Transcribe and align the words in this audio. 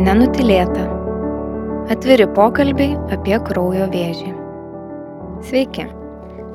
Nenutilėta. 0.00 0.86
Atviri 1.92 2.24
pokalbiai 2.32 2.94
apie 3.12 3.36
kraujo 3.44 3.84
vėžį. 3.92 4.30
Sveiki, 5.44 5.84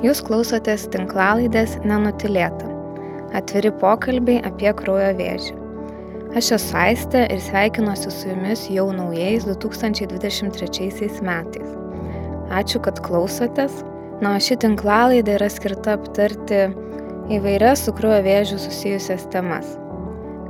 jūs 0.02 0.24
klausotės 0.26 0.88
tinklalaidės 0.96 1.76
Nenutilėta. 1.86 2.72
Atviri 3.38 3.70
pokalbiai 3.84 4.40
apie 4.50 4.74
kraujo 4.82 5.12
vėžį. 5.22 5.54
Aš 6.42 6.52
esu 6.58 6.80
Aistė 6.88 7.28
ir 7.30 7.46
sveikinuosi 7.46 8.16
su 8.18 8.34
jumis 8.34 8.66
jau 8.74 8.90
naujais 8.98 9.46
2023 9.46 11.22
metais. 11.30 11.78
Ačiū, 12.50 12.82
kad 12.82 13.04
klausotės. 13.06 13.84
Na, 14.26 14.40
ši 14.42 14.58
tinklalaidė 14.66 15.38
yra 15.38 15.54
skirta 15.54 16.00
aptarti 16.00 16.66
įvairias 17.30 17.86
su 17.86 17.94
kraujo 17.94 18.24
vėžiu 18.26 18.64
susijusias 18.66 19.30
temas 19.30 19.76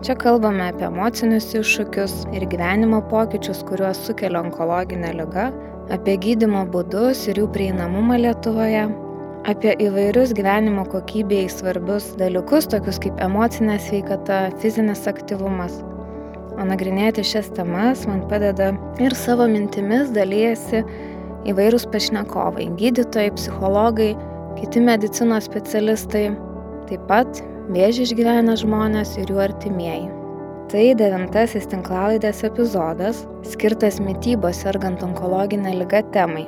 Čia 0.06 0.14
kalbame 0.22 0.68
apie 0.70 0.84
emocinius 0.86 1.48
iššūkius 1.58 2.12
ir 2.38 2.44
gyvenimo 2.52 3.00
pokyčius, 3.10 3.64
kuriuos 3.66 3.98
sukelia 4.06 4.44
onkologinė 4.44 5.16
lyga, 5.18 5.48
apie 5.96 6.14
gydimo 6.22 6.60
būdus 6.70 7.24
ir 7.32 7.40
jų 7.42 7.48
prieinamumą 7.56 8.20
Lietuvoje, 8.22 8.84
apie 9.50 9.74
įvairius 9.82 10.36
gyvenimo 10.38 10.84
kokybei 10.92 11.48
svarbius 11.50 12.12
dalykus, 12.20 12.68
tokius 12.70 13.02
kaip 13.02 13.18
emocinė 13.26 13.80
sveikata, 13.82 14.44
fizinis 14.62 15.02
aktyvumas. 15.10 15.80
O 16.54 16.70
nagrinėti 16.70 17.26
šias 17.26 17.50
temas 17.58 18.06
man 18.06 18.22
padeda 18.30 18.76
ir 19.02 19.18
savo 19.18 19.50
mintimis 19.50 20.14
dalyjasi 20.14 20.84
įvairūs 21.50 21.90
pašnekovai- 21.90 22.70
gydytojai, 22.84 23.34
psichologai, 23.42 24.14
kiti 24.62 24.86
medicinos 24.86 25.50
specialistai, 25.50 26.28
taip 26.86 27.10
pat 27.10 27.42
vėžį 27.74 28.06
išgyvena 28.06 28.54
žmonės 28.62 29.16
ir 29.18 29.32
jų 29.32 29.42
artimieji. 29.48 30.12
Tai 30.70 30.84
devintasis 30.98 31.68
tinklalaidės 31.70 32.44
epizodas, 32.46 33.24
skirtas 33.46 33.98
mytybos 34.02 34.62
sergant 34.64 35.02
onkologinę 35.06 35.74
lygą 35.80 36.04
temai. 36.14 36.46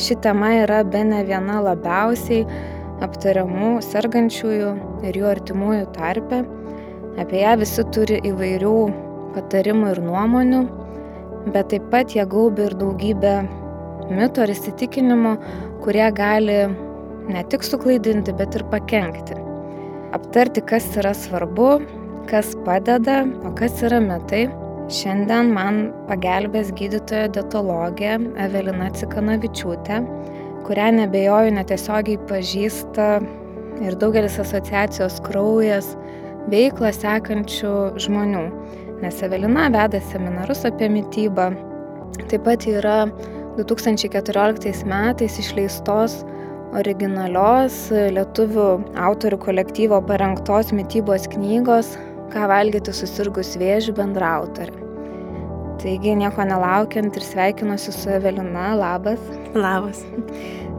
Ši 0.00 0.16
tema 0.24 0.52
yra 0.62 0.82
be 0.84 1.02
ne 1.04 1.22
viena 1.28 1.60
labiausiai 1.64 2.44
aptariamų 3.04 3.72
sergančiųjų 3.84 4.70
ir 5.08 5.20
jų 5.20 5.28
artimųjų 5.32 5.90
tarpe. 5.96 6.42
Apie 7.20 7.42
ją 7.42 7.56
visi 7.60 7.84
turi 7.94 8.20
įvairių 8.30 8.76
patarimų 9.34 9.92
ir 9.94 10.02
nuomonių, 10.04 10.62
bet 11.52 11.72
taip 11.72 11.90
pat 11.92 12.16
jie 12.16 12.24
gaubi 12.28 12.68
ir 12.68 12.76
daugybę 12.80 13.36
mitų 14.10 14.46
ar 14.46 14.54
įsitikinimų, 14.56 15.36
kurie 15.84 16.08
gali 16.16 16.64
ne 17.30 17.46
tik 17.52 17.64
suklaidinti, 17.66 18.34
bet 18.36 18.56
ir 18.58 18.66
pakengti 18.72 19.49
aptarti, 20.16 20.62
kas 20.66 20.86
yra 20.98 21.12
svarbu, 21.16 21.70
kas 22.30 22.54
padeda, 22.66 23.22
o 23.46 23.52
kas 23.58 23.82
yra 23.86 24.00
mitai. 24.02 24.48
Šiandien 24.90 25.52
man 25.54 25.84
pagelbės 26.08 26.72
gydytoja 26.74 27.28
dietologė 27.36 28.16
Evelina 28.42 28.88
Cikanavičiūtė, 28.96 30.00
kurią 30.66 30.88
nebejoju 30.96 31.52
netiesiogiai 31.54 32.18
pažįsta 32.30 33.06
ir 33.86 33.96
daugelis 34.00 34.40
asociacijos 34.42 35.20
kraujas 35.28 35.92
veiklą 36.50 36.90
sekančių 36.96 37.74
žmonių. 38.02 38.44
Nes 39.00 39.22
Evelina 39.24 39.68
veda 39.72 40.02
seminarus 40.10 40.66
apie 40.68 40.90
mytybą. 40.92 41.52
Taip 42.26 42.42
pat 42.48 42.66
yra 42.66 43.04
2014 43.60 44.84
metais 44.90 45.38
išleistos 45.38 46.20
originalios 46.78 47.88
lietuvių 48.14 48.68
autorių 49.08 49.40
kolektyvo 49.42 49.98
parengtos 50.06 50.70
mytybos 50.76 51.26
knygos 51.32 51.96
Ką 52.30 52.44
valgyti 52.46 52.92
susirgus 52.94 53.56
vėžių 53.58 53.90
bendraautorė. 53.96 54.84
Taigi 55.82 56.12
nieko 56.14 56.44
nelaukiant 56.46 57.16
ir 57.18 57.24
sveikinuosi 57.26 57.90
su 57.90 58.12
Evelina. 58.14 58.68
Labas. 58.78 59.18
Labas. 59.56 60.04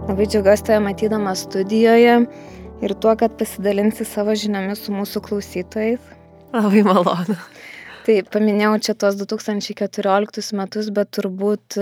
Labai 0.08 0.30
džiaugiuosi 0.30 0.70
tave 0.70 0.80
matydama 0.86 1.34
studijoje 1.36 2.14
ir 2.86 2.94
tuo, 3.04 3.18
kad 3.20 3.36
pasidalinsi 3.36 4.08
savo 4.08 4.32
žiniomis 4.38 4.86
su 4.86 4.96
mūsų 4.96 5.26
klausytojais. 5.28 6.06
Labai 6.56 6.86
malonu. 6.88 7.36
Tai 8.08 8.16
paminėjau 8.32 8.78
čia 8.88 8.96
tuos 9.04 9.20
2014 9.20 10.56
metus, 10.56 10.88
bet 10.96 11.12
turbūt 11.20 11.82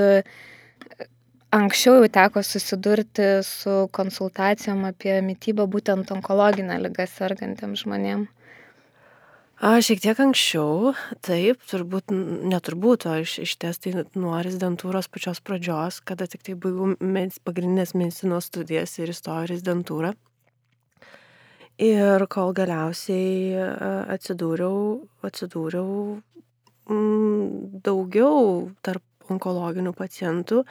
Anksčiau 1.50 1.96
jau 1.98 2.10
teko 2.14 2.44
susidurti 2.46 3.28
su 3.42 3.88
konsultacijom 3.98 4.84
apie 4.86 5.16
mytybą 5.26 5.66
būtent 5.66 6.12
onkologinę 6.14 6.76
lygą 6.84 7.08
sergantiems 7.10 7.82
žmonėms. 7.82 8.30
A, 9.60 9.82
šiek 9.84 10.00
tiek 10.00 10.20
anksčiau, 10.24 10.94
taip, 11.26 11.66
turbūt, 11.68 12.14
neturbūt, 12.48 13.04
o 13.10 13.16
iš, 13.20 13.34
iš 13.44 13.56
ties 13.60 13.82
tai 13.84 13.92
nuo 14.14 14.38
rezidentūros 14.40 15.10
pačios 15.12 15.42
pradžios, 15.44 15.98
kada 16.00 16.30
tik 16.32 16.46
tai 16.48 16.54
baigiau 16.56 16.94
med, 17.04 17.34
pagrindinės 17.44 17.92
medicinos 17.98 18.48
studijas 18.48 18.94
ir 19.02 19.12
įstojau 19.12 19.50
rezidentūrą. 19.50 20.14
Ir 21.84 22.24
kol 22.32 22.54
galiausiai 22.56 23.58
atsidūriau, 24.16 25.02
atsidūriau 25.28 26.22
daugiau 27.90 28.40
tarp 28.86 29.04
onkologinių 29.34 29.92
pacientų, 29.98 30.64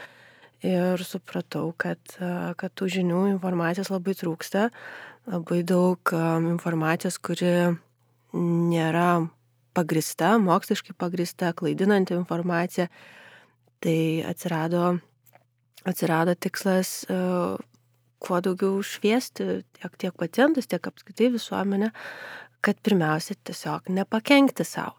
ir 0.66 1.04
supratau, 1.06 1.72
kad, 1.78 2.00
kad 2.58 2.74
tų 2.74 2.88
žinių 2.98 3.24
informacijos 3.34 3.90
labai 3.92 4.14
trūksta, 4.18 4.68
labai 5.28 5.62
daug 5.66 6.12
informacijos, 6.54 7.18
kuri 7.22 7.52
nėra 8.34 9.28
pagrista, 9.76 10.34
moksliškai 10.42 10.96
pagrista, 10.98 11.52
klaidinanti 11.54 12.16
informacija. 12.18 12.88
Tai 13.78 13.98
atsirado, 14.26 14.98
atsirado 15.86 16.34
tikslas 16.34 17.04
kuo 18.18 18.40
daugiau 18.42 18.80
šviesti 18.82 19.62
tiek, 19.78 19.92
tiek 20.02 20.14
pacientus, 20.18 20.66
tiek 20.66 20.82
apskritai 20.90 21.30
visuomenę, 21.34 21.92
kad 22.64 22.80
pirmiausia 22.82 23.38
tiesiog 23.46 23.92
nepakenkti 23.94 24.66
savo. 24.66 24.96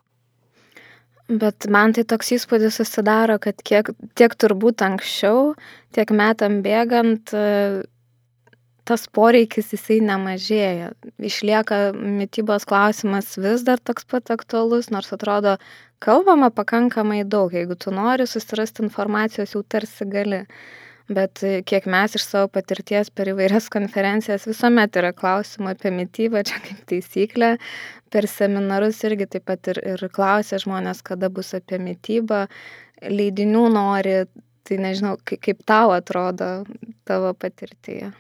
Bet 1.30 1.68
man 1.70 1.94
tai 1.94 2.02
toks 2.10 2.32
įspūdis 2.34 2.80
susidaro, 2.80 3.36
kad 3.38 3.62
kiek, 3.62 3.92
tiek 4.18 4.34
turbūt 4.34 4.82
anksčiau, 4.82 5.54
tiek 5.94 6.10
metam 6.10 6.64
bėgant, 6.66 7.30
tas 8.90 9.06
poreikis 9.14 9.70
jisai 9.76 10.00
nemažėja. 10.02 10.90
Išlieka 11.22 11.92
mytybos 11.94 12.66
klausimas 12.70 13.36
vis 13.38 13.62
dar 13.68 13.78
toks 13.78 14.10
pat 14.10 14.34
aktualus, 14.34 14.90
nors 14.90 15.14
atrodo, 15.14 15.60
kalbama 16.02 16.50
pakankamai 16.50 17.22
daug. 17.30 17.54
Jeigu 17.54 17.78
tu 17.78 17.94
nori 17.94 18.26
susirasti 18.26 18.88
informacijos, 18.88 19.54
jau 19.54 19.62
tarsi 19.62 20.10
gali. 20.10 20.44
Bet 21.10 21.42
kiek 21.66 21.88
mes 21.90 22.14
iš 22.14 22.26
savo 22.28 22.50
patirties 22.54 23.10
per 23.10 23.32
įvairias 23.32 23.66
konferencijas 23.74 24.46
visuomet 24.46 24.94
yra 25.00 25.10
klausimų 25.18 25.72
apie 25.72 25.90
mytybą, 25.96 26.44
čia 26.46 26.60
kaip 26.62 26.84
taisyklė, 26.92 27.56
per 28.14 28.28
seminarus 28.30 29.02
irgi 29.08 29.26
taip 29.34 29.48
pat 29.50 29.72
ir, 29.74 29.82
ir 29.96 30.04
klausia 30.14 30.60
žmonės, 30.62 31.02
kada 31.06 31.32
bus 31.34 31.56
apie 31.58 31.82
mytybą, 31.82 32.44
leidinių 33.10 33.66
nori, 33.74 34.16
tai 34.70 34.78
nežinau, 34.86 35.16
kaip, 35.26 35.66
tau 35.66 35.96
atrodo 35.96 36.52
tavo 37.10 37.34
patirtyje. 37.34 38.12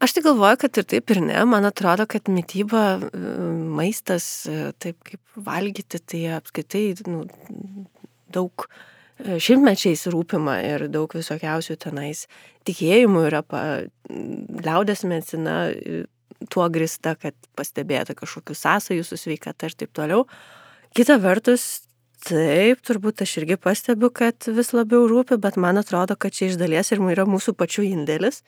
Aš 0.00 0.16
tai 0.16 0.24
galvoju, 0.24 0.62
kad 0.62 0.80
ir 0.80 0.88
taip 0.88 1.12
ir 1.12 1.20
ne. 1.20 1.36
Man 1.44 1.68
atrodo, 1.68 2.06
kad 2.08 2.32
mytyba, 2.32 2.86
maistas, 3.76 4.46
taip 4.80 5.02
kaip 5.04 5.20
valgyti, 5.36 6.00
tai 6.00 6.22
apskaitai 6.38 6.86
nu, 7.12 7.26
daug 8.32 8.64
e, 8.64 8.95
šimtmečiais 9.16 10.04
rūpima 10.12 10.58
ir 10.64 10.86
daug 10.92 11.12
visokiausių 11.16 11.78
tenais 11.80 12.26
tikėjimų 12.68 13.24
yra, 13.30 13.42
pa, 13.46 13.62
liaudės 14.08 15.06
medicina 15.08 15.56
tuo 16.52 16.68
grista, 16.72 17.14
kad 17.16 17.34
pastebėta 17.56 18.16
kažkokių 18.16 18.56
sąsajų 18.56 19.06
su 19.06 19.16
sveikata 19.16 19.70
ir 19.70 19.76
taip 19.80 19.94
toliau. 19.96 20.26
Kita 20.96 21.16
vertus, 21.22 21.86
taip, 22.26 22.82
turbūt 22.84 23.24
aš 23.24 23.38
irgi 23.40 23.56
pastebiu, 23.60 24.10
kad 24.12 24.48
vis 24.52 24.74
labiau 24.76 25.08
rūpi, 25.08 25.40
bet 25.40 25.56
man 25.60 25.80
atrodo, 25.80 26.16
kad 26.16 26.36
čia 26.36 26.50
iš 26.50 26.60
dalies 26.60 26.92
ir 26.92 27.00
yra 27.00 27.24
mūsų 27.28 27.56
pačių 27.56 27.86
indėlis. 27.88 28.42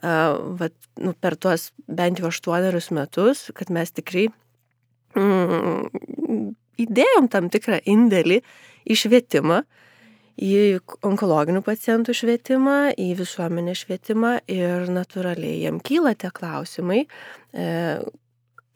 Uh, 0.00 0.56
vat, 0.56 0.72
nu, 1.02 1.12
per 1.12 1.34
tuos 1.36 1.70
bent 1.90 2.20
jau 2.22 2.30
aštuonerius 2.30 2.88
metus, 2.94 3.50
kad 3.52 3.68
mes 3.74 3.90
tikrai 3.92 4.28
mm, 5.18 6.54
įdėjom 6.80 7.26
tam 7.28 7.50
tikrą 7.52 7.82
indėlį 7.84 8.38
į 8.86 8.96
švietimą, 8.96 9.58
uh, 9.60 9.89
į 10.40 10.80
onkologinių 11.04 11.60
pacientų 11.64 12.14
švietimą, 12.16 12.78
į 12.96 13.12
visuomenę 13.18 13.74
švietimą 13.76 14.32
ir 14.50 14.88
natūraliai 14.92 15.60
jiem 15.66 15.80
kyla 15.84 16.14
tie 16.16 16.32
klausimai, 16.32 17.04
e, 17.52 17.68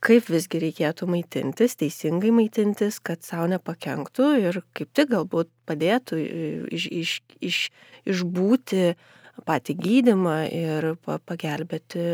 kaip 0.04 0.28
visgi 0.28 0.60
reikėtų 0.60 1.08
maitintis, 1.08 1.78
teisingai 1.80 2.34
maitintis, 2.36 3.00
kad 3.00 3.24
savo 3.24 3.48
nepakenktų 3.54 4.28
ir 4.42 4.60
kaip 4.76 4.92
tik 4.92 5.10
galbūt 5.14 5.48
padėtų 5.68 6.20
iš, 6.76 6.88
iš, 6.92 7.14
iš, 7.40 7.60
išbūti 8.12 8.92
patį 9.48 9.78
gydimą 9.80 10.38
ir 10.52 10.90
pagelbėti 11.04 12.04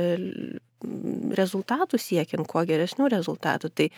rezultatų 1.37 1.99
siekiant, 2.00 2.46
kuo 2.49 2.62
geresnių 2.69 3.11
rezultatų. 3.12 3.70
Tai 3.75 3.88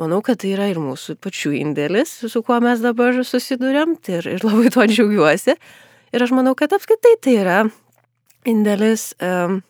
manau, 0.00 0.20
kad 0.24 0.40
tai 0.42 0.54
yra 0.54 0.68
ir 0.70 0.80
mūsų 0.82 1.18
pačių 1.22 1.54
indėlis, 1.60 2.14
su 2.30 2.42
kuo 2.46 2.58
mes 2.64 2.82
dabar 2.84 3.18
susidurėm 3.26 3.96
tai 4.02 4.20
ir, 4.20 4.30
ir 4.36 4.46
labai 4.46 4.72
tuo 4.74 4.86
džiaugiuosi. 4.88 5.56
Ir 6.14 6.24
aš 6.24 6.32
manau, 6.36 6.54
kad 6.58 6.72
apskritai 6.72 7.16
tai 7.22 7.40
yra 7.42 7.62
indėlis. 8.48 9.12
Um, 9.20 9.62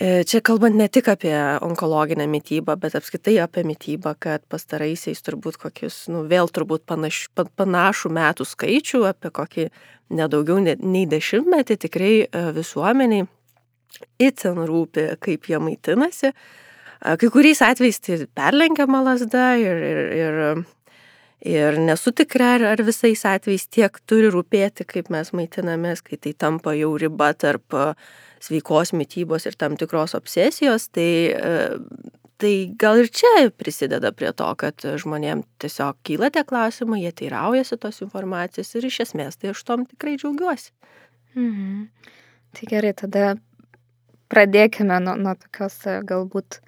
Čia 0.00 0.38
kalbant 0.46 0.78
ne 0.78 0.86
tik 0.88 1.08
apie 1.10 1.34
onkologinę 1.66 2.24
mytybą, 2.30 2.76
bet 2.78 2.94
apskritai 2.94 3.34
apie 3.42 3.64
mytybą, 3.66 4.14
kad 4.22 4.44
pastaraisiais 4.48 5.18
turbūt 5.26 5.58
kokius, 5.60 6.04
nu, 6.08 6.22
vėl 6.30 6.48
turbūt 6.48 6.86
panaš, 6.88 7.24
panašų 7.34 8.12
metų 8.14 8.46
skaičių, 8.46 9.02
apie 9.10 9.32
kokį 9.34 9.66
nedaugiau 10.14 10.62
nei 10.62 11.02
dešimtmetį 11.10 11.76
tikrai 11.84 12.12
visuomeniai 12.54 13.26
itin 14.22 14.62
rūpi, 14.70 15.08
kaip 15.20 15.50
jie 15.50 15.58
maitinasi. 15.58 16.32
Kai 17.00 17.30
kuriais 17.32 17.62
atvejais 17.64 18.00
tai 18.04 18.18
perlenkiama 18.36 19.00
lasda 19.06 19.54
ir, 19.56 19.80
ir, 19.90 20.04
ir 20.20 20.66
Ir 21.40 21.78
nesu 21.80 22.12
tikra, 22.12 22.54
ar, 22.58 22.62
ar 22.74 22.82
visais 22.84 23.22
atvejais 23.24 23.64
tiek 23.72 23.94
turi 24.04 24.28
rūpėti, 24.28 24.84
kaip 24.84 25.08
mes 25.08 25.30
maitinamės, 25.32 26.02
kai 26.04 26.18
tai 26.20 26.34
tampa 26.36 26.74
jau 26.76 26.90
riba 27.00 27.30
tarp 27.32 27.76
sveikos 28.44 28.92
mytybos 28.92 29.48
ir 29.48 29.56
tam 29.56 29.78
tikros 29.80 30.12
obsesijos, 30.18 30.90
tai, 30.92 31.32
tai 32.36 32.52
gal 32.76 33.00
ir 33.00 33.08
čia 33.08 33.48
prisideda 33.56 34.12
prie 34.12 34.34
to, 34.36 34.50
kad 34.60 34.84
žmonėm 35.00 35.46
tiesiog 35.64 35.96
kyla 36.04 36.28
tie 36.34 36.44
klausimai, 36.44 37.00
jie 37.06 37.16
teiraujasi 37.22 37.80
tos 37.80 38.04
informacijos 38.04 38.76
ir 38.76 38.90
iš 38.92 39.00
esmės 39.08 39.40
tai 39.40 39.54
aš 39.54 39.64
tom 39.64 39.88
tikrai 39.88 40.18
džiaugiuosi. 40.20 40.74
Mhm. 41.40 41.86
Tai 42.52 42.68
gerai, 42.68 42.92
tada 42.98 43.36
pradėkime 44.28 45.00
nuo, 45.00 45.16
nuo 45.16 45.38
tokios 45.40 45.80
galbūt 46.04 46.60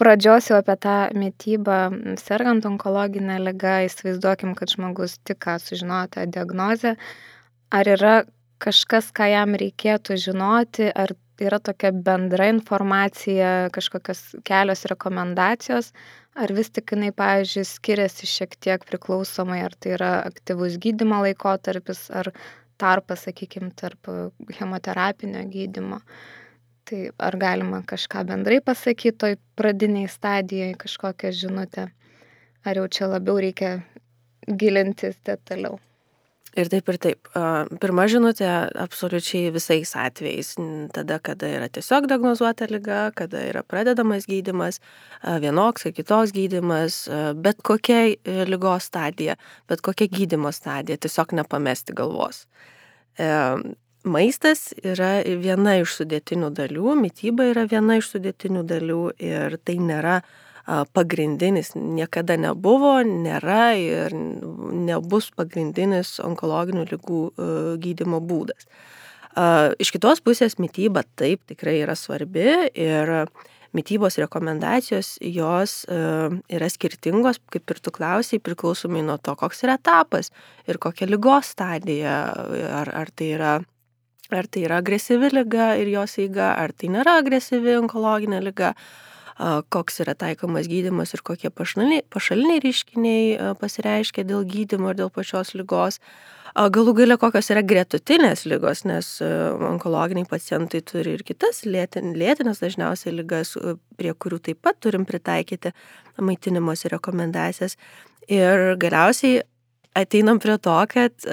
pradžios 0.00 0.50
jau 0.50 0.58
apie 0.60 0.76
tą 0.80 0.96
mitybą 1.18 1.78
sergant 2.20 2.66
onkologine 2.68 3.38
liga, 3.42 3.80
įsivaizduokim, 3.86 4.54
kad 4.58 4.72
žmogus 4.74 5.18
tik 5.26 5.42
ką 5.44 5.58
sužinojo 5.62 6.10
tą 6.16 6.26
diagnozę. 6.30 6.96
Ar 7.74 7.90
yra 7.90 8.14
kažkas, 8.62 9.10
ką 9.14 9.28
jam 9.32 9.54
reikėtų 9.58 10.16
žinoti, 10.20 10.88
ar 10.90 11.14
yra 11.42 11.58
tokia 11.58 11.90
bendra 11.92 12.48
informacija, 12.52 13.70
kažkokios 13.74 14.22
kelios 14.46 14.84
rekomendacijos, 14.90 15.90
ar 16.34 16.52
vis 16.54 16.70
tik 16.74 16.94
jinai, 16.94 17.10
pavyzdžiui, 17.14 17.66
skiriasi 17.68 18.28
šiek 18.30 18.54
tiek 18.62 18.84
priklausomai, 18.86 19.60
ar 19.66 19.74
tai 19.78 19.96
yra 19.98 20.12
aktyvus 20.28 20.78
gydimo 20.82 21.20
laikotarpis, 21.26 22.06
ar 22.14 22.30
tarpas, 22.80 23.26
sakykime, 23.28 23.72
tarp 23.78 24.10
chemoterapinio 24.54 25.44
gydimo. 25.50 26.00
Tai 26.84 27.00
ar 27.16 27.36
galima 27.40 27.80
kažką 27.88 28.26
bendrai 28.28 28.60
pasakyti 28.60 29.16
toj 29.16 29.38
pradiniai 29.56 30.10
stadijai, 30.12 30.74
kažkokią 30.76 31.32
žinutę, 31.32 31.88
ar 32.64 32.80
jau 32.80 32.84
čia 32.92 33.08
labiau 33.08 33.40
reikia 33.40 33.78
gilintis 34.44 35.16
detaliau. 35.24 35.78
Ir 36.54 36.68
taip 36.70 36.86
ir 36.92 36.98
taip. 37.02 37.28
Pirma 37.82 38.04
žinutė 38.06 38.46
absoliučiai 38.78 39.48
visais 39.54 39.90
atvejais. 39.98 40.52
Tada, 40.94 41.16
kada 41.18 41.48
yra 41.50 41.66
tiesiog 41.72 42.06
diagnozuota 42.10 42.68
lyga, 42.70 43.08
kada 43.18 43.40
yra 43.48 43.64
pradedamas 43.66 44.28
gydimas, 44.30 44.78
vienoks 45.24 45.88
ar 45.88 45.94
kitoks 45.96 46.34
gydimas, 46.36 47.00
bet 47.42 47.58
kokia 47.66 48.14
lygos 48.46 48.86
stadija, 48.92 49.34
bet 49.66 49.82
kokia 49.82 50.06
gydimo 50.12 50.52
stadija, 50.54 51.00
tiesiog 51.00 51.34
nepamesti 51.40 51.96
galvos. 51.96 52.44
Maistas 54.04 54.74
yra 54.84 55.22
viena 55.24 55.78
iš 55.80 55.94
sudėtinių 56.02 56.50
dalių, 56.52 56.92
mytyba 57.00 57.46
yra 57.54 57.62
viena 57.64 57.96
iš 57.96 58.10
sudėtinių 58.12 58.64
dalių 58.68 58.98
ir 59.16 59.56
tai 59.64 59.78
nėra 59.80 60.18
pagrindinis, 60.96 61.72
niekada 61.76 62.36
nebuvo, 62.40 62.98
nėra 63.04 63.72
ir 63.80 64.12
nebus 64.12 65.30
pagrindinis 65.32 66.18
onkologinių 66.24 66.84
lygų 66.92 67.22
gydimo 67.80 68.20
būdas. 68.20 68.68
Iš 69.80 69.96
kitos 69.96 70.20
pusės 70.20 70.60
mytyba 70.60 71.06
taip 71.16 71.40
tikrai 71.48 71.80
yra 71.80 71.96
svarbi 71.96 72.48
ir 72.76 73.16
mytybos 73.74 74.20
rekomendacijos 74.20 75.16
jos 75.24 75.80
yra 75.88 76.68
skirtingos, 76.70 77.40
kaip 77.48 77.72
ir 77.72 77.80
tu 77.80 77.92
klausiai, 77.92 78.40
priklausomai 78.40 79.00
nuo 79.00 79.16
to, 79.16 79.32
koks 79.32 79.64
yra 79.64 79.80
etapas 79.80 80.28
ir 80.68 80.76
kokia 80.76 81.08
lygos 81.08 81.56
stadija, 81.56 82.18
ar, 82.84 82.98
ar 83.00 83.16
tai 83.16 83.32
yra 83.40 83.60
ar 84.32 84.46
tai 84.46 84.64
yra 84.68 84.78
agresyvi 84.82 85.32
lyga 85.34 85.74
ir 85.80 85.90
jos 85.92 86.18
eiga, 86.22 86.54
ar 86.56 86.72
tai 86.72 86.92
nėra 86.94 87.18
agresyvi 87.20 87.76
onkologinė 87.80 88.40
lyga, 88.44 88.74
koks 89.74 89.98
yra 90.04 90.14
taikomas 90.14 90.68
gydimas 90.70 91.14
ir 91.16 91.24
kokie 91.26 91.50
pašaliniai, 91.50 92.04
pašaliniai 92.12 92.62
reiškiniai 92.62 93.54
pasireiškia 93.58 94.24
dėl 94.28 94.46
gydimo 94.46 94.92
ir 94.92 95.00
dėl 95.02 95.10
pačios 95.10 95.54
lygos. 95.58 95.98
Galų 96.54 96.92
galia 96.94 97.16
kokios 97.18 97.50
yra 97.50 97.64
gretutinės 97.66 98.44
lygos, 98.46 98.84
nes 98.86 99.08
onkologiniai 99.20 100.28
pacientai 100.30 100.84
turi 100.86 101.16
ir 101.16 101.24
kitas 101.26 101.64
lėtin, 101.66 102.12
lėtinės 102.14 102.62
dažniausiai 102.62 103.16
lygas, 103.16 103.56
prie 103.98 104.12
kurių 104.14 104.38
taip 104.38 104.60
pat 104.62 104.78
turim 104.78 105.02
pritaikyti 105.08 105.74
maitinimosi 106.22 106.92
rekomendacijas. 106.94 107.74
Ir 108.30 108.76
galiausiai 108.80 109.42
ateinam 109.94 110.40
prie 110.42 110.58
to, 110.58 110.76
kad 110.90 111.26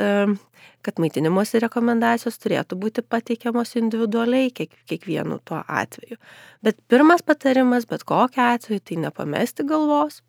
kad 0.85 0.99
maitinimosi 1.01 1.61
rekomendacijos 1.61 2.39
turėtų 2.41 2.77
būti 2.81 3.03
pateikiamos 3.05 3.75
individualiai 3.79 4.51
kiek, 4.53 4.73
kiekvienu 4.89 5.39
tuo 5.45 5.61
atveju. 5.67 6.17
Bet 6.65 6.79
pirmas 6.91 7.23
patarimas, 7.25 7.87
bet 7.89 8.05
kokiu 8.07 8.43
atveju, 8.47 8.81
tai 8.85 8.99
nepamesti 9.05 9.65
galvos. 9.67 10.21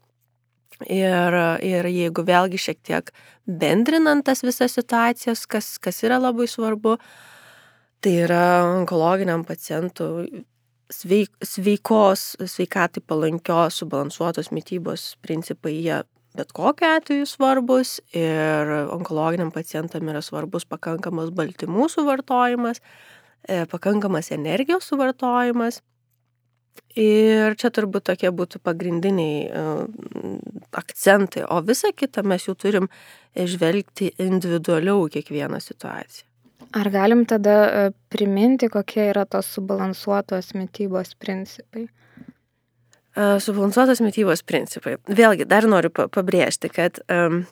Ir, 0.89 1.37
ir 1.63 1.87
jeigu 1.89 2.25
vėlgi 2.27 2.59
šiek 2.59 2.81
tiek 2.83 3.13
bendrinant 3.47 4.25
tas 4.27 4.43
visas 4.43 4.75
situacijas, 4.77 5.45
kas, 5.47 5.77
kas 5.83 6.01
yra 6.05 6.19
labai 6.21 6.49
svarbu, 6.51 6.97
tai 8.03 8.15
yra 8.25 8.47
onkologiniam 8.81 9.45
pacientui 9.47 10.45
sveik, 10.93 11.31
sveikos, 11.45 12.33
sveikatai 12.41 13.05
palankios, 13.07 13.79
subalansuotos 13.81 14.51
mytybos 14.53 15.13
principai, 15.23 15.77
jie 15.85 16.03
bet 16.37 16.53
kokiu 16.57 16.89
atveju 16.97 17.27
svarbus 17.29 17.99
ir 18.17 18.73
onkologiniam 18.95 19.53
pacientam 19.55 20.09
yra 20.13 20.23
svarbus 20.25 20.67
pakankamas 20.69 21.31
baltymų 21.37 21.89
suvartojimas, 21.93 22.83
e, 23.49 23.65
pakankamas 23.71 24.33
energijos 24.33 24.89
suvartojimas. 24.91 25.83
Ir 26.97 27.57
čia 27.61 27.69
turbūt 27.73 28.07
tokie 28.09 28.31
būtų 28.33 28.61
pagrindiniai 28.65 29.39
e, 29.49 29.63
akcentai, 30.77 31.45
o 31.45 31.61
visą 31.65 31.93
kitą 31.97 32.25
mes 32.25 32.49
jau 32.49 32.55
turim 32.57 32.89
žvelgti 33.37 34.13
individualiau 34.21 35.09
kiekvieną 35.13 35.61
situaciją. 35.61 36.29
Ar 36.73 36.89
galim 36.89 37.27
tada 37.29 37.57
e, 37.69 37.89
priminti, 38.09 38.71
kokie 38.73 39.11
yra 39.11 39.27
tos 39.29 39.51
subalansuotos 39.53 40.55
mytybos 40.57 41.13
principai? 41.21 41.91
Subalansuotos 43.13 44.01
mytybos 44.01 44.41
principai. 44.49 44.97
Vėlgi, 45.05 45.45
dar 45.45 45.67
noriu 45.69 45.91
pabrėžti, 45.93 46.71
kad 46.73 47.03
um, 47.13 47.43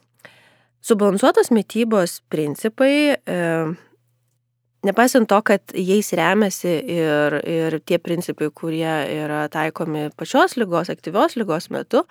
subalansuotos 0.81 1.50
mytybos 1.52 2.23
principai, 2.33 3.19
um, 3.29 3.75
nepaisant 4.88 5.29
to, 5.29 5.40
kad 5.45 5.75
jais 5.76 6.12
remiasi 6.17 6.73
ir, 6.97 7.37
ir 7.45 7.76
tie 7.85 8.00
principai, 8.00 8.49
kurie 8.57 8.95
yra 9.21 9.45
taikomi 9.52 10.09
pačios 10.17 10.57
lygos, 10.57 10.88
aktyvios 10.88 11.37
lygos 11.37 11.69
metu, 11.69 12.07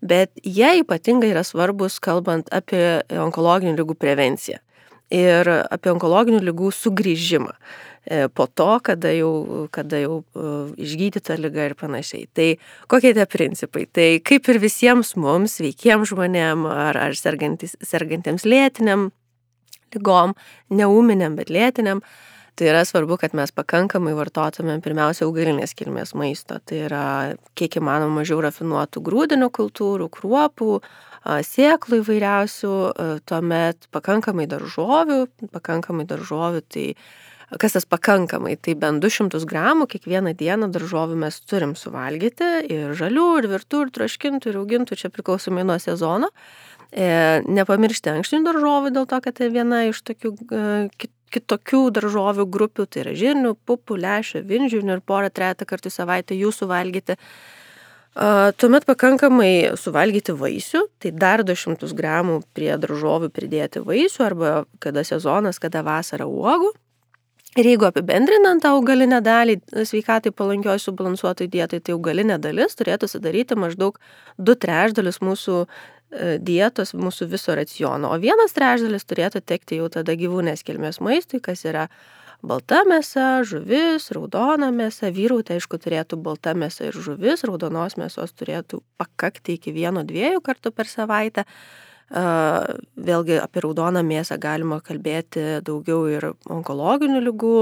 bet 0.00 0.32
jie 0.40 0.78
ypatingai 0.80 1.34
yra 1.34 1.44
svarbus, 1.44 2.00
kalbant 2.00 2.48
apie 2.48 3.02
onkologinių 3.12 3.76
lygų 3.76 3.98
prevenciją 4.00 4.62
ir 5.12 5.48
apie 5.70 5.92
onkologinių 5.92 6.40
lygų 6.48 6.72
sugrįžimą. 6.74 7.52
E, 8.06 8.28
po 8.28 8.46
to, 8.46 8.78
kada 8.86 9.10
jau, 9.10 9.66
kada 9.74 9.98
jau 9.98 10.20
e, 10.22 10.50
išgydyta 10.78 11.34
lyga 11.42 11.64
ir 11.66 11.74
panašiai. 11.74 12.28
Tai 12.30 12.48
kokie 12.86 13.10
tie 13.16 13.26
principai? 13.26 13.88
Tai 13.90 14.06
kaip 14.22 14.46
ir 14.52 14.60
visiems 14.62 15.16
mums, 15.18 15.58
veikiems 15.58 16.12
žmonėm 16.12 16.68
ar, 16.70 17.00
ar 17.08 17.18
sergantiems 17.18 18.46
lėtiniam 18.46 19.10
lygom, 19.96 20.36
neuminiam, 20.70 21.34
bet 21.34 21.50
lėtiniam, 21.50 22.04
tai 22.56 22.70
yra 22.70 22.84
svarbu, 22.86 23.18
kad 23.18 23.34
mes 23.34 23.50
pakankamai 23.54 24.14
vartotumėm 24.14 24.80
pirmiausia 24.84 25.26
augalinės 25.26 25.74
kilmės 25.74 26.14
maisto. 26.14 26.60
Tai 26.62 26.80
yra 26.86 27.04
kiek 27.58 27.80
įmanoma 27.80 28.20
mažiau 28.20 28.38
rafinuotų 28.44 29.02
grūdinių 29.02 29.50
kultūrų, 29.50 30.08
kruopų, 30.14 30.72
sėklų 31.26 32.04
įvairiausių, 32.04 32.74
tuomet 33.26 33.88
pakankamai 33.90 34.46
daržovių, 34.50 35.24
pakankamai 35.50 36.06
daržovių, 36.06 36.62
tai 36.70 36.90
kas 37.54 37.76
tas 37.76 37.86
pakankamai, 37.86 38.56
tai 38.58 38.74
bent 38.78 39.04
200 39.04 39.44
gramų 39.46 39.86
kiekvieną 39.92 40.34
dieną 40.38 40.70
daržovių 40.74 41.18
mes 41.22 41.38
turim 41.46 41.76
suvalgyti 41.78 42.48
ir 42.66 42.94
žalių, 42.98 43.26
ir 43.40 43.50
virtų, 43.54 43.84
ir 43.86 43.92
troškintų, 43.94 44.50
ir 44.50 44.62
augintų, 44.62 44.98
čia 44.98 45.12
priklausomai 45.14 45.66
nuo 45.66 45.78
sezono. 45.82 46.32
E, 46.90 47.42
nepamiršti 47.46 48.12
ankštinių 48.12 48.46
daržovių 48.46 48.94
dėl 48.94 49.06
to, 49.10 49.20
kad 49.22 49.38
tai 49.38 49.50
viena 49.54 49.84
iš 49.88 50.02
tokių 50.06 50.32
e, 50.34 50.64
kitokių 51.34 51.82
daržovių 51.94 52.46
grupių, 52.50 52.86
tai 52.86 53.02
yra 53.04 53.12
žirnių, 53.18 53.54
pupų, 53.66 53.98
lešio, 54.02 54.42
vinžiūrnių 54.46 54.96
ir 54.96 55.04
porą 55.06 55.30
tretą 55.34 55.66
kartų 55.68 55.90
į 55.90 55.96
savaitę 55.96 56.38
jų 56.38 56.52
suvalgyti. 56.54 57.18
Tuomet 58.16 58.86
pakankamai 58.88 59.76
suvalgyti 59.76 60.32
vaisių, 60.32 60.86
tai 61.02 61.10
dar 61.12 61.42
200 61.44 61.90
gramų 61.98 62.38
prie 62.56 62.70
daržovių 62.80 63.28
pridėti 63.28 63.82
vaisių 63.84 64.22
arba 64.24 64.52
kada 64.80 65.04
sezonas, 65.04 65.60
kada 65.60 65.82
vasara 65.84 66.24
uogų. 66.24 66.72
Ir 67.56 67.64
jeigu 67.64 67.86
apibendrinant 67.88 68.60
tą 68.60 68.74
augalinę 68.76 69.22
dalį 69.24 69.54
sveikatai 69.88 70.28
palankioj 70.36 70.76
subalansuotai 70.82 71.46
dietai, 71.48 71.78
tai 71.80 71.94
augalinė 71.94 72.36
dalis 72.44 72.76
turėtų 72.76 73.08
sudaryti 73.08 73.56
maždaug 73.56 73.96
2 74.36 74.56
trečdalis 74.60 75.22
mūsų 75.24 75.62
e, 75.64 76.36
dietos, 76.36 76.92
mūsų 76.92 77.30
viso 77.32 77.56
raciono, 77.56 78.10
o 78.12 78.18
vienas 78.20 78.52
trečdalis 78.52 79.08
turėtų 79.08 79.40
tekti 79.40 79.80
jau 79.80 79.88
tada 79.94 80.18
gyvūnės 80.20 80.66
kilmės 80.68 81.00
maistui, 81.00 81.40
kas 81.40 81.64
yra 81.64 81.86
balta 82.44 82.82
mėsa, 82.84 83.40
žuvis, 83.48 84.10
raudona 84.12 84.68
mėsa. 84.68 85.08
Vyrauti, 85.16 85.56
aišku, 85.56 85.80
turėtų 85.80 86.20
balta 86.20 86.52
mėsa 86.52 86.90
ir 86.90 87.00
žuvis, 87.08 87.46
raudonos 87.48 87.96
mėsos 87.96 88.36
turėtų 88.36 88.82
pakakti 89.00 89.56
iki 89.56 89.72
vieno, 89.72 90.04
dviejų 90.04 90.44
kartų 90.44 90.76
per 90.76 90.92
savaitę. 90.92 91.48
Vėlgi 92.10 93.40
apie 93.42 93.62
raudoną 93.64 94.02
mėsą 94.06 94.38
galima 94.38 94.78
kalbėti 94.80 95.60
daugiau 95.66 96.06
ir 96.06 96.28
onkologinių 96.46 97.22
lygų 97.24 97.56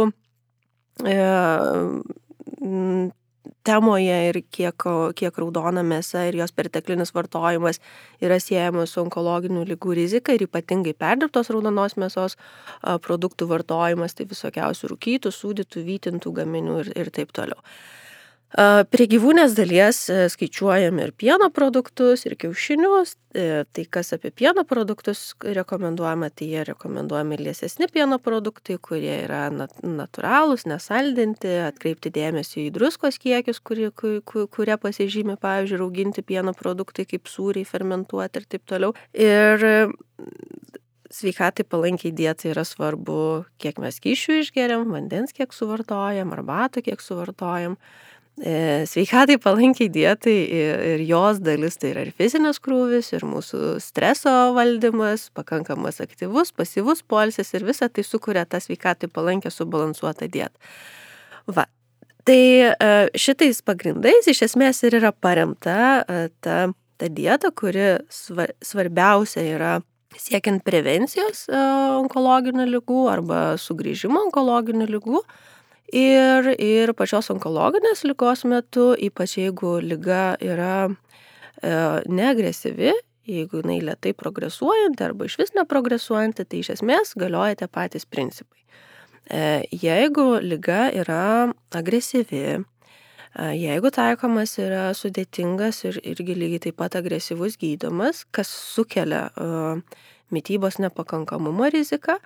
e, 1.09 1.21
temoje 3.65 4.19
ir 4.29 4.39
kiek, 4.53 4.87
kiek 5.17 5.39
raudona 5.41 5.83
mėsa 5.87 6.27
ir 6.29 6.37
jos 6.43 6.53
perteklinis 6.53 7.15
vartojimas 7.17 7.81
yra 8.21 8.37
siejamas 8.41 8.93
su 8.93 9.01
onkologinių 9.01 9.65
lygų 9.73 9.97
rizika 9.97 10.37
ir 10.37 10.45
ypatingai 10.45 10.93
perdirbtos 10.93 11.49
raudonos 11.55 11.97
mėsos 11.97 12.37
produktų 13.07 13.49
vartojimas, 13.49 14.15
tai 14.15 14.29
visokiausių 14.29 14.93
rūkytų, 14.93 15.33
sūdytų, 15.33 15.85
vytintų 15.89 16.35
gaminių 16.41 16.81
ir, 16.85 16.93
ir 17.05 17.13
taip 17.17 17.33
toliau. 17.33 17.61
Prie 18.55 19.09
gyvūnės 19.11 19.57
dalies 19.59 20.05
e, 20.13 20.17
skaičiuojam 20.31 21.01
ir 21.03 21.11
pieno 21.19 21.49
produktus, 21.51 22.23
ir 22.23 22.37
kiaušinius. 22.39 23.17
E, 23.35 23.65
tai 23.75 23.83
kas 23.91 24.15
apie 24.15 24.31
pieno 24.31 24.63
produktus 24.63 25.33
rekomenduojama, 25.43 26.29
tai 26.31 26.53
jie 26.53 26.63
rekomenduojami 26.69 27.41
liesesni 27.41 27.89
pieno 27.91 28.21
produktai, 28.23 28.77
kurie 28.79 29.17
yra 29.25 29.49
natūralūs, 29.51 30.69
nesaldinti, 30.71 31.51
atkreipti 31.67 32.15
dėmesį 32.15 32.69
į 32.69 32.75
druskos 32.79 33.19
kiekius, 33.19 33.59
kurie, 33.59 33.91
kurie 33.91 34.79
pasižymė, 34.87 35.35
pavyzdžiui, 35.43 35.81
rauginti 35.83 36.23
pieno 36.23 36.55
produktai 36.55 37.09
kaip 37.11 37.27
sūriai, 37.27 37.67
fermentuoti 37.67 38.39
ir 38.39 38.49
taip 38.55 38.71
toliau. 38.71 38.95
Ir 39.19 39.67
sveikatai 41.15 41.67
palankiai 41.67 42.15
dietai 42.15 42.51
yra 42.55 42.65
svarbu, 42.67 43.45
kiek 43.63 43.79
mes 43.83 44.01
kyšių 44.03 44.41
išgeriam, 44.43 44.87
vandens 44.95 45.35
kiek 45.35 45.55
suvartojam, 45.55 46.33
arbatų 46.35 46.87
kiek 46.89 47.03
suvartojam. 47.03 47.79
E, 48.43 48.83
sveikatai 48.91 49.37
palankiai 49.39 49.87
dietai 49.95 50.35
ir 50.51 51.03
jos 51.07 51.39
dalis 51.39 51.79
tai 51.79 51.93
yra 51.93 52.03
ir 52.03 52.11
fizinis 52.19 52.59
krūvis, 52.59 53.13
ir 53.15 53.23
mūsų 53.31 53.77
streso 53.79 54.33
valdymas, 54.57 55.29
pakankamas 55.39 56.01
aktyvus, 56.03 56.51
pasyvus 56.51 57.05
polsis 57.07 57.55
ir 57.55 57.63
visa 57.63 57.87
tai 57.87 58.03
sukuria 58.03 58.43
tą 58.43 58.59
sveikatai 58.59 59.07
palankę 59.07 59.55
subalansuotą 59.55 60.27
dietą. 60.27 60.59
Va. 61.47 61.69
Tai 62.27 62.43
e, 62.67 62.75
šitais 63.15 63.63
pagrindais 63.63 64.27
iš 64.27 64.43
esmės 64.49 64.83
ir 64.83 64.99
yra 64.99 65.15
paremta 65.15 66.03
e, 66.03 66.27
ta, 66.43 66.73
ta 66.99 67.07
dieta, 67.13 67.55
kuri 67.55 68.01
svarbiausia 68.11 69.47
yra 69.47 69.75
siekiant 70.19 70.63
prevencijos 70.67 71.47
onkologinių 71.55 72.67
lygų 72.67 73.03
arba 73.13 73.43
sugrįžimo 73.63 74.27
onkologinių 74.27 74.91
lygų 74.91 75.23
Ir, 75.95 76.49
ir 76.59 76.91
pačios 76.99 77.29
onkologinės 77.31 78.01
lygos 78.03 78.41
metu, 78.51 78.93
ypač 78.99 79.37
jeigu 79.39 79.77
lyga 79.79 80.35
yra 80.43 80.89
e, 80.91 81.75
neagresyvi, 82.11 82.91
jeigu 83.31 83.61
jinai 83.61 83.77
lietai 83.85 84.11
progresuojanti 84.19 85.05
arba 85.07 85.29
iš 85.29 85.37
vis 85.39 85.55
neprogresuojanti, 85.55 86.49
tai 86.51 86.63
iš 86.65 86.73
esmės 86.75 87.15
galioja 87.21 87.61
tie 87.61 87.69
patys 87.71 88.09
principai. 88.11 88.65
E, 89.31 89.63
jeigu 89.71 90.41
lyga 90.43 90.89
yra 90.99 91.53
agresyvi, 91.71 92.43
e, 92.59 93.47
jeigu 93.61 93.93
taikomas 93.95 94.57
yra 94.59 94.89
sudėtingas 94.99 95.85
ir 95.87 96.01
irgi 96.03 96.35
lygiai 96.41 96.65
taip 96.67 96.81
pat 96.83 96.99
agresyvus 96.99 97.55
gydomas, 97.61 98.25
kas 98.35 98.51
sukelia 98.51 99.29
e, 99.31 99.79
mytybos 100.35 100.81
nepakankamumo 100.83 101.71
riziką, 101.71 102.19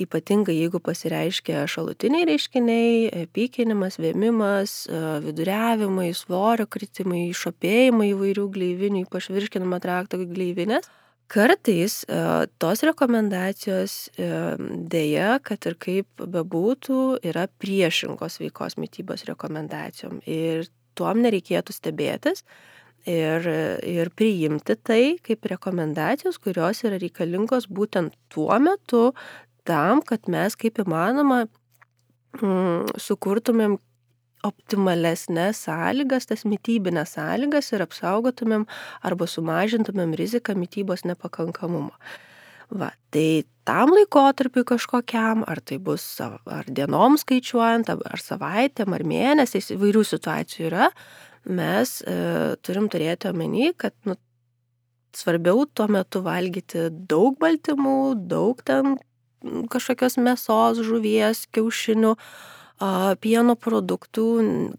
ypatingai 0.00 0.54
jeigu 0.56 0.80
pasireiškia 0.82 1.66
šalutiniai 1.70 2.26
reiškiniai, 2.28 2.96
e, 3.10 3.26
pykinimas, 3.34 3.98
vėmimas, 4.00 4.86
e, 4.88 5.02
viduriavimai, 5.26 6.10
svorio 6.16 6.66
kritimai, 6.66 7.28
išopėjimai 7.30 8.10
įvairių 8.12 8.48
gleivinių, 8.56 9.04
ypač 9.06 9.30
virškinamo 9.32 9.80
trakto 9.82 10.20
gleivinės. 10.22 10.88
Kartais 11.32 12.02
e, 12.04 12.18
tos 12.60 12.82
rekomendacijos 12.84 13.94
dėja, 14.18 15.38
kad 15.44 15.64
ir 15.70 15.78
kaip 15.80 16.26
bebūtų, 16.34 16.98
yra 17.24 17.46
priešingos 17.62 18.40
veikos 18.42 18.76
mytybos 18.80 19.24
rekomendacijom. 19.30 20.20
Ir 20.28 20.68
tuom 20.98 21.22
nereikėtų 21.24 21.72
stebėtis 21.72 22.44
ir, 23.08 23.48
ir 23.88 24.10
priimti 24.14 24.76
tai 24.76 25.16
kaip 25.24 25.48
rekomendacijos, 25.50 26.38
kurios 26.42 26.84
yra 26.84 27.00
reikalingos 27.00 27.68
būtent 27.72 28.14
tuo 28.32 28.52
metu, 28.62 29.12
tam, 29.68 30.02
kad 30.06 30.28
mes 30.32 30.56
kaip 30.58 30.80
įmanoma 30.82 31.44
mm, 32.40 32.98
sukurtumėm 33.00 33.78
optimalesnės 34.46 35.62
sąlygas, 35.68 36.26
tas 36.30 36.42
mytybinės 36.48 37.14
sąlygas 37.16 37.70
ir 37.74 37.84
apsaugotumėm 37.84 38.66
arba 39.06 39.28
sumažintumėm 39.30 40.16
riziką 40.18 40.56
mytybos 40.58 41.06
nepakankamumo. 41.06 41.94
Va, 42.72 42.88
tai 43.12 43.44
tam 43.68 43.92
laikotarpiu 43.92 44.64
kažkokiam, 44.66 45.44
ar 45.46 45.60
tai 45.60 45.76
bus 45.78 46.04
ar 46.24 46.66
dienom 46.66 47.18
skaičiuojant, 47.20 47.92
ar 47.92 48.22
savaitėm, 48.24 48.96
ar 48.96 49.04
mėnesiais, 49.06 49.68
įvairių 49.76 50.02
situacijų 50.08 50.70
yra, 50.70 50.88
mes 51.44 51.98
e, 52.06 52.16
turim 52.64 52.88
turėti 52.90 53.28
omeny, 53.28 53.74
kad 53.76 53.94
nu, 54.08 54.16
svarbiau 55.12 55.66
tuo 55.68 55.90
metu 55.92 56.22
valgyti 56.24 56.88
daug 57.10 57.36
baltymų, 57.42 57.98
daug 58.30 58.62
ten 58.64 58.96
kažkokios 59.72 60.18
mėsos, 60.22 60.82
žuvies, 60.86 61.46
kiaušinių, 61.54 62.16
pieno 63.22 63.54
produktų, 63.54 64.24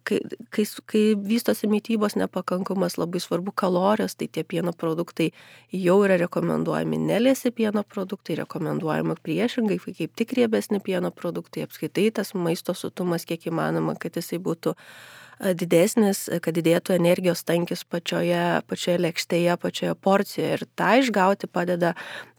kai, 0.03 0.17
kai, 0.51 0.65
kai 0.91 1.03
vystosi 1.15 1.69
mytybos 1.71 2.17
nepakankamas, 2.19 2.97
labai 2.99 3.21
svarbu 3.23 3.53
kalorijos, 3.55 4.17
tai 4.19 4.27
tie 4.27 4.43
pieno 4.43 4.73
produktai 4.75 5.29
jau 5.71 6.01
yra 6.03 6.17
rekomenduojami. 6.19 6.99
Neliesi 6.99 7.53
pieno 7.55 7.85
produktai, 7.87 8.35
rekomenduojama 8.41 9.15
priešingai, 9.23 9.79
kaip 9.79 10.19
tik 10.19 10.35
riebesni 10.35 10.83
pieno 10.83 11.13
produktai, 11.15 11.63
apskaitai 11.63 12.09
tas 12.11 12.33
maisto 12.35 12.75
sutumas 12.75 13.23
kiek 13.29 13.47
įmanoma, 13.47 13.95
kad 13.95 14.19
jisai 14.19 14.41
būtų 14.43 14.75
uh, 14.75 15.22
didesnis, 15.57 16.25
kad 16.43 16.55
didėtų 16.55 16.95
energijos 16.95 17.43
tankis 17.47 17.83
pačioje, 17.83 18.61
pačioje 18.69 19.01
lėkštėje, 19.03 19.57
pačioje 19.61 19.95
porcijoje 19.99 20.57
ir 20.57 20.65
tą 20.79 20.93
išgauti 21.01 21.49
padeda 21.51 21.93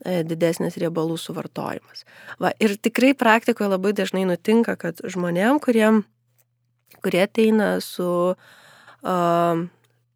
didesnis 0.04 0.78
riebalų 0.80 1.18
suvartojimas. 1.20 2.04
Va, 2.42 2.52
ir 2.60 2.76
tikrai 2.80 3.12
praktikoje 3.18 3.72
labai 3.74 3.94
dažnai 3.96 4.24
nutinka, 4.28 4.76
kad 4.80 5.00
žmonėm, 5.04 5.60
kurie, 5.64 5.90
kurie 7.04 7.24
ateina 7.24 7.74
su, 7.84 8.08
uh, 8.34 9.64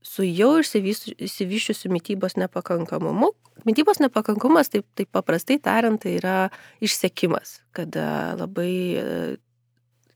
su 0.04 0.28
jau 0.28 0.54
išsivyščiusiu 0.62 1.92
mytybos 1.92 2.40
nepakankamumu, 2.40 3.34
Mytybos 3.66 3.98
nepakankumas, 3.98 4.70
taip, 4.70 4.86
taip 4.94 5.08
paprastai 5.10 5.58
tariant, 5.58 5.98
tai 5.98 6.14
yra 6.20 6.36
išsekimas, 6.84 7.58
kada 7.74 8.36
labai 8.38 9.38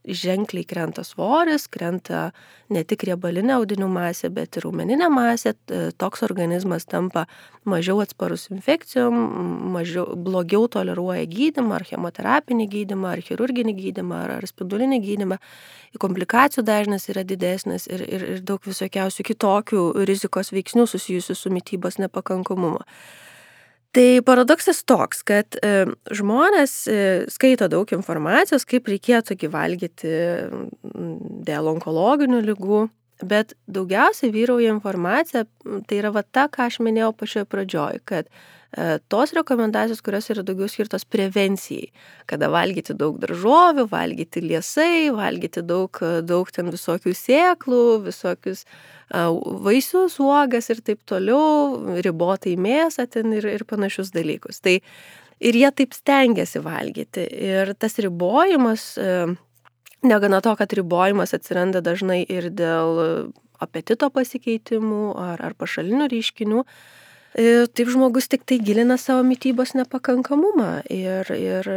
ženkliai 0.03 0.65
krenta 0.67 1.03
svoris, 1.03 1.67
krenta 1.71 2.31
ne 2.73 2.83
tik 2.83 3.05
riebalinė 3.07 3.55
audinių 3.55 3.87
masė, 3.91 4.29
bet 4.33 4.57
ir 4.57 4.65
raumeninė 4.67 5.07
masė, 5.13 5.53
toks 5.99 6.25
organizmas 6.27 6.85
tampa 6.89 7.25
mažiau 7.69 8.01
atsparus 8.03 8.49
infekcijom, 8.51 9.15
mažiau, 9.75 10.05
blogiau 10.19 10.67
toleruoja 10.67 11.23
gydimą, 11.29 11.77
ar 11.79 11.87
chemoterapinį 11.87 12.67
gydimą, 12.75 13.15
ar 13.15 13.23
chirurginį 13.23 13.75
gydimą, 13.79 14.21
ar, 14.25 14.37
ar 14.41 14.47
spindulinį 14.49 14.99
gydimą. 15.07 15.39
Komplikacijų 16.03 16.65
dažnis 16.67 17.07
yra 17.13 17.23
didesnis 17.27 17.87
ir, 17.87 18.03
ir, 18.03 18.29
ir 18.35 18.45
daug 18.45 18.63
visokiausių 18.67 19.27
kitokių 19.31 19.83
rizikos 20.09 20.51
veiksnių 20.55 20.87
susijusių 20.89 21.37
su 21.37 21.53
mytybos 21.53 22.01
nepakankamumu. 22.01 22.83
Tai 23.93 24.07
paradoksas 24.25 24.81
toks, 24.89 25.21
kad 25.27 25.57
e, 25.61 25.85
žmonės 26.17 26.71
e, 26.89 26.97
skaito 27.29 27.67
daug 27.69 27.89
informacijos, 27.93 28.65
kaip 28.65 28.89
reikėtų 28.89 29.37
gyvalgyti 29.45 30.13
dėl 31.45 31.69
onkologinių 31.75 32.41
lygų, 32.47 32.87
Bet 33.23 33.53
daugiausiai 33.71 34.33
vyrauja 34.33 34.73
informacija, 34.73 35.45
tai 35.87 35.99
yra 35.99 36.11
va 36.15 36.23
ta, 36.23 36.47
ką 36.51 36.67
aš 36.67 36.79
minėjau 36.83 37.13
pačioje 37.15 37.47
pradžioje, 37.49 38.01
kad 38.09 38.29
tos 39.11 39.33
rekomendacijos, 39.37 40.01
kurios 40.01 40.29
yra 40.33 40.43
daugiau 40.45 40.69
skirtos 40.71 41.05
prevencijai, 41.05 41.91
kada 42.29 42.49
valgyti 42.53 42.95
daug 42.97 43.19
daržovių, 43.21 43.85
valgyti 43.91 44.41
liesai, 44.41 45.11
valgyti 45.13 45.61
daug, 45.65 45.99
daug 46.25 46.49
ten 46.53 46.71
visokių 46.73 47.13
sėklų, 47.17 47.83
visokius 48.07 48.65
e, 48.65 49.23
vaisius, 49.67 50.17
uogas 50.23 50.71
ir 50.73 50.81
taip 50.85 51.03
toliau, 51.09 51.99
ribotai 52.05 52.55
mėsą 52.57 53.05
ten 53.13 53.35
ir, 53.37 53.45
ir 53.53 53.67
panašius 53.69 54.09
dalykus. 54.15 54.63
Tai 54.65 54.79
ir 55.43 55.61
jie 55.61 55.71
taip 55.77 55.93
stengiasi 55.93 56.63
valgyti. 56.65 57.27
Ir 57.53 57.75
tas 57.77 57.99
ribojimas 58.01 58.93
e, 58.97 59.15
Negana 60.03 60.41
to, 60.43 60.51
kad 60.59 60.73
ribojimas 60.75 61.31
atsiranda 61.31 61.79
dažnai 61.79 62.25
ir 62.27 62.49
dėl 62.51 62.97
apetito 63.63 64.09
pasikeitimų 64.11 65.13
ar, 65.15 65.39
ar 65.39 65.55
pašalinių 65.55 66.09
reiškinių, 66.11 66.63
e, 67.35 67.65
taip 67.67 67.91
žmogus 67.93 68.29
tik 68.31 68.45
tai 68.49 68.59
gilina 68.63 68.97
savo 69.01 69.23
mytybos 69.27 69.75
nepakankamumą 69.77 70.71
ir, 70.93 71.29
ir 71.35 71.69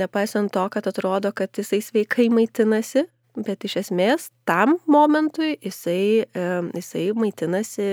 nepaisant 0.00 0.52
to, 0.54 0.66
kad 0.72 0.86
atrodo, 0.90 1.32
kad 1.36 1.52
jisai 1.56 1.82
sveikai 1.84 2.28
maitinasi, 2.32 3.06
bet 3.40 3.64
iš 3.66 3.80
esmės 3.84 4.30
tam 4.48 4.78
momentui 4.90 5.56
jisai, 5.62 6.26
jisai 6.76 7.10
maitinasi 7.16 7.90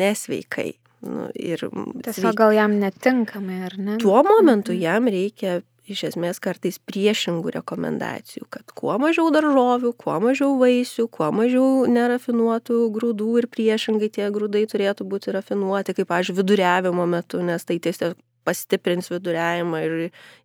nesveikai. 0.00 0.70
Nu, 1.00 1.30
ir 1.32 1.62
Tiesiog 1.64 2.12
sveik... 2.12 2.36
gal 2.36 2.52
jam 2.52 2.74
netinkamai, 2.76 3.60
ar 3.70 3.76
ne? 3.80 3.94
Tuo 4.02 4.20
momentu 4.26 4.74
mhm. 4.74 4.80
jam 4.82 5.08
reikia 5.08 5.54
iš 5.90 6.04
esmės 6.10 6.40
kartais 6.42 6.78
priešingų 6.88 7.52
rekomendacijų, 7.58 8.46
kad 8.52 8.74
kuo 8.76 8.96
mažiau 9.02 9.28
daržovių, 9.34 9.92
kuo 10.00 10.16
mažiau 10.22 10.56
vaisių, 10.60 11.06
kuo 11.12 11.30
mažiau 11.34 11.84
nerafinuotų 11.90 12.80
grūdų 12.96 13.30
ir 13.42 13.50
priešingai 13.52 14.10
tie 14.16 14.30
grūdai 14.32 14.66
turėtų 14.70 15.06
būti 15.10 15.36
rafinuoti, 15.36 15.96
kaip, 15.98 16.10
pavyzdžiui, 16.10 16.40
viduriavimo 16.42 17.06
metu, 17.10 17.42
nes 17.44 17.66
tai 17.66 17.80
tiesiog 17.82 18.18
pastiprins 18.46 19.10
viduriavimą 19.12 19.80
ir 19.84 19.94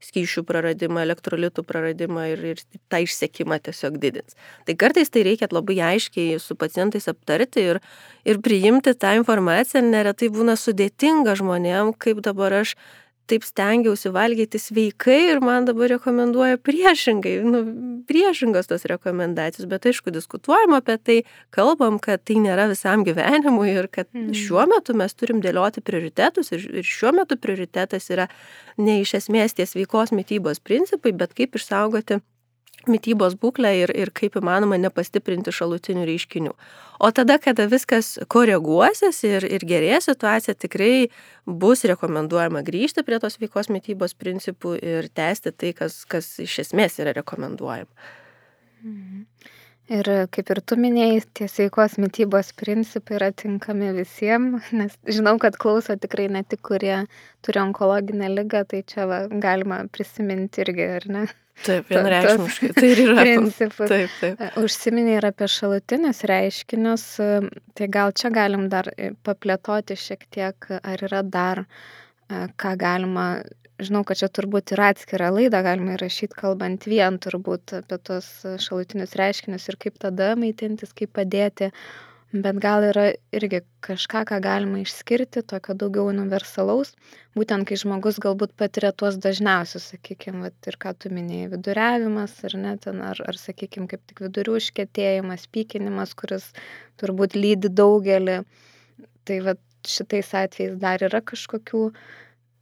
skyšių 0.04 0.44
praradimą, 0.48 1.04
elektrolitų 1.06 1.64
praradimą 1.68 2.28
ir, 2.34 2.44
ir 2.54 2.64
tą 2.92 3.02
išsekimą 3.06 3.60
tiesiog 3.68 3.98
didins. 4.02 4.36
Tai 4.68 4.76
kartais 4.80 5.12
tai 5.14 5.26
reikia 5.28 5.50
labai 5.52 5.80
aiškiai 5.94 6.40
su 6.44 6.58
pacientais 6.60 7.08
aptarti 7.12 7.64
ir, 7.72 7.82
ir 8.28 8.42
priimti 8.44 8.96
tą 9.00 9.16
informaciją, 9.22 9.84
neretai 9.88 10.32
būna 10.34 10.58
sudėtinga 10.60 11.38
žmonėm, 11.40 11.96
kaip 11.98 12.22
dabar 12.26 12.62
aš 12.62 12.76
taip 13.30 13.46
stengiausi 13.46 14.12
valgyti 14.14 14.60
sveikai 14.62 15.20
ir 15.32 15.42
man 15.44 15.66
dabar 15.68 15.90
rekomenduoja 15.96 16.60
priešingai, 16.62 17.36
nu, 17.46 17.62
priešingos 18.10 18.70
tos 18.70 18.86
rekomendacijos, 18.90 19.68
bet 19.72 19.88
aišku, 19.90 20.14
diskutuojam 20.14 20.78
apie 20.78 20.98
tai, 20.98 21.18
kalbam, 21.56 21.98
kad 22.02 22.24
tai 22.28 22.38
nėra 22.44 22.68
visam 22.72 23.06
gyvenimui 23.08 23.72
ir 23.74 23.90
kad 23.90 24.10
mm. 24.14 24.36
šiuo 24.38 24.68
metu 24.70 24.96
mes 24.98 25.18
turim 25.18 25.42
dėlioti 25.44 25.84
prioritetus 25.86 26.54
ir, 26.56 26.70
ir 26.82 26.86
šiuo 26.86 27.16
metu 27.18 27.40
prioritetas 27.42 28.12
yra 28.14 28.30
ne 28.78 29.02
iš 29.02 29.18
esmės 29.22 29.58
tie 29.58 29.68
sveikos 29.70 30.14
mytybos 30.16 30.62
principai, 30.64 31.16
bet 31.16 31.34
kaip 31.38 31.58
išsaugoti 31.58 32.22
mytybos 32.92 33.36
būklę 33.40 33.72
ir, 33.84 33.94
ir 33.96 34.12
kaip 34.16 34.38
įmanoma 34.40 34.78
nepastiprinti 34.82 35.54
šalutinių 35.56 36.06
reiškinių. 36.10 36.54
O 37.00 37.12
tada, 37.16 37.38
kada 37.42 37.68
viskas 37.72 38.16
koreguosis 38.32 39.24
ir, 39.28 39.48
ir 39.48 39.66
gerės 39.68 40.10
situacija, 40.10 40.56
tikrai 40.56 41.10
bus 41.46 41.84
rekomenduojama 41.88 42.64
grįžti 42.66 43.04
prie 43.08 43.20
tos 43.24 43.40
veikos 43.42 43.72
mytybos 43.74 44.16
principų 44.16 44.78
ir 44.80 45.10
tęsti 45.14 45.52
tai, 45.52 45.74
kas, 45.78 46.04
kas 46.10 46.32
iš 46.44 46.62
esmės 46.68 47.00
yra 47.04 47.16
rekomenduojama. 47.18 48.10
Mhm. 48.86 49.26
Ir 49.86 50.08
kaip 50.34 50.50
ir 50.50 50.60
tu 50.66 50.78
minėjai, 50.82 51.20
tie 51.38 51.48
sveikos 51.52 52.00
mytybos 52.02 52.48
principai 52.58 53.20
yra 53.20 53.30
tinkami 53.38 53.92
visiems, 53.94 54.72
nes 54.74 54.96
žinau, 55.06 55.36
kad 55.42 55.60
klauso 55.62 55.94
tikrai 56.02 56.26
ne 56.34 56.42
tik, 56.42 56.64
kurie 56.66 57.04
turi 57.46 57.62
onkologinę 57.62 58.32
lygą, 58.34 58.64
tai 58.72 58.82
čia 58.90 59.06
va, 59.06 59.20
galima 59.30 59.84
prisiminti 59.94 60.64
irgi, 60.66 60.88
ar 60.98 61.06
ne? 61.14 61.26
Taip, 61.64 61.86
vienareikšmiškai. 61.92 62.72
Tai 62.80 62.88
ir 62.90 63.02
yra 63.04 63.18
principas. 63.22 63.92
Taip, 63.92 64.16
taip. 64.24 64.42
Užsiminė 64.64 65.20
ir 65.20 65.28
apie 65.30 65.52
šalutinius 65.54 66.24
reiškinius, 66.34 67.06
tai 67.78 67.90
gal 67.94 68.16
čia 68.18 68.34
galim 68.34 68.66
dar 68.74 68.90
paplėtoti 69.28 70.00
šiek 70.02 70.26
tiek, 70.34 70.72
ar 70.82 71.06
yra 71.06 71.22
dar, 71.22 71.62
ką 72.58 72.74
galima, 72.82 73.28
žinau, 73.82 74.04
kad 74.08 74.22
čia 74.22 74.30
turbūt 74.32 74.76
ir 74.76 74.84
atskirą 74.88 75.30
laidą 75.36 75.62
galima 75.66 75.96
įrašyti, 75.98 76.38
kalbant 76.40 76.88
vien 76.90 77.20
turbūt 77.22 77.78
apie 77.82 78.00
tos 78.10 78.28
šalutinius 78.66 79.16
reiškinius 79.20 79.70
ir 79.72 79.80
kaip 79.82 80.02
tada 80.02 80.34
maitintis, 80.40 80.96
kaip 80.96 81.16
padėti 81.18 81.72
bet 82.44 82.58
gal 82.60 82.84
yra 82.84 83.06
irgi 83.36 83.62
kažką, 83.86 84.24
ką 84.30 84.40
galima 84.44 84.82
išskirti, 84.82 85.44
tokio 85.48 85.76
daugiau 85.78 86.10
universalaus, 86.10 86.94
būtent 87.38 87.68
kai 87.70 87.78
žmogus 87.80 88.18
galbūt 88.24 88.56
patiria 88.60 88.92
tuos 88.92 89.20
dažniausius, 89.22 89.92
sakykime, 89.94 90.52
ir 90.68 90.78
ką 90.82 90.96
tu 91.00 91.12
minėjai, 91.14 91.52
viduriavimas, 91.54 92.36
ar 92.48 92.58
ne, 92.60 92.74
ten, 92.82 93.02
ar, 93.06 93.22
ar 93.30 93.40
sakykime, 93.40 93.88
kaip 93.92 94.04
tik 94.10 94.24
vidurių 94.26 94.58
užkėtėjimas, 94.60 95.48
pykinimas, 95.54 96.16
kuris 96.18 96.50
turbūt 97.02 97.38
lydi 97.40 97.72
daugelį. 97.72 98.42
Tai 99.26 99.40
va 99.46 99.56
šitais 99.86 100.34
atvejais 100.36 100.78
dar 100.82 101.04
yra 101.06 101.22
kažkokių 101.22 101.88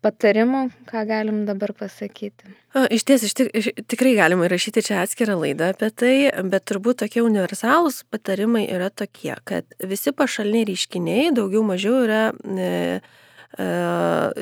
patarimų, 0.03 0.65
ką 0.89 1.03
galim 1.09 1.43
dabar 1.47 1.73
pasakyti? 1.77 2.51
Iš 2.73 3.05
ties, 3.07 3.25
iš, 3.27 3.35
iš, 3.55 3.69
tikrai 3.89 4.13
galima 4.17 4.47
įrašyti 4.47 4.83
čia 4.85 5.01
atskirą 5.03 5.37
laidą 5.39 5.71
apie 5.73 5.89
tai, 5.89 6.13
bet 6.49 6.65
turbūt 6.69 7.01
tokie 7.03 7.23
universalūs 7.25 8.03
patarimai 8.13 8.65
yra 8.73 8.89
tokie, 8.91 9.33
kad 9.47 9.67
visi 9.79 10.13
pašaliniai 10.15 10.67
reiškiniai 10.71 11.31
daugiau 11.37 11.63
mažiau 11.67 12.01
yra 12.03 12.23
e, 12.33 12.67
e, 12.99 13.69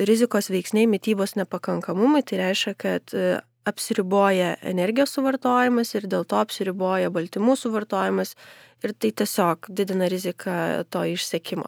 rizikos 0.09 0.51
veiksniai 0.53 0.89
mytybos 0.91 1.37
nepakankamumui, 1.39 2.23
tai 2.27 2.41
reiškia, 2.45 2.75
kad 2.81 3.15
e, 3.17 3.39
apsiriboja 3.67 4.55
energijos 4.65 5.13
suvartojimas 5.15 5.93
ir 5.97 6.07
dėl 6.09 6.25
to 6.25 6.39
apsiriboja 6.41 7.11
baltymų 7.13 7.57
suvartojimas 7.59 8.33
ir 8.81 8.95
tai 8.97 9.11
tiesiog 9.21 9.69
didina 9.69 10.09
riziką 10.09 10.55
to 10.89 11.05
išsekimo. 11.13 11.67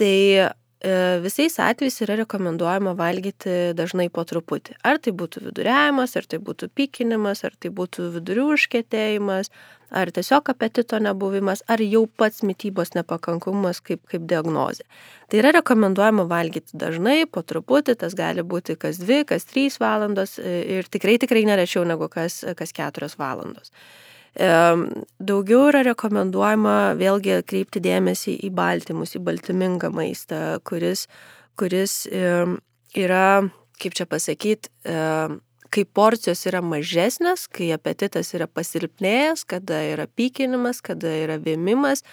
Tai 0.00 0.14
visais 0.80 1.58
atvejais 1.60 2.00
yra 2.00 2.16
rekomenduojama 2.22 2.94
valgyti 2.96 3.74
dažnai 3.76 4.08
po 4.08 4.24
truputį. 4.24 4.78
Ar 4.80 4.96
tai 4.96 5.12
būtų 5.12 5.42
viduriavimas, 5.50 6.16
ar 6.16 6.24
tai 6.24 6.40
būtų 6.40 6.70
pykinimas, 6.72 7.44
ar 7.44 7.52
tai 7.60 7.68
būtų 7.68 8.08
vidurių 8.14 8.46
užkėtėjimas, 8.54 9.52
ar 9.90 10.10
tiesiog 10.14 10.48
apetito 10.52 10.98
nebuvimas, 11.02 11.62
ar 11.68 11.82
jau 11.84 12.06
pats 12.06 12.44
mytybos 12.46 12.94
nepakankamumas 12.96 13.82
kaip, 13.84 14.06
kaip 14.08 14.24
diagnozė. 14.30 14.86
Tai 15.28 15.42
yra 15.42 15.52
rekomenduojama 15.58 16.24
valgyti 16.30 16.78
dažnai, 16.80 17.26
po 17.26 17.42
truputį, 17.42 17.98
tas 18.00 18.16
gali 18.16 18.40
būti 18.46 18.78
kas 18.80 19.02
dvi, 19.02 19.24
kas 19.28 19.44
trys 19.50 19.80
valandos 19.82 20.38
e, 20.38 20.60
ir 20.78 20.88
tikrai 20.88 21.18
tikrai 21.20 21.44
nerečiau 21.48 21.84
negu 21.84 22.08
kas, 22.08 22.40
kas 22.56 22.72
keturios 22.72 23.18
valandos. 23.20 23.74
Daugiau 24.38 25.68
yra 25.70 25.82
rekomenduojama 25.88 26.94
vėlgi 27.00 27.40
kreipti 27.50 27.82
dėmesį 27.82 28.36
į 28.46 28.50
baltymus, 28.54 29.16
į 29.18 29.24
baltymingą 29.26 29.90
maistą, 29.94 30.60
kuris, 30.64 31.06
kuris 31.58 32.04
yra, 32.06 33.24
kaip 33.82 33.96
čia 33.98 34.06
pasakyti, 34.06 34.70
kai 35.70 35.84
porcijos 35.94 36.44
yra 36.50 36.62
mažesnės, 36.62 37.46
kai 37.50 37.70
apetitas 37.74 38.32
yra 38.34 38.46
pasilpnėjęs, 38.50 39.44
kada 39.50 39.82
yra 39.86 40.06
pykinimas, 40.06 40.80
kada 40.82 41.10
yra 41.24 41.38
vėmimas, 41.42 42.04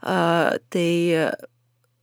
tai 0.00 0.88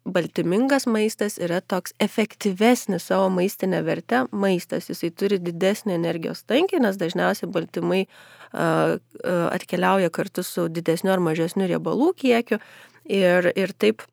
baltymingas 0.06 0.88
maistas 0.90 1.38
yra 1.42 1.62
toks 1.62 1.94
efektyvesnis 2.02 3.06
savo 3.12 3.30
maistinę 3.30 3.84
vertę 3.86 4.26
maistas. 4.32 4.90
Jisai 4.90 5.12
turi 5.14 5.40
didesnį 5.42 5.96
energijos 5.98 6.44
tankį, 6.50 6.82
nes 6.86 6.98
dažniausiai 6.98 7.50
baltymai 7.52 8.06
atkeliauja 8.52 10.10
kartu 10.10 10.44
su 10.44 10.68
didesniu 10.70 11.14
ar 11.14 11.22
mažesniu 11.24 11.70
riebalų 11.70 12.12
kiekiu. 12.18 12.60
Ir, 13.06 13.52
ir 13.58 13.74
taip 13.78 14.04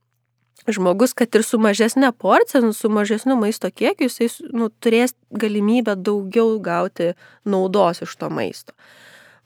žmogus, 0.69 1.15
kad 1.17 1.35
ir 1.37 1.45
su 1.47 1.59
mažesnė 1.61 2.11
porcija, 2.13 2.63
nu, 2.65 2.73
su 2.77 2.91
mažesniu 2.93 3.37
maisto 3.41 3.71
kiekiu, 3.71 4.09
jisai 4.09 4.49
nu, 4.53 4.69
turės 4.83 5.15
galimybę 5.31 5.97
daugiau 5.97 6.59
gauti 6.61 7.13
naudos 7.49 8.03
iš 8.05 8.17
to 8.21 8.31
maisto. 8.33 8.77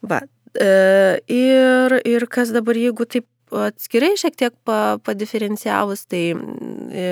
Va. 0.03 0.23
E, 0.53 0.71
ir, 1.31 1.97
ir 2.05 2.27
kas 2.29 2.51
dabar, 2.53 2.77
jeigu 2.77 3.07
taip 3.09 3.27
atskirai 3.67 4.13
šiek 4.19 4.37
tiek 4.39 4.55
pa, 4.65 4.97
padiferencijavus, 5.05 6.05
tai 6.09 6.23
e, 6.33 7.09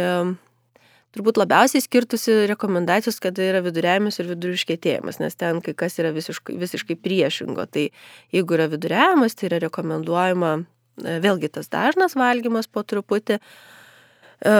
turbūt 1.16 1.40
labiausiai 1.42 1.84
skirtusi 1.84 2.36
rekomendacijos, 2.52 3.20
kada 3.24 3.44
yra 3.44 3.64
viduriavimas 3.66 4.20
ir 4.22 4.30
viduriškėtėjimas, 4.32 5.20
nes 5.24 5.36
ten 5.40 5.60
kai 5.64 5.76
kas 5.78 6.00
yra 6.02 6.14
visiškai, 6.16 6.56
visiškai 6.62 6.98
priešingo. 7.00 7.68
Tai 7.72 7.90
jeigu 8.36 8.58
yra 8.58 8.70
viduriavimas, 8.72 9.36
tai 9.36 9.52
yra 9.52 9.62
rekomenduojama 9.66 10.56
e, 10.62 11.20
vėlgi 11.24 11.52
tas 11.58 11.72
dažnas 11.72 12.16
valgymas 12.20 12.72
po 12.72 12.86
truputį 12.88 13.38
e, 13.38 14.56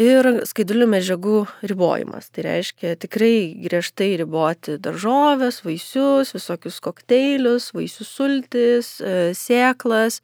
ir 0.00 0.30
skaidulių 0.48 0.88
medžiagų 0.96 1.38
ribojimas. 1.74 2.32
Tai 2.32 2.48
reiškia 2.48 2.96
tikrai 3.04 3.34
griežtai 3.68 4.14
riboti 4.22 4.80
daržovės, 4.80 5.60
vaisius, 5.66 6.32
visokius 6.38 6.80
kokteilius, 6.84 7.70
vaisių 7.76 8.08
sultis, 8.08 8.96
e, 9.04 9.32
sėklas 9.36 10.22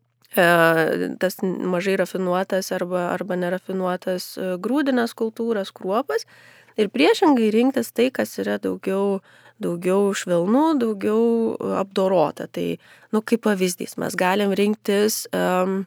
tas 1.21 1.41
mažai 1.43 1.97
rafinuotas 2.01 2.71
arba, 2.77 3.09
arba 3.13 3.39
nerafinuotas 3.41 4.33
grūdinas 4.63 5.15
kultūras, 5.19 5.73
kruopas. 5.75 6.27
Ir 6.79 6.93
priešingai 6.95 7.51
rinktis 7.51 7.91
tai, 7.91 8.09
kas 8.15 8.37
yra 8.39 8.59
daugiau, 8.63 9.19
daugiau 9.59 10.13
švelnų, 10.15 10.65
daugiau 10.79 11.23
apdorota. 11.81 12.47
Tai, 12.47 12.69
nu, 13.11 13.23
kaip 13.27 13.43
pavyzdys, 13.49 13.97
mes 13.99 14.15
galim 14.19 14.55
rinktis 14.55 15.25
um, 15.35 15.81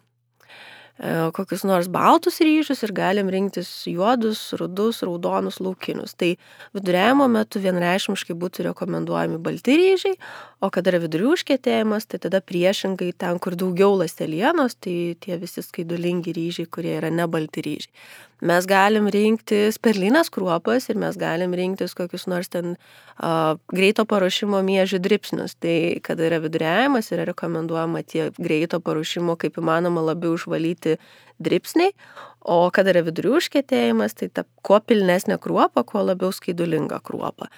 kokius 1.34 1.64
nors 1.66 1.88
baltus 1.90 2.38
ryžius 2.46 2.84
ir 2.86 2.94
galim 2.94 3.30
rinktis 3.34 3.70
juodus, 3.90 4.42
rudus, 4.60 5.02
raudonus, 5.02 5.58
laukinius. 5.64 6.14
Tai 6.14 6.36
viduriavimo 6.78 7.26
metu 7.32 7.62
vienreišmiškai 7.64 8.36
būtų 8.38 8.68
rekomenduojami 8.70 9.40
balti 9.42 9.78
ryžiai, 9.82 10.18
o 10.62 10.70
kada 10.70 10.94
yra 10.94 11.02
vidurių 11.06 11.34
užkėtėjimas, 11.34 12.06
tai 12.06 12.22
tada 12.22 12.42
priešingai 12.46 13.12
ten, 13.18 13.42
kur 13.42 13.58
daugiau 13.58 13.98
lastelienos, 13.98 14.78
tai 14.78 15.16
tie 15.22 15.40
visi 15.42 15.66
skaidulingi 15.66 16.36
ryžiai, 16.38 16.70
kurie 16.70 16.94
yra 17.00 17.10
ne 17.10 17.26
balti 17.26 17.66
ryžiai. 17.66 17.94
Mes 18.42 18.66
galim 18.66 19.06
rinktis 19.14 19.78
perlinės 19.78 20.32
kruopas 20.34 20.88
ir 20.90 20.98
mes 20.98 21.18
galim 21.22 21.54
rinktis 21.54 21.94
kokius 21.94 22.26
nors 22.26 22.50
ten 22.50 22.74
uh, 22.74 23.58
greito 23.70 24.06
paruošimo 24.10 24.64
miežių 24.66 24.98
dripsnius. 25.06 25.54
Tai 25.62 25.76
kada 26.02 26.26
yra 26.26 26.40
viduriavimas, 26.42 27.12
yra 27.14 27.28
rekomenduojama 27.30 28.02
tie 28.02 28.32
greito 28.42 28.82
paruošimo 28.82 29.38
kaip 29.42 29.60
įmanoma 29.62 30.02
labiau 30.10 30.34
išvalyti 30.40 30.98
dripsniai, 31.42 31.94
o 32.42 32.64
kada 32.74 32.96
yra 32.96 33.06
vidurių 33.06 33.38
užkėtėjimas, 33.38 34.18
tai 34.18 34.32
ta 34.34 34.46
kuo 34.66 34.82
pilnesnė 34.82 35.38
kruopa, 35.42 35.86
kuo 35.86 36.02
labiau 36.06 36.34
skaidulinga 36.34 36.98
kruopa. 37.06 37.52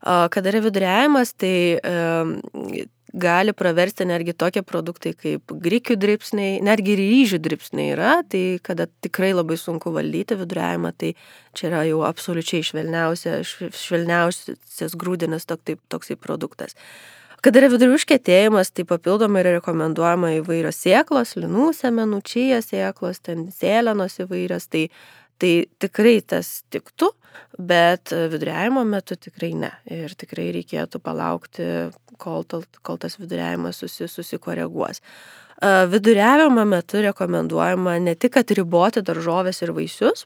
Kada 0.00 0.48
yra 0.48 0.64
viduriavimas, 0.64 1.34
tai 1.36 1.76
uh, 1.76 2.32
gali 3.12 3.52
praversti 3.52 4.04
netgi 4.08 4.34
tokie 4.36 4.62
produktai 4.66 5.12
kaip 5.18 5.52
grikių 5.64 5.96
dripsniai, 6.00 6.58
netgi 6.64 6.96
ryžių 6.98 7.40
dripsniai 7.42 7.94
yra, 7.94 8.16
tai 8.28 8.60
kada 8.62 8.86
tikrai 9.04 9.32
labai 9.34 9.58
sunku 9.60 9.92
valdyti 9.94 10.38
viduriavimą, 10.38 10.92
tai 10.96 11.14
čia 11.56 11.70
yra 11.70 11.84
jau 11.88 12.02
absoliučiai 12.08 12.64
švelniausias, 12.66 13.54
švelniausias 13.76 14.98
grūdinas 14.98 15.48
toksai, 15.50 15.78
toksai 15.90 16.18
produktas. 16.20 16.76
Kada 17.40 17.62
yra 17.62 17.70
vidurių 17.72 17.96
užkėtėjimas, 17.96 18.68
tai 18.76 18.84
papildomai 18.84 19.40
yra 19.40 19.54
rekomenduojama 19.56 20.34
įvairios 20.42 20.82
sėklos, 20.84 21.38
linų 21.40 21.70
semenų, 21.78 22.20
čija 22.28 22.60
sėklos, 22.60 23.22
ten 23.24 23.48
sėlenos 23.56 24.18
įvairios, 24.20 24.68
tai 24.68 24.90
Tai 25.40 25.52
tikrai 25.80 26.18
tas 26.20 26.48
tiktų, 26.68 27.08
bet 27.58 28.12
viduriavimo 28.12 28.84
metu 28.88 29.16
tikrai 29.16 29.52
ne. 29.58 29.70
Ir 29.90 30.14
tikrai 30.18 30.50
reikėtų 30.56 31.00
palaukti, 31.04 31.68
kol, 32.20 32.44
kol 32.82 33.00
tas 33.00 33.18
viduriavimas 33.20 33.80
susi, 33.82 34.08
susikoreguos. 34.10 35.02
Viduriavimo 35.92 36.64
metu 36.64 37.02
rekomenduojama 37.04 37.98
ne 38.00 38.14
tik 38.16 38.38
atriboti 38.40 39.02
daržovės 39.04 39.60
ir 39.60 39.74
vaisius, 39.76 40.24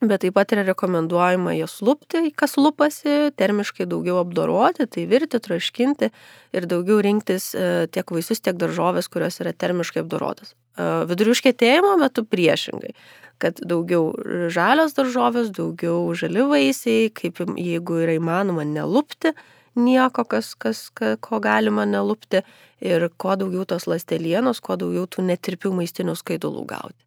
bet 0.00 0.22
taip 0.24 0.34
pat 0.36 0.52
yra 0.52 0.64
rekomenduojama 0.68 1.54
jas 1.56 1.78
lupti, 1.84 2.30
kas 2.36 2.56
lupasi, 2.60 3.32
termiškai 3.36 3.86
daugiau 3.88 4.20
apdoroti, 4.22 4.86
tai 4.88 5.04
virti, 5.08 5.40
traškinti 5.40 6.10
ir 6.56 6.68
daugiau 6.68 7.02
rinktis 7.04 7.50
tiek 7.92 8.12
vaisius, 8.12 8.40
tiek 8.44 8.56
daržovės, 8.60 9.08
kurios 9.12 9.40
yra 9.44 9.52
termiškai 9.56 10.04
apdorotas. 10.04 10.54
Vidurių 10.76 11.32
užkėtėjimo 11.32 11.94
metu 12.00 12.24
priešingai 12.28 12.92
kad 13.42 13.60
daugiau 13.60 14.12
žalios 14.52 14.96
daržovės, 14.96 15.52
daugiau 15.54 16.14
žali 16.16 16.46
vaisiai, 16.48 17.10
kaip 17.14 17.42
jeigu 17.56 18.00
yra 18.04 18.16
įmanoma 18.16 18.64
nelupti 18.68 19.34
nieko, 19.76 20.24
kas, 20.24 20.54
kas, 20.56 20.86
ko 21.20 21.40
galima 21.44 21.84
nelupti 21.88 22.42
ir 22.80 23.08
kuo 23.20 23.36
daugiau 23.36 23.66
tos 23.68 23.86
lastelienos, 23.90 24.62
kuo 24.64 24.78
daugiau 24.80 25.06
tų 25.10 25.26
netirpių 25.30 25.74
maistinių 25.76 26.16
skaidulų 26.16 26.64
gauti. 26.72 27.02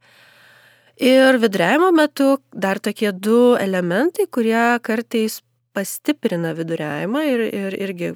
Ir 1.00 1.39
viduriavimo 1.39 1.94
metu 1.96 2.38
dar 2.52 2.80
tokie 2.84 3.13
du 3.15 3.56
elementai, 3.56 4.28
kurie 4.28 4.80
kartais 4.84 5.39
pastiprina 5.74 6.52
viduriavimą 6.58 7.22
ir, 7.24 7.44
ir 7.56 7.78
irgi 7.88 8.10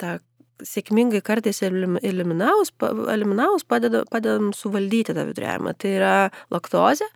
tą 0.00 0.16
sėkmingai 0.62 1.20
kartais 1.26 1.60
eliminavus, 1.62 2.72
eliminavus 3.12 3.66
padeda, 3.68 4.04
padedam 4.10 4.52
suvaldyti 4.56 5.14
tą 5.16 5.26
viduriavimą. 5.28 5.74
Tai 5.76 5.92
yra 5.98 6.14
laktozė 6.54 7.08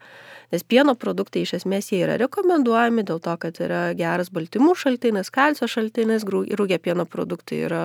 Nes 0.54 0.62
pieno 0.62 0.94
produktai 0.94 1.42
iš 1.42 1.56
esmės 1.61 1.90
jie 1.90 2.02
yra 2.04 2.18
rekomenduojami 2.22 3.02
dėl 3.06 3.18
to, 3.22 3.35
kad 3.42 3.59
yra 3.62 3.80
geras 3.98 4.30
baltymų 4.35 4.76
šaltinis, 4.78 5.32
kalcio 5.35 5.66
šaltinis, 5.70 6.26
rūgė 6.26 6.78
pieno 6.82 7.06
produktai 7.09 7.64
yra 7.66 7.82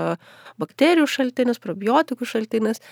bakterijų 0.61 1.07
šaltinis, 1.09 1.61
probiotikų 1.63 2.27
šaltinis. 2.33 2.83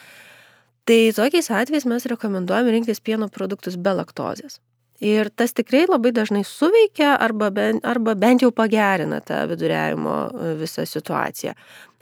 Tai 0.89 0.99
tokiais 1.13 1.51
atvejais 1.53 1.85
mes 1.85 2.09
rekomenduojame 2.09 2.73
rinktis 2.73 3.03
pieno 3.03 3.29
produktus 3.29 3.77
be 3.77 3.93
laktozės. 3.93 4.57
Ir 4.99 5.29
tas 5.31 5.53
tikrai 5.55 5.85
labai 5.87 6.11
dažnai 6.11 6.41
suveikia 6.43 7.13
arba 7.23 7.47
bent, 7.55 7.85
arba 7.87 8.17
bent 8.19 8.43
jau 8.43 8.49
pagerina 8.51 9.21
tą 9.23 9.45
viduriavimo 9.47 10.15
visą 10.59 10.83
situaciją. 10.83 11.53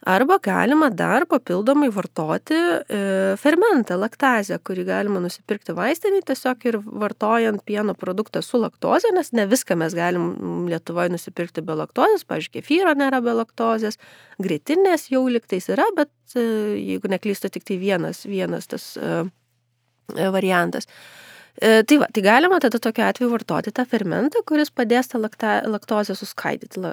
Arba 0.07 0.37
galima 0.39 0.87
dar 0.93 1.25
papildomai 1.25 1.89
vartoti 1.91 2.55
e, 2.55 2.99
fermentą, 3.41 3.97
laktazę, 3.99 4.55
kurį 4.63 4.85
galima 4.87 5.19
nusipirkti 5.19 5.75
vaistinį 5.75 6.21
tiesiog 6.29 6.65
ir 6.69 6.77
vartojant 6.85 7.63
pieno 7.67 7.95
produktą 7.97 8.43
su 8.45 8.61
laktoze, 8.61 9.11
nes 9.11 9.33
ne 9.33 9.47
viską 9.49 9.75
mes 9.81 9.97
galim 9.97 10.69
Lietuvoje 10.69 11.11
nusipirkti 11.11 11.65
be 11.65 11.75
laktozės, 11.81 12.23
pavyzdžiui, 12.29 12.55
kefyro 12.59 12.95
nėra 12.95 13.19
be 13.25 13.35
laktozės, 13.41 13.99
greitinės 14.39 15.09
jau 15.11 15.25
liktais 15.27 15.67
yra, 15.73 15.89
bet 15.97 16.39
e, 16.39 16.45
jeigu 16.77 17.11
neklystu, 17.11 17.51
tik 17.51 17.67
tai 17.67 17.81
vienas, 17.81 18.23
vienas 18.29 18.69
tas 18.69 18.93
e, 19.01 19.23
variantas. 20.15 20.87
E, 20.87 21.26
tai 21.57 21.97
va, 21.97 22.07
tai 22.13 22.21
galima 22.25 22.59
tada 22.61 22.79
tokiu 22.81 23.05
atveju 23.07 23.31
vartoti 23.31 23.73
tą 23.73 23.85
fermentą, 23.89 24.43
kuris 24.45 24.69
padės 24.73 25.09
tą 25.11 25.21
lakta, 25.21 25.59
laktozę 25.65 26.15
suskaidyti. 26.17 26.83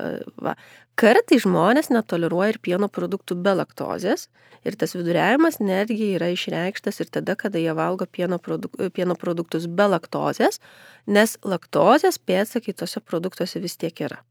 Va. 0.40 0.54
Kartai 1.00 1.40
žmonės 1.42 1.90
netoleruoja 1.92 2.54
ir 2.54 2.60
pieno 2.62 2.88
produktų 2.88 3.36
be 3.44 3.56
laktozės 3.58 4.28
ir 4.64 4.76
tas 4.80 4.94
viduriavimas 4.96 5.58
netgi 5.60 6.14
yra 6.16 6.30
išreikštas 6.32 7.02
ir 7.02 7.10
tada, 7.12 7.36
kada 7.36 7.60
jie 7.60 7.74
valgo 7.76 8.06
pieno, 8.06 8.38
produk, 8.40 8.76
pieno 8.96 9.16
produktus 9.18 9.66
be 9.68 9.88
laktozės, 9.90 10.60
nes 11.06 11.36
laktozės 11.44 12.18
pėdsakai 12.18 12.76
tose 12.78 13.02
produktuose 13.04 13.60
vis 13.60 13.76
tiek 13.76 14.06
yra. 14.06 14.22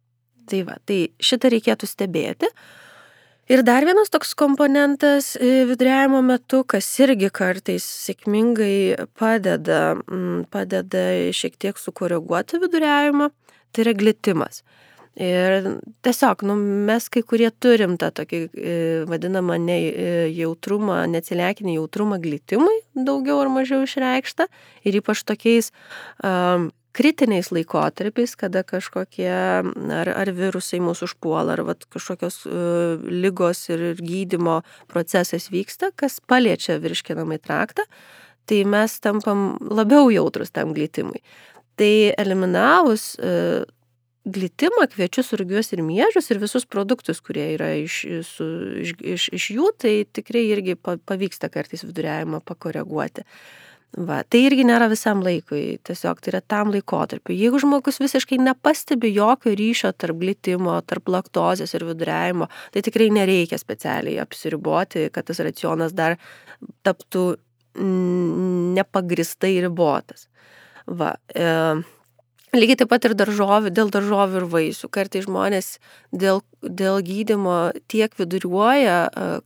Tai 0.50 0.64
va, 0.68 0.80
tai 0.86 1.06
šitą 1.24 1.54
reikėtų 1.54 1.88
stebėti. 1.88 2.50
Ir 3.52 3.60
dar 3.68 3.84
vienas 3.84 4.08
toks 4.08 4.30
komponentas 4.40 5.34
e, 5.36 5.66
viduriavimo 5.68 6.22
metu, 6.24 6.62
kas 6.64 6.88
irgi 7.04 7.28
kartais 7.28 7.84
sėkmingai 8.06 9.10
padeda, 9.20 9.98
mm, 10.00 10.46
padeda 10.54 11.02
šiek 11.36 11.58
tiek 11.60 11.82
sukoreguoti 11.82 12.62
viduriavimą, 12.64 13.28
tai 13.76 13.84
yra 13.84 13.94
glitimas. 14.00 14.62
Ir 15.20 15.68
tiesiog, 16.08 16.46
nu, 16.48 16.56
mes 16.88 17.10
kai 17.12 17.22
kurie 17.28 17.50
turim 17.52 17.98
tą 18.02 18.14
tokį 18.16 18.40
e, 18.48 18.78
vadinamą 19.12 19.60
ne, 19.62 19.76
e, 19.92 20.14
jautrumą, 20.34 21.04
neatsilekinį 21.12 21.76
jautrumą 21.76 22.22
glitimui, 22.24 22.80
daugiau 22.96 23.44
ar 23.44 23.52
mažiau 23.52 23.84
išreikštą. 23.84 24.48
Ir 24.88 25.02
ypač 25.04 25.22
tokiais 25.28 25.70
um, 26.24 26.72
kritiniais 26.94 27.50
laikotarpiais, 27.54 28.36
kada 28.38 28.64
kažkokie 28.64 29.30
ar, 29.34 30.12
ar 30.14 30.32
virusai 30.38 30.80
mūsų 30.84 31.10
užpuola, 31.10 31.58
ar 31.58 31.64
vat, 31.68 31.88
kažkokios 31.94 32.44
uh, 32.48 33.02
lygos 33.10 33.66
ir, 33.74 33.88
ir 33.94 34.04
gydimo 34.04 34.62
procesas 34.92 35.50
vyksta, 35.54 35.92
kas 35.98 36.20
paliečia 36.30 36.78
virškinamai 36.84 37.40
traktą, 37.42 37.88
tai 38.50 38.62
mes 38.70 39.00
tampam 39.02 39.56
labiau 39.64 40.12
jautrus 40.14 40.54
tam 40.54 40.76
glitimui. 40.78 41.24
Tai 41.80 41.94
eliminavus 42.22 43.14
uh, 43.18 43.66
glitimą, 44.24 44.86
kviečius, 44.94 45.34
rugius 45.40 45.74
ir 45.74 45.82
miežius 45.84 46.30
ir 46.32 46.40
visus 46.40 46.70
produktus, 46.70 47.20
kurie 47.26 47.50
yra 47.58 47.74
iš, 47.82 48.04
su, 48.30 48.48
iš, 48.86 48.94
iš, 49.02 49.28
iš 49.36 49.50
jų, 49.58 49.74
tai 49.82 49.98
tikrai 50.06 50.46
irgi 50.54 50.78
pavyksta 50.78 51.50
kartais 51.52 51.84
viduriavimą 51.84 52.40
pakoreguoti. 52.46 53.26
Uh, 53.26 53.64
Va, 53.94 54.24
tai 54.26 54.40
irgi 54.48 54.64
nėra 54.66 54.88
visam 54.90 55.20
laikui, 55.22 55.78
tiesiog 55.86 56.18
tai 56.24 56.32
yra 56.32 56.40
tam 56.42 56.72
laikotarpiu. 56.74 57.36
Jeigu 57.38 57.60
žmogus 57.62 58.00
visiškai 58.02 58.40
nepastebi 58.42 59.12
jokio 59.14 59.54
ryšio 59.54 59.92
tarp 59.94 60.18
glitimo, 60.18 60.80
tarp 60.90 61.12
laktozės 61.14 61.76
ir 61.78 61.86
viduriavimo, 61.86 62.48
tai 62.74 62.82
tikrai 62.88 63.12
nereikia 63.14 63.60
specialiai 63.62 64.18
apsiriboti, 64.24 65.12
kad 65.14 65.30
tas 65.30 65.44
racionas 65.46 65.94
dar 65.94 66.18
taptų 66.82 67.26
nepagristai 67.78 69.60
ribotas. 69.62 70.28
Va, 70.90 71.14
e, 71.30 71.46
Lygiai 72.54 72.78
taip 72.78 72.92
pat 72.92 73.06
ir 73.08 73.16
daržovių, 73.18 73.72
dėl 73.74 73.90
daržovių 73.90 74.38
ir 74.38 74.44
vaisių. 74.52 74.90
Kartai 74.94 75.24
žmonės 75.26 75.80
dėl, 76.14 76.44
dėl 76.62 77.00
gydimo 77.02 77.72
tiek 77.90 78.14
viduriuoja, 78.20 78.98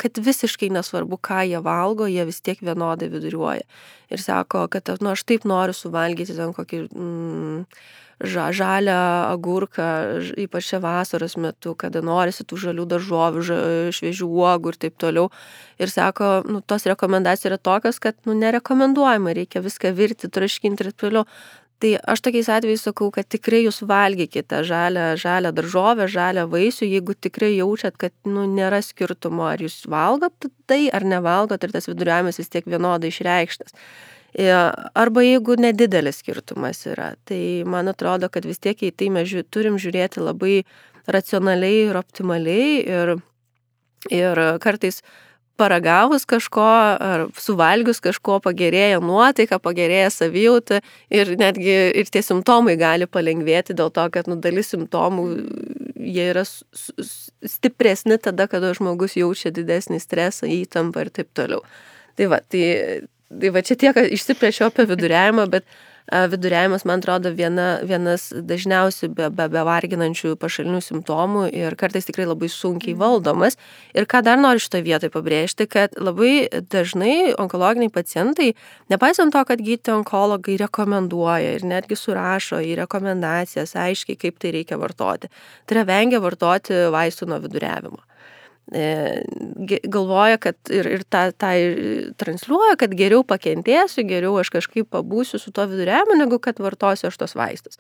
kad 0.02 0.20
visiškai 0.20 0.68
nesvarbu, 0.76 1.16
ką 1.24 1.46
jie 1.48 1.62
valgo, 1.64 2.10
jie 2.12 2.26
vis 2.28 2.42
tiek 2.44 2.60
vienodai 2.60 3.08
viduriuoja. 3.14 3.64
Ir 4.12 4.24
sako, 4.24 4.66
kad 4.72 4.92
nu, 5.00 5.14
aš 5.14 5.24
taip 5.24 5.48
noriu 5.48 5.76
suvalgyti 5.76 6.36
ten 6.36 6.52
kokį 6.56 6.82
mm, 6.90 7.62
ža, 8.28 8.50
žalią 8.56 8.98
agurką, 9.30 9.88
ypač 10.44 10.68
šią 10.72 10.82
vasaros 10.84 11.38
metu, 11.40 11.78
kada 11.80 12.02
norisi 12.04 12.44
tų 12.48 12.60
žalių 12.66 12.88
daržovių, 12.92 13.44
ža, 13.46 13.60
šviežių 13.96 14.28
uogų 14.28 14.74
ir 14.74 14.80
taip 14.84 14.98
toliau. 15.00 15.30
Ir 15.80 15.94
sako, 15.94 16.42
nu, 16.50 16.60
tos 16.60 16.88
rekomendacijos 16.90 17.54
yra 17.54 17.60
tokios, 17.62 18.02
kad 18.04 18.20
nu, 18.28 18.36
nerekomenduojama, 18.36 19.36
reikia 19.38 19.64
viską 19.64 19.94
virti, 19.96 20.28
traškinti 20.28 20.84
ir 20.84 20.92
taip 20.92 21.08
toliau. 21.08 21.26
Tai 21.78 21.92
aš 22.10 22.24
tokiais 22.26 22.48
atvejais 22.50 22.82
sakau, 22.88 23.12
kad 23.14 23.28
tikrai 23.30 23.60
jūs 23.62 23.84
valgykite 23.86 24.64
žalę, 24.66 25.12
žalę 25.22 25.52
daržovę, 25.54 26.08
žalę 26.10 26.48
vaisių, 26.50 26.88
jeigu 26.90 27.14
tikrai 27.14 27.52
jaučiat, 27.54 28.00
kad 28.02 28.14
nu, 28.26 28.48
nėra 28.50 28.80
skirtumo, 28.82 29.46
ar 29.52 29.62
jūs 29.62 29.84
valgot 29.86 30.50
tai 30.66 30.88
ar 30.90 31.06
nevalgot, 31.06 31.62
ir 31.62 31.76
tas 31.76 31.86
viduriavimas 31.86 32.42
vis 32.42 32.50
tiek 32.50 32.66
vienodai 32.66 33.12
išreikštas. 33.14 33.78
E, 34.34 34.50
arba 34.98 35.22
jeigu 35.22 35.60
nedidelis 35.62 36.24
skirtumas 36.24 36.82
yra, 36.90 37.12
tai 37.30 37.62
man 37.70 37.94
atrodo, 37.94 38.32
kad 38.34 38.50
vis 38.50 38.58
tiek 38.58 38.82
į 38.82 38.92
tai 38.98 39.12
mes 39.14 39.30
žiū, 39.30 39.46
turim 39.46 39.78
žiūrėti 39.78 40.26
labai 40.26 40.64
racionaliai 41.06 41.86
ir 41.92 42.02
optimaliai 42.02 42.74
ir, 42.82 43.14
ir 44.10 44.44
kartais 44.66 45.04
paragavus 45.58 46.26
kažko 46.30 46.64
ar 46.64 47.26
suvalgius 47.42 48.00
kažko 48.04 48.38
pagerėja 48.46 49.00
nuotaika, 49.04 49.60
pagerėja 49.62 50.12
savijauta 50.14 50.82
ir 51.14 51.34
netgi 51.40 51.76
ir 52.02 52.12
tie 52.14 52.22
simptomai 52.26 52.78
gali 52.80 53.10
palengvėti 53.10 53.76
dėl 53.78 53.92
to, 53.94 54.06
kad 54.14 54.30
nu, 54.30 54.38
dalis 54.42 54.72
simptomų 54.74 55.28
jie 55.98 56.30
yra 56.32 56.46
stipresni 56.48 58.20
tada, 58.22 58.48
kada 58.52 58.74
žmogus 58.78 59.18
jaučia 59.20 59.52
didesnį 59.56 60.00
stresą, 60.04 60.50
įtampą 60.52 61.06
ir 61.06 61.14
taip 61.20 61.34
toliau. 61.38 61.64
Tai 62.18 62.32
va, 62.32 62.42
tai, 62.42 62.64
tai 63.30 63.54
va 63.54 63.64
čia 63.66 63.78
tiek 63.80 63.98
išsiplėšiau 64.18 64.72
apie 64.72 64.88
viduriavimą, 64.90 65.48
bet 65.54 65.68
viduriavimas, 66.08 66.86
man 66.88 67.02
atrodo, 67.02 67.34
viena, 67.36 67.80
vienas 67.84 68.30
dažniausių 68.32 69.10
be, 69.16 69.28
be, 69.36 69.48
bevarginančių 69.52 70.36
pašalinių 70.40 70.80
simptomų 70.84 71.48
ir 71.52 71.76
kartais 71.80 72.08
tikrai 72.08 72.28
labai 72.30 72.50
sunkiai 72.52 72.94
mhm. 72.96 73.02
valdomas. 73.02 73.60
Ir 73.98 74.08
ką 74.10 74.24
dar 74.24 74.40
noriu 74.40 74.64
šitoje 74.64 74.86
vietoje 74.88 75.14
pabrėžti, 75.14 75.68
kad 75.68 75.96
labai 76.00 76.48
dažnai 76.72 77.34
onkologiniai 77.36 77.92
pacientai, 77.94 78.54
nepaisant 78.92 79.36
to, 79.36 79.44
kad 79.48 79.64
gydytojai 79.64 80.00
onkologai 80.02 80.58
rekomenduoja 80.64 81.58
ir 81.58 81.68
netgi 81.68 82.00
surašo 82.00 82.62
į 82.64 82.78
rekomendacijas 82.84 83.76
aiškiai, 83.76 84.20
kaip 84.20 84.40
tai 84.40 84.56
reikia 84.56 84.80
vartoti, 84.80 85.32
tai 85.68 85.80
yra 85.80 85.88
vengia 85.88 86.24
vartoti 86.24 86.88
vaistų 86.94 87.28
nuo 87.34 87.42
viduriavimo. 87.44 88.00
E, 88.76 89.24
galvoja, 89.88 90.36
kad 90.44 90.58
ir, 90.68 90.90
ir 90.92 91.04
tą, 91.08 91.30
tą 91.40 91.54
transliuoja, 92.20 92.76
kad 92.80 92.92
geriau 93.00 93.24
pakentėsiu, 93.24 94.04
geriau 94.10 94.34
aš 94.42 94.52
kažkaip 94.58 94.90
pabūsiu 94.92 95.40
su 95.40 95.54
to 95.56 95.64
viduriavimu, 95.72 96.18
negu 96.20 96.40
kad 96.44 96.60
vartosiu 96.60 97.08
aš 97.08 97.20
tos 97.22 97.36
vaistus. 97.40 97.80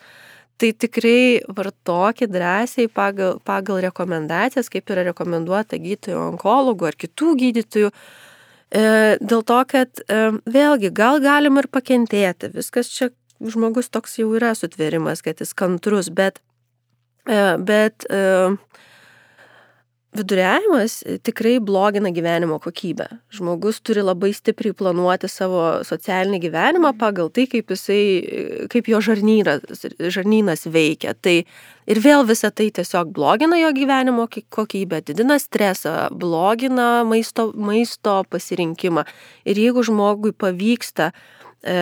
Tai 0.57 0.69
tikrai 0.71 1.43
vartokit 1.51 2.31
drąsiai 2.31 2.87
pagal, 2.87 3.41
pagal 3.43 3.81
rekomendacijas, 3.83 4.71
kaip 4.71 4.87
yra 4.95 5.03
rekomenduota 5.09 5.75
gydytojų 5.75 6.21
onkologų 6.31 6.87
ar 6.87 6.97
kitų 7.03 7.35
gydytojų. 7.43 7.91
E, 7.91 8.87
dėl 9.19 9.43
to, 9.43 9.59
kad 9.67 10.01
e, 10.07 10.23
vėlgi 10.47 10.93
gal 10.95 11.19
galim 11.23 11.59
ir 11.59 11.67
pakentėti, 11.67 12.53
viskas 12.55 12.87
čia 12.95 13.11
žmogus 13.43 13.91
toks 13.91 14.15
jau 14.21 14.31
yra 14.39 14.55
sutverimas, 14.55 15.19
kad 15.21 15.43
jis 15.43 15.51
kantrus, 15.53 16.07
bet, 16.09 16.39
bet 17.27 18.07
Viduriavimas 20.17 21.03
tikrai 21.23 21.59
blogina 21.59 22.09
gyvenimo 22.11 22.57
kokybę. 22.63 23.05
Žmogus 23.33 23.79
turi 23.85 24.01
labai 24.01 24.31
stipriai 24.33 24.73
planuoti 24.77 25.29
savo 25.29 25.61
socialinį 25.85 26.39
gyvenimą 26.47 26.93
pagal 26.97 27.29
tai, 27.33 27.45
kaip, 27.51 27.69
jisai, 27.75 28.67
kaip 28.71 28.89
jo 28.89 29.01
žarnynas, 29.03 29.85
žarnynas 30.15 30.65
veikia. 30.73 31.13
Tai 31.13 31.35
ir 31.87 32.01
vėl 32.03 32.25
visa 32.29 32.49
tai 32.49 32.69
tiesiog 32.73 33.11
blogina 33.13 33.59
jo 33.61 33.71
gyvenimo 33.77 34.27
kokybę, 34.27 35.03
didina 35.05 35.37
stresą, 35.41 36.07
blogina 36.11 37.03
maisto, 37.07 37.51
maisto 37.53 38.23
pasirinkimą. 38.31 39.05
Ir 39.45 39.61
jeigu 39.67 39.85
žmogui 39.85 40.33
pavyksta 40.33 41.11
e, 41.11 41.77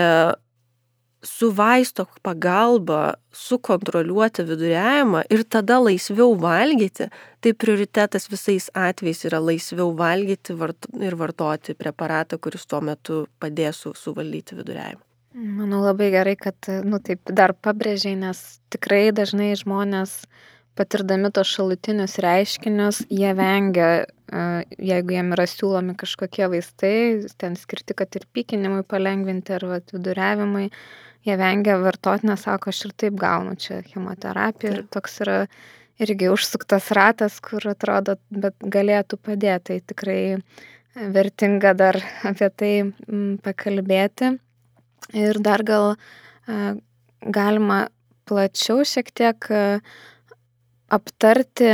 su 1.26 1.50
vaisto 1.52 2.06
pagalba 2.24 3.16
sukontroliuoti 3.34 4.46
viduriavimą 4.48 5.26
ir 5.30 5.44
tada 5.50 5.80
laisviau 5.82 6.36
valgyti, 6.40 7.10
tai 7.42 7.54
prioritetas 7.54 8.30
visais 8.32 8.70
atvejais 8.74 9.26
yra 9.30 9.42
laisviau 9.44 9.92
valgyti 9.98 10.56
ir 11.02 11.18
vartoti 11.20 11.76
preparatą, 11.76 12.40
kuris 12.40 12.66
tuo 12.70 12.82
metu 12.82 13.26
padės 13.40 13.84
su, 13.84 13.94
suvaldyti 13.98 14.58
viduriavimą. 14.62 15.04
Manau 15.36 15.82
labai 15.84 16.14
gerai, 16.14 16.38
kad, 16.40 16.56
nu 16.88 17.02
taip, 17.04 17.20
dar 17.28 17.52
pabrėžiai, 17.60 18.16
nes 18.16 18.40
tikrai 18.72 19.10
dažnai 19.12 19.50
žmonės 19.60 20.22
patirdami 20.80 21.32
tos 21.36 21.50
šalutinius 21.52 22.18
reiškinius, 22.24 23.02
jie 23.12 23.32
vengia, 23.36 23.90
jeigu 24.80 25.16
jiem 25.16 25.34
yra 25.36 25.46
siūlomi 25.48 25.96
kažkokie 26.00 26.48
vaistai, 26.52 26.96
ten 27.40 27.56
skirti, 27.60 27.96
kad 27.98 28.16
ir 28.16 28.28
pykinimui 28.36 28.84
palengvinti 28.88 29.56
ar 29.56 29.68
viduriavimui, 29.92 30.70
jie 31.26 31.38
vengia 31.40 31.80
vartoti, 31.82 32.28
nes 32.30 32.46
sako, 32.46 32.72
aš 32.72 32.86
ir 32.88 32.94
taip 33.04 33.18
gaunu 33.20 33.56
čia 33.60 33.82
chemoterapiją 33.88 34.74
ir 34.74 34.86
toks 34.94 35.20
yra 35.26 35.40
irgi 36.02 36.30
užsuktas 36.30 36.92
ratas, 36.96 37.40
kur 37.44 37.64
atrodo, 37.72 38.18
bet 38.30 38.56
galėtų 38.62 39.20
padėti. 39.24 39.66
Tai 39.66 39.78
tikrai 39.94 40.20
vertinga 41.16 41.74
dar 41.78 42.00
apie 42.28 42.50
tai 42.52 42.74
pakalbėti. 43.46 44.36
Ir 45.16 45.40
dar 45.44 45.64
gal 45.68 45.96
galima 47.26 47.86
plačiau 48.26 48.84
šiek 48.86 49.12
tiek 49.16 49.50
aptarti 50.96 51.72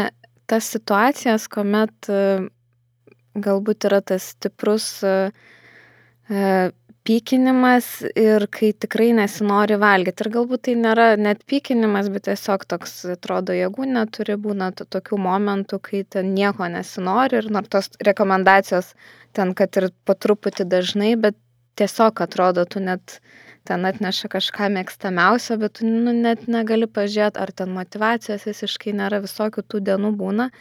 tas 0.52 0.68
situacijas, 0.74 1.48
kuomet 1.52 2.10
galbūt 3.36 3.88
yra 3.88 4.02
tas 4.04 4.32
stiprus 4.34 5.04
pykinimas 7.12 7.88
ir 8.16 8.46
kai 8.56 8.72
tikrai 8.72 9.10
nesinori 9.18 9.76
valgyti. 9.82 10.24
Ir 10.24 10.32
galbūt 10.36 10.64
tai 10.68 10.76
nėra 10.80 11.08
net 11.20 11.44
pykinimas, 11.50 12.08
bet 12.14 12.28
tiesiog 12.30 12.64
toks, 12.72 12.94
atrodo, 13.16 13.56
jėgų 13.58 13.90
neturi, 13.92 14.38
būna 14.40 14.72
tokių 14.80 15.20
momentų, 15.20 15.82
kai 15.84 16.04
ten 16.16 16.32
nieko 16.38 16.70
nesinori 16.72 17.42
ir 17.42 17.50
nors 17.52 17.72
tos 17.74 17.92
rekomendacijos 18.08 18.94
ten, 19.36 19.54
kad 19.58 19.76
ir 19.82 19.90
po 20.08 20.16
truputį 20.16 20.68
dažnai, 20.72 21.16
bet 21.20 21.36
tiesiog 21.80 22.24
atrodo, 22.24 22.64
tu 22.66 22.80
net 22.84 23.20
ten 23.68 23.84
atneša 23.86 24.32
kažką 24.32 24.70
mėgstamiausio, 24.78 25.58
bet 25.62 25.80
tu 25.80 25.88
nu, 25.88 26.14
net 26.16 26.48
negali 26.48 26.88
pažiūrėti, 26.88 27.42
ar 27.44 27.52
ten 27.52 27.74
motivacijos 27.76 28.48
visiškai 28.48 28.96
nėra, 28.98 29.22
visokių 29.26 29.66
tų 29.68 29.84
dienų 29.92 30.16
būna. 30.22 30.52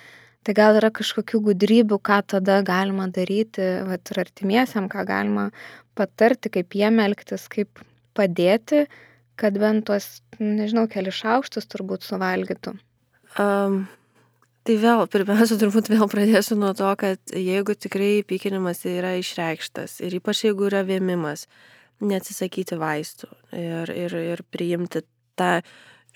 Tai 0.41 0.55
gal 0.57 0.79
yra 0.79 0.89
kažkokių 0.89 1.43
gudrybių, 1.51 1.99
ką 2.01 2.23
tada 2.33 2.63
galima 2.65 3.11
daryti, 3.13 3.65
vat, 3.85 4.09
ir 4.09 4.23
artimiesiam, 4.23 4.87
ką 4.89 5.05
galima 5.09 5.51
patarti, 6.01 6.53
kaip 6.57 6.77
jiem 6.77 7.01
elgtis, 7.05 7.47
kaip 7.53 7.85
padėti, 8.17 8.87
kad 9.41 9.57
bent 9.61 9.87
tuos, 9.89 10.09
nežinau, 10.41 10.87
keli 10.91 11.13
šaukštus 11.15 11.69
turbūt 11.71 12.05
suvalgytų? 12.09 12.75
Um, 13.41 13.85
tai 14.67 14.77
vėl, 14.83 15.05
pirmiausia, 15.13 15.59
turbūt 15.63 15.93
vėl 15.93 16.09
pradėsiu 16.11 16.59
nuo 16.61 16.73
to, 16.77 16.91
kad 17.01 17.37
jeigu 17.37 17.77
tikrai 17.77 18.13
pykinimas 18.27 18.85
yra 18.89 19.15
išreikštas 19.21 20.01
ir 20.05 20.19
ypač 20.21 20.45
jeigu 20.49 20.69
yra 20.71 20.83
vėmimas, 20.89 21.47
neatsisakyti 22.01 22.79
vaistų 22.81 23.29
ir, 23.57 23.93
ir, 23.93 24.19
ir 24.35 24.45
priimti 24.49 25.05
tą 25.39 25.59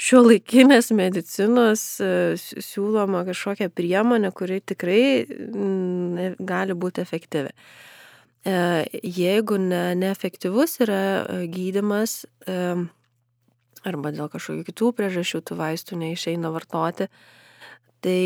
šio 0.01 0.23
laikinės 0.25 0.90
medicinos 0.97 1.83
e, 2.03 2.35
siūloma 2.40 3.25
kažkokią 3.29 3.68
priemonę, 3.75 4.33
kuri 4.35 4.61
tikrai 4.64 5.03
gali 6.40 6.75
būti 6.75 7.05
efektyvi. 7.05 7.53
E, 8.44 8.85
jeigu 9.00 9.57
ne, 9.57 9.94
neefektyvus 9.96 10.76
yra 10.85 11.00
e, 11.24 11.46
gydimas 11.48 12.26
e, 12.44 12.76
arba 13.88 14.12
dėl 14.12 14.28
kažkokių 14.33 14.66
kitų 14.68 14.90
priežasčių 14.98 15.40
tų 15.48 15.57
vaistų 15.57 15.96
neišeina 16.02 16.50
vartoti, 16.52 17.09
tai 18.04 18.18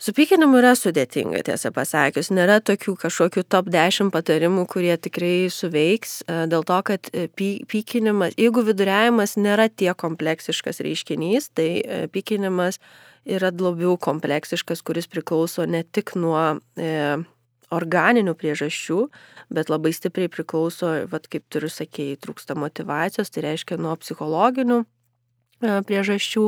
su 0.00 0.12
pykinimu 0.16 0.60
yra 0.60 0.74
sudėtinga, 0.76 1.42
tiesą 1.44 1.72
pasakius. 1.76 2.28
Nėra 2.32 2.58
tokių 2.64 2.94
kažkokių 3.00 3.44
top 3.48 3.68
10 3.72 4.12
patarimų, 4.12 4.66
kurie 4.68 4.92
tikrai 5.00 5.48
suveiks, 5.52 6.18
dėl 6.52 6.64
to, 6.68 6.80
kad 6.88 7.08
pykinimas, 7.36 8.36
jeigu 8.36 8.64
viduriavimas 8.64 9.36
nėra 9.40 9.70
tiek 9.72 9.96
kompleksiškas 9.96 10.84
reiškinys, 10.84 11.50
tai 11.56 11.68
pykinimas 12.12 12.80
yra 13.26 13.50
labiau 13.52 13.96
kompleksiškas, 14.00 14.84
kuris 14.86 15.08
priklauso 15.10 15.64
ne 15.68 15.82
tik 15.84 16.14
nuo 16.20 16.60
e, 16.76 17.16
organinių 17.74 18.34
priežasčių, 18.38 18.98
bet 19.54 19.70
labai 19.72 19.92
stipriai 19.96 20.30
priklauso, 20.30 20.92
vat, 21.10 21.26
kaip 21.30 21.46
turiu 21.50 21.70
sakėjai, 21.72 22.18
trūksta 22.22 22.54
motivacijos, 22.58 23.32
tai 23.34 23.48
reiškia 23.48 23.78
nuo 23.80 23.96
psichologinių 23.98 24.84
priežasčių, 25.60 26.46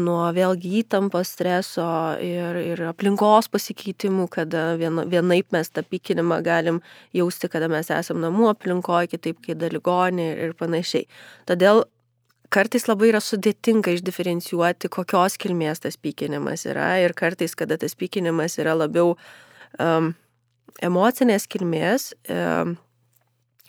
nuo 0.00 0.20
vėlgi 0.32 0.72
įtampos, 0.80 1.34
streso 1.34 1.84
ir, 2.22 2.56
ir 2.62 2.82
aplinkos 2.88 3.50
pasikeitimų, 3.52 4.28
kada 4.32 4.76
vien, 4.80 5.02
vienaip 5.10 5.50
mes 5.52 5.68
tą 5.68 5.82
pykinimą 5.84 6.40
galim 6.46 6.80
jausti, 7.12 7.50
kada 7.50 7.68
mes 7.68 7.90
esame 7.90 8.22
namų 8.24 8.52
aplinkoje, 8.54 9.10
kitaip 9.16 9.42
kai 9.44 9.58
dalygonė 9.58 10.28
ir, 10.46 10.54
panašiai. 10.56 11.08
Todėl 11.50 11.84
kartais 12.50 12.88
labai 12.88 13.10
yra 13.10 13.20
sudėtinga 13.22 13.92
išdiferencijuoti, 13.98 14.88
kokios 14.88 15.36
kilmės 15.40 15.82
tas 15.84 15.98
pykinimas 15.98 16.64
yra 16.70 16.94
ir 17.02 17.14
kartais, 17.18 17.54
kada 17.58 17.76
tas 17.76 17.94
pykinimas 17.98 18.56
yra 18.62 18.78
labiau 18.78 19.16
um, 19.78 20.14
emocinės 20.82 21.46
kilmės, 21.50 22.10
um, 22.32 22.76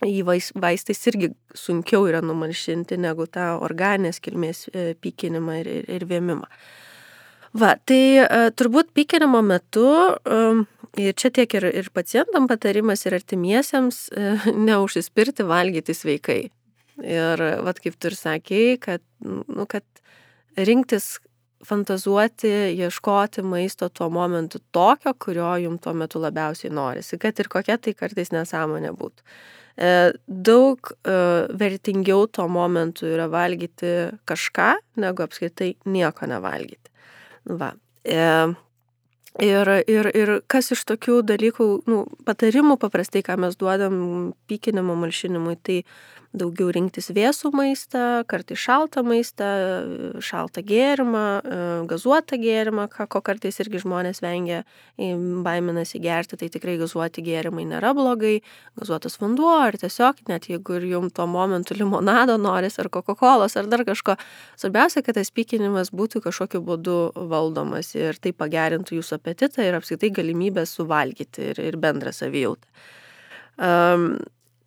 jį 0.05 0.23
vaistais 0.25 1.01
irgi 1.11 1.31
sunkiau 1.57 2.07
yra 2.09 2.21
numalšinti 2.25 2.97
negu 2.97 3.27
tą 3.29 3.53
organės 3.61 4.21
kilmės 4.23 4.65
e, 4.73 4.93
pykinimą 5.01 5.59
ir, 5.61 5.69
ir, 5.69 5.89
ir 5.97 6.05
vėmimą. 6.09 6.47
Va, 7.61 7.75
tai 7.85 8.01
e, 8.23 8.27
turbūt 8.57 8.93
pykinimo 8.95 9.41
metu, 9.45 9.85
ir 10.97 11.15
čia 11.19 11.31
tiek 11.35 11.53
ir, 11.59 11.67
ir 11.83 11.91
pacientam 11.93 12.47
patarimas, 12.49 13.05
ir 13.05 13.17
artimiesiems, 13.19 14.07
e, 14.15 14.33
neužsispirti 14.69 15.45
valgyti 15.47 15.95
sveikai. 15.97 16.41
Ir, 17.01 17.41
vad 17.65 17.79
kaip 17.81 17.95
tu 17.97 18.11
ir 18.11 18.17
sakėjai, 18.17 18.77
kad, 18.81 19.03
nu, 19.21 19.65
kad 19.69 19.85
rinktis 20.57 21.15
fantazuoti, 21.67 22.51
ieškoti 22.77 23.43
maisto 23.45 23.89
tuo 23.89 24.09
momentu 24.09 24.59
tokio, 24.71 25.13
kurio 25.19 25.53
jums 25.61 25.83
tuo 25.83 25.93
metu 25.97 26.21
labiausiai 26.21 26.73
norisi, 26.73 27.19
kad 27.21 27.39
ir 27.39 27.49
kokia 27.51 27.77
tai 27.77 27.93
kartais 27.97 28.33
nesąmonė 28.33 28.93
būtų. 28.97 29.27
E, 29.81 29.91
daug 30.27 30.91
e, 30.91 31.13
vertingiau 31.61 32.27
tuo 32.27 32.47
momentu 32.51 33.07
yra 33.07 33.29
valgyti 33.31 33.93
kažką, 34.29 34.73
negu 35.01 35.23
apskritai 35.23 35.75
nieko 35.85 36.27
nevalgyti. 36.29 36.91
Va. 37.61 37.73
E, 38.03 38.25
Ir, 39.39 39.69
ir, 39.87 40.09
ir 40.11 40.29
kas 40.51 40.73
iš 40.75 40.81
tokių 40.89 41.21
dalykų, 41.23 41.65
nu, 41.87 42.01
patarimų 42.27 42.75
paprastai, 42.81 43.21
ką 43.23 43.37
mes 43.39 43.55
duodam 43.55 43.93
pykinimo 44.51 44.97
malšinimui, 44.99 45.55
tai 45.63 45.77
daugiau 46.37 46.69
rinktis 46.71 47.09
vėsų 47.11 47.51
maistą, 47.55 48.23
kartais 48.29 48.59
šaltą 48.61 49.03
maistą, 49.03 49.49
šaltą 50.23 50.63
gėrimą, 50.63 51.25
e, 51.43 51.59
gazuotą 51.91 52.39
gėrimą, 52.39 52.87
ko 52.91 53.21
kartais 53.21 53.59
irgi 53.59 53.81
žmonės 53.83 54.21
vengia, 54.23 54.61
baiminasi 54.97 55.99
gerti, 55.99 56.39
tai 56.39 56.49
tikrai 56.53 56.77
gazuoti 56.79 57.23
gėrimai 57.25 57.65
nėra 57.67 57.93
blogai, 57.97 58.39
gazuotas 58.79 59.19
vanduo 59.19 59.51
ar 59.59 59.75
tiesiog 59.81 60.23
net 60.31 60.47
jeigu 60.51 60.79
ir 60.79 60.87
jums 60.93 61.15
tuo 61.17 61.27
momentu 61.27 61.75
limonado 61.75 62.37
noris 62.39 62.79
ar 62.79 62.89
Coca-Cola 62.89 63.49
ar 63.51 63.67
dar 63.67 63.83
kažko, 63.87 64.15
svarbiausia, 64.55 65.03
kad 65.03 65.19
tas 65.19 65.31
pykinimas 65.31 65.91
būtų 65.91 66.23
kažkokiu 66.23 66.63
būdu 66.63 66.97
valdomas 67.31 67.93
ir 67.95 68.19
tai 68.21 68.31
pagerintų 68.31 69.01
jūsų 69.01 69.19
apetitą 69.19 69.65
ir 69.67 69.75
apskritai 69.75 70.13
galimybę 70.15 70.65
suvalgyti 70.65 71.51
ir, 71.51 71.59
ir 71.59 71.79
bendrą 71.81 72.13
savijautą. 72.15 72.67
Um, 73.61 74.15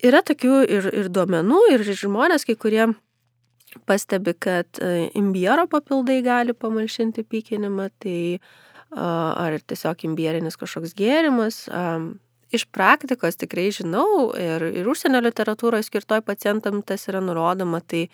Yra 0.05 0.21
tokių 0.25 0.59
ir, 0.69 0.89
ir 1.03 1.09
duomenų, 1.13 1.61
ir 1.73 1.83
žmonės, 1.87 2.45
kai 2.45 2.55
kurie 2.59 2.85
pastebi, 3.89 4.35
kad 4.37 4.79
e, 4.79 5.09
imbiero 5.17 5.65
papildai 5.71 6.21
gali 6.25 6.53
pamalšinti 6.53 7.25
pykinimą, 7.27 7.89
tai 8.03 8.19
ar 8.95 9.57
tiesiog 9.67 10.05
imbierinis 10.07 10.55
kažkoks 10.55 10.93
gėrimas. 10.95 11.65
Iš 12.55 12.63
praktikos 12.71 13.35
tikrai 13.41 13.65
žinau 13.75 14.29
ir, 14.39 14.63
ir 14.69 14.87
užsienio 14.87 15.19
literatūroje 15.25 15.83
skirtoj 15.83 16.21
pacientam 16.23 16.79
tas 16.85 17.03
yra 17.09 17.19
nurodoma, 17.19 17.81
tai 17.83 18.05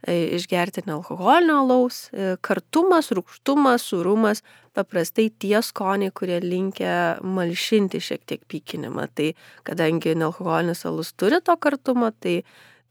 E, 0.00 0.14
išgerti 0.36 0.86
nealkoholinio 0.86 1.58
alaus. 1.60 2.08
E, 2.12 2.34
kartumas, 2.40 3.10
rūkštumas, 3.12 3.84
surumas- 3.84 4.42
paprastai 4.76 5.28
tie 5.42 5.60
skoniai, 5.62 6.12
kurie 6.14 6.40
linkia 6.42 7.20
malšinti 7.22 8.00
šiek 8.02 8.26
tiek 8.26 8.42
pykinimą. 8.50 9.08
Tai 9.14 9.30
kadangi 9.66 10.14
nealkoholinis 10.18 10.84
alus 10.88 11.12
turi 11.18 11.40
to 11.44 11.56
kartumo, 11.56 12.10
tai 12.20 12.40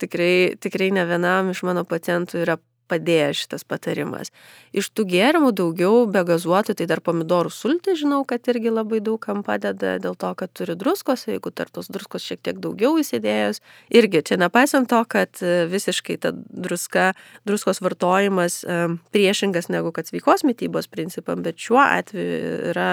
tikrai, 0.02 0.56
tikrai 0.60 0.92
ne 0.96 1.06
vienam 1.10 1.54
iš 1.54 1.64
mano 1.68 1.86
pacientų 1.88 2.44
yra 2.46 2.58
padėjo 2.90 3.32
šitas 3.38 3.66
patarimas. 3.68 4.34
Iš 4.76 4.90
tų 4.94 5.06
gėrimų 5.14 5.52
daugiau 5.58 6.04
be 6.10 6.24
gazuotų, 6.28 6.76
tai 6.80 6.88
dar 6.90 7.02
pomidorų 7.06 7.52
sultį 7.54 7.96
žinau, 8.02 8.22
kad 8.28 8.46
irgi 8.52 8.74
labai 8.74 9.02
daug 9.06 9.20
kam 9.22 9.44
padeda 9.46 9.98
dėl 10.02 10.18
to, 10.20 10.32
kad 10.38 10.54
turi 10.54 10.76
druskos, 10.80 11.28
jeigu 11.30 11.54
tar 11.56 11.72
tos 11.74 11.90
druskos 11.92 12.26
šiek 12.26 12.42
tiek 12.46 12.60
daugiau 12.62 12.98
įsidėjus. 13.02 13.62
Irgi 13.94 14.24
čia 14.30 14.40
nepaisant 14.42 14.90
to, 14.90 15.00
kad 15.10 15.42
e, 15.42 15.66
visiškai 15.70 16.18
ta 16.22 16.34
druska, 16.34 17.14
druskos 17.50 17.82
vartojimas 17.86 18.62
e, 18.64 18.80
priešingas 19.14 19.70
negu 19.74 19.94
kad 19.96 20.10
sveikos 20.10 20.46
mytybos 20.48 20.90
principam, 20.92 21.44
bet 21.46 21.60
šiuo 21.62 21.82
atveju 21.82 22.52
yra 22.74 22.90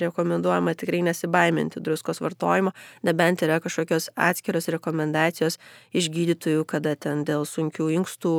rekomenduojama 0.00 0.74
tikrai 0.78 1.02
nesibaiminti 1.06 1.82
druskos 1.84 2.22
vartojimo, 2.24 2.72
nebent 3.06 3.44
yra 3.46 3.60
kažkokios 3.62 4.10
atskiros 4.16 4.70
rekomendacijos 4.72 5.58
iš 5.96 6.10
gydytojų, 6.12 6.64
kada 6.68 6.96
ten 6.96 7.24
dėl 7.28 7.46
sunkių 7.48 7.90
inkstų 8.00 8.34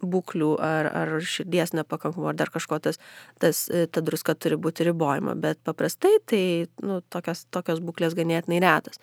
būklių 0.00 0.50
ar, 0.64 0.88
ar 0.96 1.12
širdies 1.24 1.74
nepakankamumo, 1.76 2.30
ar 2.32 2.38
dar 2.38 2.50
kažko 2.52 2.80
tas, 2.82 3.00
tas, 3.42 3.66
e, 3.68 3.86
ta 3.86 4.02
druska 4.04 4.34
turi 4.34 4.58
būti 4.60 4.86
ribojama, 4.88 5.36
bet 5.40 5.60
paprastai 5.66 6.16
tai 6.28 6.42
nu, 6.84 7.00
tokios, 7.12 7.44
tokios 7.52 7.82
būklės 7.84 8.16
ganėtinai 8.18 8.60
retas. 8.64 9.00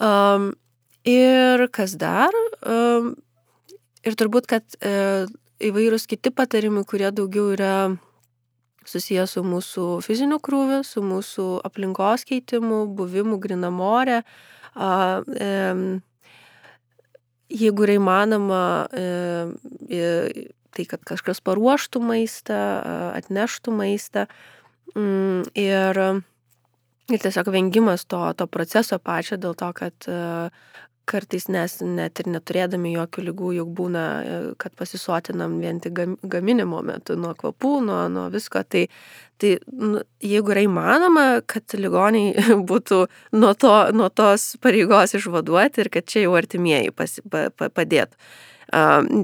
Um, 0.00 0.52
ir 1.04 1.66
kas 1.74 1.96
dar? 2.00 2.36
Um, 2.64 3.14
ir 4.06 4.16
turbūt, 4.16 4.48
kad 4.50 4.78
e, 4.80 5.26
įvairūs 5.60 6.08
kiti 6.08 6.32
patarimai, 6.32 6.86
kurie 6.88 7.10
daugiau 7.12 7.52
yra 7.54 7.74
susijęs 8.88 9.36
su 9.36 9.42
mūsų 9.44 9.86
fiziniu 10.04 10.40
krūviu, 10.42 10.80
su 10.86 11.02
mūsų 11.04 11.48
aplinkos 11.68 12.24
keitimu, 12.28 12.86
buvimu 12.96 13.36
grinamorė. 13.42 14.22
Uh, 14.70 15.20
um, 15.34 15.82
jeigu 17.50 17.86
yra 17.86 17.98
įmanoma, 17.98 18.64
e, 18.94 20.48
tai 20.70 20.86
kad 20.86 21.02
kažkas 21.06 21.42
paruoštų 21.44 22.02
maistą, 22.02 22.58
atneštų 23.18 23.74
maistą. 23.74 24.26
Mm, 24.94 25.44
ir, 25.58 26.00
ir 27.10 27.22
tiesiog 27.22 27.50
vengimas 27.54 28.06
to, 28.10 28.22
to 28.38 28.46
proceso 28.50 28.98
pačio 29.02 29.38
dėl 29.38 29.54
to, 29.58 29.70
kad 29.76 30.10
kartais 31.10 31.48
nes 31.50 31.76
net 31.84 32.22
ir 32.22 32.30
neturėdami 32.30 32.94
jokių 32.94 33.24
lygų, 33.30 33.54
juk 33.58 33.72
būna, 33.80 34.04
e, 34.20 34.36
kad 34.60 34.74
pasisotinam 34.78 35.58
vien 35.62 35.80
tik 35.82 35.98
gaminimo 36.22 36.82
metu 36.86 37.16
nuo 37.18 37.34
kvapų, 37.38 37.74
nuo, 37.86 38.02
nuo 38.12 38.28
visko. 38.32 38.62
Tai, 38.62 38.84
tai 39.42 39.56
nu, 39.72 40.04
jeigu 40.22 40.54
yra 40.54 40.66
įmanoma, 40.66 41.26
kad 41.50 41.74
ligoniai 41.74 42.36
būtų 42.70 43.02
nuo, 43.36 43.56
to, 43.58 43.74
nuo 43.96 44.12
tos 44.14 44.54
pareigos 44.62 45.16
išvaduoti 45.18 45.84
ir 45.84 45.92
kad 45.98 46.06
čia 46.06 46.24
jau 46.28 46.38
artimieji 46.38 46.94
pasi, 46.94 47.26
pa, 47.26 47.48
pa, 47.50 47.72
padėtų. 47.74 48.16
Uh, 48.16 48.38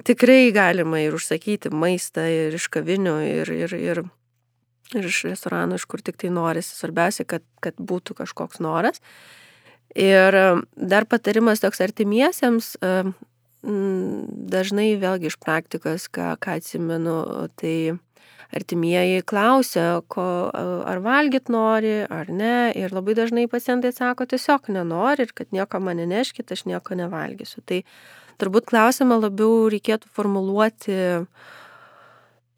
tikrai 0.02 0.50
galima 0.50 1.00
ir 1.00 1.14
užsakyti 1.14 1.70
maistą 1.70 2.26
ir 2.26 2.54
iš 2.58 2.68
kavinių, 2.72 3.16
ir, 3.22 3.50
ir, 3.54 3.74
ir, 3.78 4.02
ir 4.94 5.06
iš 5.06 5.24
restoranų, 5.30 5.78
iš 5.78 5.86
kur 5.86 6.02
tik 6.02 6.18
tai 6.18 6.30
norisi. 6.34 6.74
Svarbiausia, 6.74 7.24
kad, 7.24 7.44
kad 7.62 7.78
būtų 7.78 8.18
kažkoks 8.18 8.58
noras. 8.58 9.00
Ir 9.96 10.36
dar 10.76 11.06
patarimas 11.08 11.62
toks 11.62 11.80
artimiesiems, 11.80 12.74
dažnai 14.52 14.90
vėlgi 15.00 15.30
iš 15.30 15.38
praktikos, 15.40 16.10
ką, 16.12 16.34
ką 16.42 16.58
atsimenu, 16.60 17.16
tai 17.56 17.96
artimieji 18.54 19.24
klausia, 19.26 20.02
ko, 20.12 20.26
ar 20.86 21.00
valgyt 21.04 21.50
nori, 21.52 21.98
ar 22.04 22.30
ne. 22.30 22.70
Ir 22.78 22.94
labai 22.94 23.16
dažnai 23.18 23.46
pacientai 23.50 23.94
sako, 23.96 24.28
tiesiog 24.30 24.70
nenori 24.74 25.26
ir 25.26 25.32
kad 25.36 25.50
nieko 25.56 25.80
man 25.82 25.98
neneškit, 26.02 26.52
aš 26.52 26.66
nieko 26.68 26.98
nevalgysiu. 26.98 27.64
Tai 27.66 27.80
turbūt 28.40 28.68
klausimą 28.70 29.18
labiau 29.24 29.66
reikėtų 29.72 30.12
formuluoti 30.14 31.00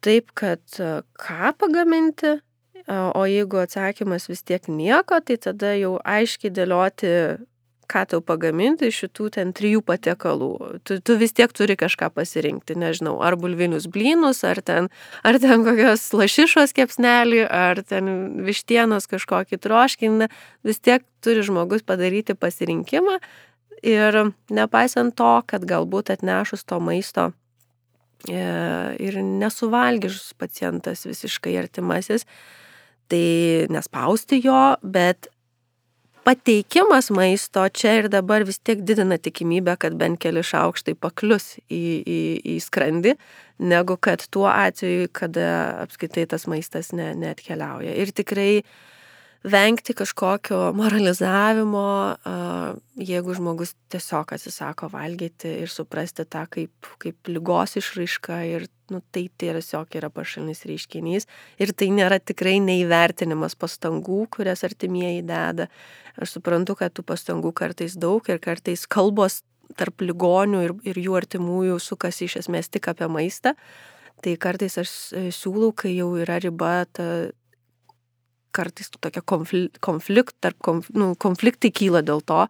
taip, 0.05 0.31
kad 0.37 0.61
ką 1.19 1.55
pagaminti, 1.59 2.37
O 2.87 3.25
jeigu 3.27 3.59
atsakymas 3.61 4.29
vis 4.29 4.43
tiek 4.43 4.67
nieko, 4.71 5.19
tai 5.21 5.37
tada 5.41 5.73
jau 5.77 5.97
aiškiai 6.07 6.53
dėlioti, 6.53 7.11
ką 7.89 8.03
tau 8.11 8.21
pagaminti 8.21 8.89
iš 8.89 9.01
šitų 9.03 9.27
ten 9.33 9.51
trijų 9.57 9.81
patiekalų. 9.85 10.51
Tu, 10.85 10.99
tu 11.01 11.17
vis 11.19 11.33
tiek 11.35 11.51
turi 11.55 11.75
kažką 11.79 12.11
pasirinkti, 12.13 12.77
nežinau, 12.77 13.15
ar 13.25 13.37
bulvinius 13.41 13.87
blynus, 13.89 14.43
ar 14.47 14.61
ten, 14.65 14.91
ar 15.25 15.39
ten 15.41 15.65
kokios 15.65 16.05
lašišos 16.13 16.75
kepsnelį, 16.77 17.43
ar 17.49 17.81
ten 17.89 18.11
vištienos 18.45 19.09
kažkokį 19.09 19.61
troškinį, 19.65 20.29
vis 20.69 20.81
tiek 20.85 21.05
turi 21.25 21.43
žmogus 21.45 21.85
padaryti 21.85 22.37
pasirinkimą 22.37 23.17
ir 23.85 24.21
nepaisant 24.53 25.15
to, 25.17 25.33
kad 25.49 25.65
galbūt 25.67 26.13
atnešus 26.13 26.65
to 26.67 26.79
maisto 26.83 27.29
e, 28.27 28.39
ir 28.99 29.19
nesuvalgys 29.23 30.33
pacientas 30.37 31.05
visiškai 31.07 31.55
artimasis, 31.61 32.27
tai 33.11 33.67
nespausti 33.73 34.41
jo, 34.43 34.59
bet 34.83 35.29
pateikimas 36.27 37.09
maisto 37.15 37.63
čia 37.73 37.95
ir 37.99 38.09
dabar 38.13 38.45
vis 38.45 38.59
tiek 38.61 38.83
didina 38.85 39.17
tikimybę, 39.17 39.77
kad 39.81 39.95
bent 39.97 40.19
keli 40.21 40.43
šaukštai 40.45 40.93
paklius 40.99 41.55
į, 41.71 41.81
į, 42.03 42.19
į 42.53 42.59
skrandį, 42.65 43.15
negu 43.71 43.97
kad 43.97 44.25
tuo 44.31 44.45
atveju, 44.51 45.09
kada 45.15 45.49
apskaitai 45.87 46.27
tas 46.29 46.45
maistas 46.51 46.93
ne, 46.93 47.11
neatkeliauja. 47.17 47.95
Ir 47.97 48.13
tikrai 48.15 48.51
uh, 48.61 48.69
vengti 49.43 49.93
kažkokio 49.93 50.73
moralizavimo, 50.75 52.15
jeigu 52.95 53.33
žmogus 53.33 53.73
tiesiog 53.91 54.33
atsisako 54.35 54.89
valgyti 54.91 55.53
ir 55.63 55.71
suprasti 55.71 56.25
tą 56.27 56.43
kaip, 56.51 56.89
kaip 56.99 57.31
lygos 57.31 57.77
išraišką 57.79 58.39
ir 58.49 58.67
nu, 58.91 58.99
tai 59.13 59.29
tiesiog 59.39 59.95
yra 59.95 60.09
pašalinis 60.11 60.65
reiškinys 60.67 61.29
ir 61.61 61.71
tai 61.71 61.91
nėra 61.95 62.19
tikrai 62.19 62.57
neįvertinimas 62.63 63.55
pastangų, 63.55 64.25
kurias 64.35 64.65
artimieji 64.67 65.23
deda. 65.23 65.69
Aš 66.19 66.35
suprantu, 66.39 66.75
kad 66.75 66.91
tų 66.91 67.05
pastangų 67.07 67.53
kartais 67.55 67.95
daug 67.95 68.25
ir 68.27 68.41
kartais 68.43 68.83
kalbos 68.89 69.43
tarp 69.77 70.01
ligonių 70.03 70.65
ir, 70.65 70.75
ir 70.91 70.99
jų 70.99 71.15
artimųjų 71.21 71.79
sukasi 71.79 72.27
iš 72.27 72.41
esmės 72.43 72.67
tik 72.73 72.89
apie 72.91 73.07
maistą. 73.07 73.55
Tai 74.19 74.33
kartais 74.35 74.75
aš 74.81 74.91
e, 75.15 75.29
siūlau, 75.31 75.71
kai 75.71 75.93
jau 75.93 76.09
yra 76.19 76.41
riba 76.43 76.83
ta, 76.91 77.29
kartais 78.55 78.91
tokia 78.95 79.23
konflikt, 79.25 79.79
konflikt, 79.83 80.35
tarp, 80.41 80.59
konf, 80.65 80.89
nu, 80.95 81.13
konfliktai 81.19 81.71
kyla 81.75 82.03
dėl 82.05 82.23
to, 82.25 82.45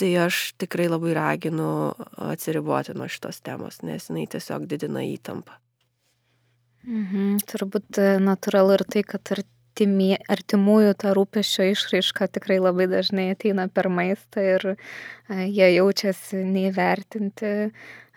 tai 0.00 0.12
aš 0.24 0.52
tikrai 0.60 0.88
labai 0.90 1.14
raginu 1.16 1.68
atsiriboti 2.32 2.96
nuo 2.96 3.08
šitos 3.10 3.42
temos, 3.44 3.82
nes 3.86 4.08
jinai 4.10 4.26
tiesiog 4.30 4.66
didina 4.70 5.04
įtampą. 5.06 5.58
Mhm, 6.82 7.42
turbūt 7.46 7.98
e, 8.02 8.06
natūralu 8.18 8.74
ir 8.74 8.82
tai, 8.90 9.04
kad 9.06 9.30
artimie, 9.36 10.16
artimųjų 10.32 10.96
ta 10.98 11.12
rūpešio 11.14 11.68
išraiška 11.70 12.26
tikrai 12.34 12.58
labai 12.58 12.88
dažnai 12.90 13.30
ateina 13.36 13.68
per 13.70 13.86
maistą 13.86 14.42
ir 14.56 14.66
e, 14.72 14.76
jie 15.46 15.68
jaučiasi 15.76 16.42
neįvertinti. 16.42 17.52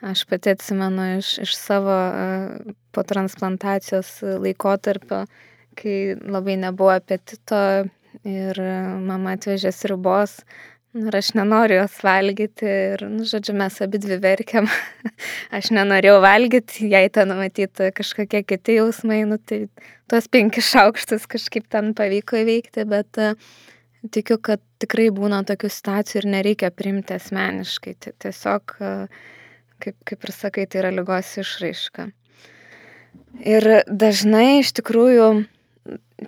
Aš 0.06 0.26
pati 0.30 0.52
atsimenu 0.52 1.06
iš, 1.20 1.36
iš 1.46 1.54
savo 1.58 1.94
e, 1.94 2.74
po 2.92 3.06
transplantacijos 3.06 4.18
laikotarpio, 4.42 5.26
kai 5.78 6.16
labai 6.16 6.58
nebuvo 6.62 6.94
apetito 6.96 7.60
ir 8.24 8.62
mama 9.06 9.36
atvežė 9.36 9.74
sriubos. 9.76 10.40
Nu, 10.96 11.10
ir 11.10 11.16
aš 11.20 11.34
nenoriu 11.36 11.82
jos 11.82 11.98
valgyti 12.06 12.68
ir, 12.72 13.02
nu, 13.12 13.26
žodžiu, 13.28 13.52
mes 13.60 13.82
abi 13.84 14.00
dvi 14.00 14.16
verkiam. 14.24 14.70
aš 15.58 15.74
nenorėjau 15.76 16.22
valgyti, 16.24 16.88
jei 16.94 17.10
ten 17.12 17.34
matyti 17.36 17.90
kažkokie 17.98 18.46
kiti 18.48 18.78
jausmai, 18.78 19.26
nu, 19.28 19.36
tai 19.36 19.66
tuos 20.08 20.30
penkis 20.32 20.70
šaukštus 20.72 21.28
kažkaip 21.28 21.68
ten 21.68 21.92
pavyko 21.98 22.40
įveikti, 22.40 22.86
bet 22.88 23.20
uh, 23.20 23.36
tikiu, 24.08 24.40
kad 24.40 24.64
tikrai 24.80 25.10
būna 25.12 25.42
tokių 25.50 25.74
situacijų 25.76 26.22
ir 26.22 26.30
nereikia 26.38 26.72
primti 26.72 27.18
asmeniškai. 27.18 27.98
Tiesiog, 28.24 28.78
uh, 28.80 29.36
kaip, 29.84 29.98
kaip 30.08 30.24
ir 30.24 30.36
sakai, 30.38 30.64
tai 30.64 30.80
yra 30.86 30.94
lygos 30.96 31.34
išraiška. 31.44 32.08
Ir 33.44 33.68
dažnai 33.92 34.62
iš 34.62 34.72
tikrųjų 34.80 35.28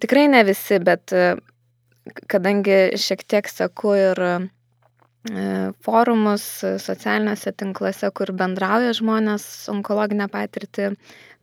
tikrai 0.01 0.28
ne 0.32 0.43
visi, 0.47 0.80
bet 0.84 1.14
e, 1.16 1.36
kadangi 2.32 2.97
šiek 2.99 3.24
tiek 3.28 3.49
seku 3.51 3.95
ir 3.97 4.22
e, 4.24 4.34
forumus 5.84 6.45
socialiniuose 6.84 7.53
tinkluose, 7.60 8.12
kur 8.16 8.32
bendrauja 8.38 8.93
žmonės 8.97 9.47
onkologinę 9.74 10.30
patirtį 10.32 10.93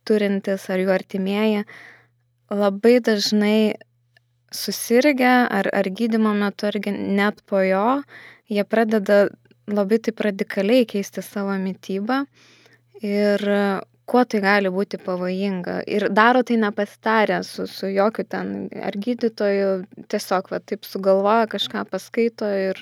turintis 0.08 0.68
ar 0.70 0.82
jų 0.82 0.92
artimieji, 0.94 1.64
labai 2.52 2.98
dažnai 3.04 3.74
susirgę 4.54 5.32
ar, 5.50 5.68
ar 5.74 5.88
gydimo 5.90 6.34
metu, 6.36 6.68
ar 6.68 6.78
net 6.94 7.40
po 7.48 7.62
jo, 7.64 8.02
jie 8.52 8.64
pradeda 8.68 9.26
labai 9.66 9.98
taip 10.04 10.20
radikaliai 10.20 10.86
keisti 10.86 11.24
savo 11.24 11.56
mytybą 11.58 12.24
ir 13.02 13.44
kuo 14.08 14.24
tai 14.28 14.40
gali 14.44 14.70
būti 14.72 14.98
pavojinga. 15.02 15.80
Ir 15.90 16.08
daro 16.12 16.42
tai 16.46 16.58
nepasitarę 16.60 17.40
su, 17.46 17.66
su 17.70 17.88
jokiu 17.92 18.26
ten 18.28 18.54
ar 18.76 18.96
gydytoju, 19.00 19.70
tiesiog 20.12 20.50
va, 20.52 20.60
taip 20.60 20.86
sugalvoja 20.88 21.48
kažką 21.54 21.86
paskaito 21.90 22.48
ir 22.68 22.80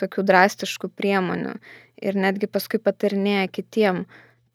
tokių 0.00 0.24
drastiškų 0.30 0.92
priemonių. 0.96 1.56
Ir 2.00 2.16
netgi 2.16 2.48
paskui 2.48 2.80
patarinėja 2.82 3.48
kitiem. 3.52 4.04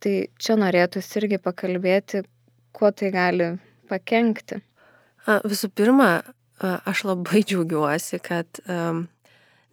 Tai 0.04 0.14
čia 0.42 0.56
norėtųsi 0.60 1.20
irgi 1.22 1.40
pakalbėti, 1.42 2.24
kuo 2.76 2.92
tai 2.92 3.12
gali 3.14 3.52
pakengti. 3.90 4.60
Visų 5.26 5.72
pirma, 5.74 6.10
aš 6.62 7.06
labai 7.10 7.44
džiaugiuosi, 7.48 8.20
kad 8.24 8.62
um, 8.70 9.06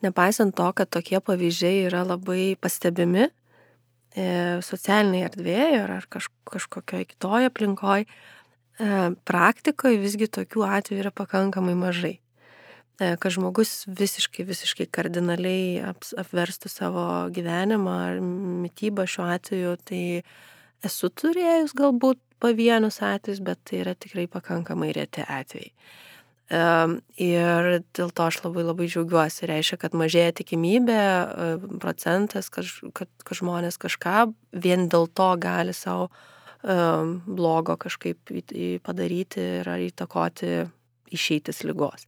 nepaisant 0.04 0.54
to, 0.56 0.68
kad 0.76 0.90
tokie 0.90 1.20
pavyzdžiai 1.20 1.86
yra 1.88 2.02
labai 2.06 2.54
pastebimi, 2.60 3.28
socialinėje 4.14 5.28
erdvėje 5.30 5.78
ar, 5.82 5.92
ar 6.00 6.08
kaž, 6.12 6.28
kažkokioje 6.50 7.06
kitoje 7.14 7.48
aplinkoje, 7.48 8.04
praktikoje 9.28 10.00
visgi 10.02 10.28
tokių 10.32 10.66
atvejų 10.68 11.00
yra 11.04 11.12
pakankamai 11.16 11.76
mažai. 11.78 12.18
E, 13.02 13.16
kad 13.16 13.32
žmogus 13.32 13.86
visiškai, 13.88 14.44
visiškai 14.46 14.86
kardinaliai 14.92 15.80
aps, 15.88 16.12
apverstų 16.18 16.70
savo 16.70 17.04
gyvenimą 17.34 17.94
ar 18.08 18.20
mytybą 18.22 19.06
šiuo 19.08 19.28
atveju, 19.32 19.76
tai 19.88 20.02
esu 20.84 21.10
turėjus 21.22 21.74
galbūt 21.78 22.20
pavienius 22.42 23.00
atvejus, 23.06 23.40
bet 23.44 23.62
tai 23.68 23.80
yra 23.84 23.94
tikrai 23.96 24.26
pakankamai 24.30 24.92
reti 24.96 25.24
atvejai. 25.24 25.72
Ir 26.50 27.68
dėl 27.96 28.10
to 28.12 28.26
aš 28.28 28.42
labai 28.42 28.64
labai 28.66 28.88
džiaugiuosi. 28.90 29.46
Reiškia, 29.48 29.78
kad 29.80 29.94
mažėja 29.96 30.34
tikimybė, 30.42 30.98
procentas, 31.80 32.50
kad, 32.52 32.68
kad, 32.92 33.08
kad 33.24 33.38
žmonės 33.38 33.80
kažką 33.80 34.26
vien 34.52 34.88
dėl 34.92 35.08
to 35.08 35.30
gali 35.40 35.72
savo 35.76 36.10
blogo 36.62 37.78
kažkaip 37.80 38.30
padaryti 38.84 39.46
ir 39.62 39.70
įtakoti 39.88 40.52
išeitis 41.12 41.64
lygos. 41.66 42.06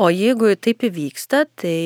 O 0.00 0.08
jeigu 0.10 0.54
taip 0.56 0.82
įvyksta, 0.88 1.44
tai 1.60 1.76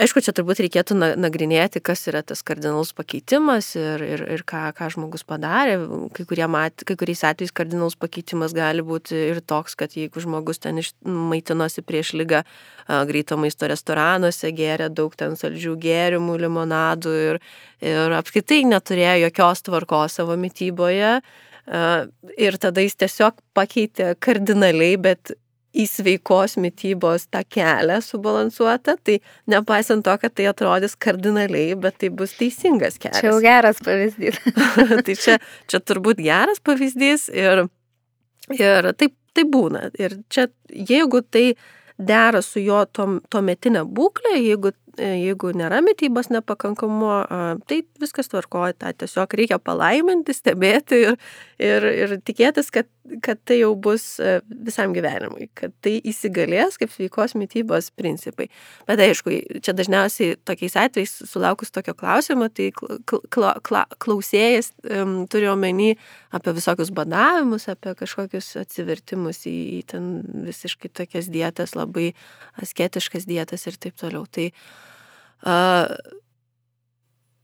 aišku, 0.00 0.20
čia 0.24 0.32
turbūt 0.36 0.60
reikėtų 0.64 0.96
nagrinėti, 1.18 1.80
kas 1.84 2.04
yra 2.10 2.22
tas 2.26 2.42
kardinalus 2.46 2.92
pakeitimas 2.96 3.68
ir, 3.78 4.02
ir, 4.04 4.22
ir 4.36 4.44
ką, 4.48 4.62
ką 4.76 4.88
žmogus 4.94 5.26
padarė. 5.28 5.76
Kai, 6.16 6.26
mat, 6.50 6.84
kai 6.86 6.96
kuriais 6.98 7.24
atvejais 7.26 7.54
kardinalus 7.56 7.98
pakeitimas 8.00 8.54
gali 8.56 8.84
būti 8.86 9.16
ir 9.32 9.40
toks, 9.44 9.76
kad 9.78 9.96
jeigu 9.98 10.22
žmogus 10.22 10.62
ten 10.62 10.80
maitinosi 11.04 11.84
prieš 11.86 12.14
lygą 12.18 12.42
greito 13.08 13.38
maisto 13.40 13.68
restoranuose, 13.70 14.52
gėrė 14.56 14.90
daug 14.94 15.16
ten 15.18 15.36
saldžių 15.38 15.76
gėrimų, 15.82 16.38
limonadų 16.46 17.16
ir, 17.30 17.40
ir 17.84 18.18
apskritai 18.18 18.62
neturėjo 18.68 19.26
jokios 19.26 19.66
tvarkos 19.66 20.20
savo 20.20 20.38
mytyboje. 20.40 21.18
Ir 22.38 22.60
tada 22.62 22.84
jis 22.84 22.94
tiesiog 22.94 23.40
pakeitė 23.56 24.12
kardinaliai, 24.22 24.94
bet 25.02 25.34
į 25.76 25.84
sveikos 25.90 26.56
mytybos 26.60 27.26
tą 27.32 27.42
kelią 27.52 27.98
subalansuotą, 28.04 28.96
tai 29.04 29.18
nepaisant 29.50 30.04
to, 30.06 30.14
kad 30.22 30.34
tai 30.36 30.48
atrodys 30.50 30.96
kardinaliai, 30.96 31.76
bet 31.80 31.98
tai 32.02 32.10
bus 32.14 32.34
teisingas 32.38 32.98
kelias. 33.02 33.20
Čia 33.20 33.32
jau 33.32 33.40
geras 33.44 33.82
pavyzdys. 33.84 34.40
tai 35.06 35.16
čia, 35.20 35.38
čia 35.70 35.82
turbūt 35.84 36.22
geras 36.24 36.62
pavyzdys 36.64 37.28
ir, 37.34 37.66
ir 38.56 38.92
taip, 38.96 39.16
tai 39.36 39.44
būna. 39.52 39.90
Ir 40.00 40.18
čia, 40.32 40.48
jeigu 40.72 41.20
tai 41.28 41.50
dera 41.96 42.42
su 42.44 42.60
jo 42.60 42.82
tuometinė 42.92 43.84
būklė, 43.96 44.36
jeigu 44.40 44.72
jeigu 44.98 45.52
nėra 45.56 45.80
mytybos 45.84 46.30
nepakankamumo, 46.32 47.20
tai 47.68 47.80
viskas 48.00 48.30
tvarkoja, 48.32 48.76
tą 48.80 48.92
tiesiog 49.02 49.34
reikia 49.38 49.58
palaiminti, 49.62 50.34
stebėti 50.36 51.00
ir, 51.02 51.16
ir, 51.62 51.86
ir 52.04 52.14
tikėtis, 52.26 52.70
kad, 52.74 52.88
kad 53.24 53.40
tai 53.46 53.60
jau 53.60 53.72
bus 53.78 54.04
e, 54.22 54.38
visam 54.66 54.94
gyvenimui, 54.96 55.48
kad 55.58 55.74
tai 55.84 55.96
įsigalės 56.06 56.78
kaip 56.80 56.92
sveikos 56.94 57.36
mytybos 57.38 57.90
principai. 57.96 58.48
Bet 58.88 59.02
aišku, 59.04 59.34
čia 59.64 59.74
dažniausiai 59.76 60.38
tokiais 60.48 60.78
atvejais 60.80 61.14
sulaukus 61.28 61.74
tokio 61.74 61.96
klausimo, 61.98 62.48
tai 62.48 62.70
kla, 62.74 63.54
kla, 63.66 63.84
klausėjas 64.02 64.72
um, 64.90 65.18
turi 65.30 65.50
omeny 65.52 65.92
apie 66.36 66.56
visokius 66.56 66.92
badavimus, 66.94 67.68
apie 67.72 67.94
kažkokius 67.98 68.54
atsivertimus 68.64 69.44
į, 69.48 69.56
į 69.78 69.84
ten 69.92 70.10
visiškai 70.48 70.92
tokias 70.96 71.30
dietas, 71.32 71.76
labai 71.78 72.12
asketiškas 72.62 73.28
dietas 73.28 73.68
ir 73.68 73.78
taip 73.80 73.96
toliau. 74.00 74.26
Tai, 74.26 74.50
uh, 74.50 74.85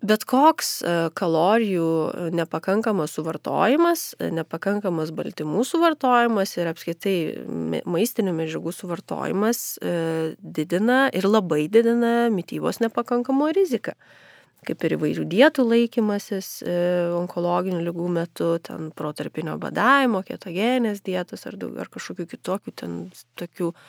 Bet 0.03 0.24
koks 0.26 0.80
kalorijų 1.14 1.88
nepakankamas 2.34 3.12
suvartojimas, 3.14 4.01
nepakankamas 4.34 5.12
baltymų 5.14 5.62
suvartojimas 5.68 6.57
ir 6.59 6.72
apskaitai 6.72 7.14
maistinių 7.86 8.34
medžiagų 8.40 8.74
suvartojimas 8.74 9.62
didina 10.43 11.05
ir 11.14 11.30
labai 11.30 11.68
didina 11.70 12.26
mytybos 12.34 12.82
nepakankamo 12.82 13.53
riziką. 13.55 13.95
Kaip 14.66 14.82
ir 14.86 14.97
įvairių 14.97 15.26
dietų 15.26 15.62
laikymasis 15.66 16.51
onkologinių 17.18 17.80
lygų 17.86 18.11
metu, 18.14 18.53
ten 18.62 18.90
protarpinio 18.95 19.57
badavimo, 19.59 20.22
ketogenės 20.26 21.03
dietos 21.03 21.47
ar, 21.51 21.59
daug, 21.59 21.78
ar 21.82 21.90
kažkokių 21.90 22.28
kitokių 22.30 22.74
ten 22.78 22.99
tokių 23.38 23.70
uh, 23.70 23.86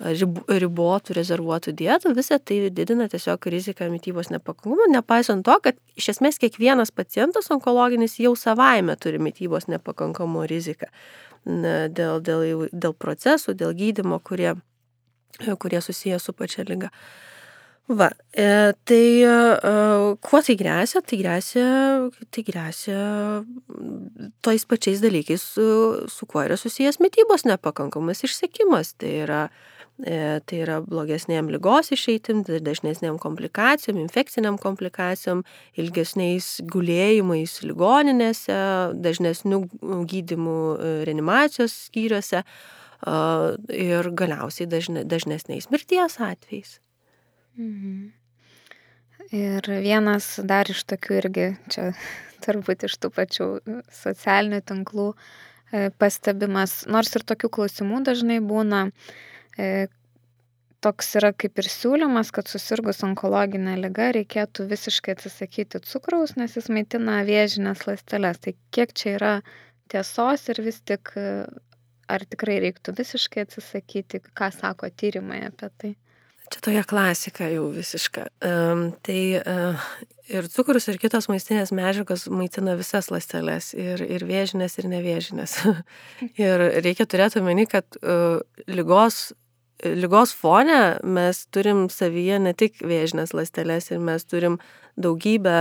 ribotų, 0.00 1.14
rezervuotų 1.16 1.72
dietų, 1.72 2.12
visą 2.16 2.36
tai 2.38 2.68
didina 2.70 3.06
tiesiog 3.08 3.46
riziką 3.48 3.88
mytybos 3.88 4.28
nepakankamumą, 4.28 4.90
nepaisant 4.92 5.44
to, 5.46 5.56
kad 5.64 5.78
iš 5.96 6.10
esmės 6.16 6.36
kiekvienas 6.42 6.92
pacientas 6.92 7.48
onkologinis 7.50 8.18
jau 8.20 8.34
savaime 8.36 8.96
turi 9.00 9.18
mytybos 9.22 9.70
nepakankamumo 9.72 10.44
riziką 10.46 10.90
dėl, 11.46 12.20
dėl, 12.20 12.66
dėl 12.72 12.92
procesų, 12.92 13.54
dėl 13.56 13.72
gydimo, 13.76 14.20
kurie, 14.20 14.52
kurie 15.58 15.80
susiję 15.80 16.20
su 16.20 16.36
pačia 16.36 16.66
lyga. 16.68 16.90
Va, 17.86 18.10
e, 18.34 18.74
tai 18.84 19.22
e, 19.22 19.32
kuo 20.18 20.40
tai 20.42 20.56
grėsia? 20.58 21.00
Tai 21.06 21.18
grėsia, 21.20 21.66
tai 22.34 22.42
grėsia 22.42 22.96
tais 24.42 24.66
pačiais 24.66 25.00
dalykais, 25.00 25.44
su, 25.54 25.68
su 26.10 26.26
kuo 26.26 26.42
yra 26.42 26.58
susijęs 26.58 26.98
mytybos 26.98 27.46
nepakankamas 27.46 28.24
išsekimas. 28.26 28.96
Tai 28.98 29.14
yra 29.22 29.40
E, 29.46 29.75
tai 29.96 30.58
yra 30.60 30.82
blogesnėm 30.84 31.48
lygos 31.48 31.88
išeitim, 31.94 32.42
dažnesnėm 32.44 33.16
komplikacijom, 33.20 33.96
infekciniam 34.02 34.58
komplikacijom, 34.60 35.40
ilgesniais 35.80 36.58
gulėjimais 36.68 37.62
ligoninėse, 37.64 38.58
dažnesnių 38.92 39.62
gydimų 40.10 40.58
e, 40.76 40.90
reanimacijos 41.08 41.78
skyriuose 41.88 42.42
ir 43.76 44.08
galiausiai 44.16 44.66
dažne, 44.68 45.04
dažnesniais 45.08 45.68
mirties 45.72 46.16
atvejais. 46.20 46.78
Mhm. 47.56 48.12
Ir 49.36 49.68
vienas 49.82 50.28
dar 50.44 50.68
iš 50.70 50.82
tokių 50.92 51.16
irgi, 51.22 51.46
čia 51.72 51.86
turbūt 52.44 52.84
iš 52.88 52.98
tų 53.00 53.10
pačių 53.16 53.48
socialinių 53.96 54.60
tinklų 54.60 55.08
e, 55.14 55.88
pastebimas, 55.96 56.82
nors 56.84 57.16
ir 57.16 57.24
tokių 57.24 57.52
klausimų 57.56 58.02
dažnai 58.10 58.42
būna, 58.44 58.90
E, 58.90 59.35
toks 60.86 61.14
yra 61.18 61.32
kaip 61.34 61.58
ir 61.60 61.68
siūlymas, 61.70 62.30
kad 62.34 62.48
susirgus 62.50 63.02
onkologinę 63.06 63.76
ligą 63.80 64.10
reikėtų 64.20 64.68
visiškai 64.70 65.16
atsisakyti 65.16 65.82
cukraus, 65.86 66.36
nes 66.38 66.56
jis 66.58 66.68
maitina 66.72 67.22
vėžinės 67.26 67.86
ląsteles. 67.88 68.42
Tai 68.44 68.54
kiek 68.76 68.94
čia 68.96 69.14
yra 69.16 69.34
tiesos 69.92 70.48
ir 70.52 70.62
vis 70.66 70.80
tik 70.86 71.14
e, 71.18 71.46
ar 72.12 72.26
tikrai 72.30 72.58
reiktų 72.66 72.94
visiškai 72.98 73.46
atsisakyti, 73.46 74.22
ką 74.36 74.50
sako 74.54 74.90
tyrimai 74.94 75.42
apie 75.48 75.70
tai? 75.80 75.94
Čia 76.46 76.60
tokia 76.62 76.82
klasika 76.86 77.48
jau 77.50 77.64
visiška. 77.74 78.28
Um, 78.46 78.84
tai 79.02 79.18
uh, 79.40 79.86
ir 80.30 80.46
cukrus, 80.52 80.84
ir 80.86 81.00
kitos 81.02 81.26
maistinės 81.26 81.72
medžiagos 81.74 82.28
maitina 82.30 82.76
visas 82.78 83.10
ląsteles, 83.10 83.72
ir, 83.74 84.04
ir 84.06 84.22
vėžinės, 84.28 84.78
ir 84.78 84.86
nevėžinės. 84.92 85.56
ir 86.46 86.64
reikia 86.86 87.08
turėti 87.10 87.42
omeny, 87.42 87.66
kad 87.66 87.98
uh, 87.98 88.38
lygos 88.70 89.32
lygos 89.84 90.34
fone 90.34 90.98
mes 91.02 91.46
turim 91.52 91.86
savyje 91.92 92.38
ne 92.40 92.52
tik 92.56 92.80
vėžinės 92.84 93.34
ląsteles 93.36 93.90
ir 93.92 94.00
mes 94.00 94.24
turim 94.24 94.58
daugybę 94.96 95.56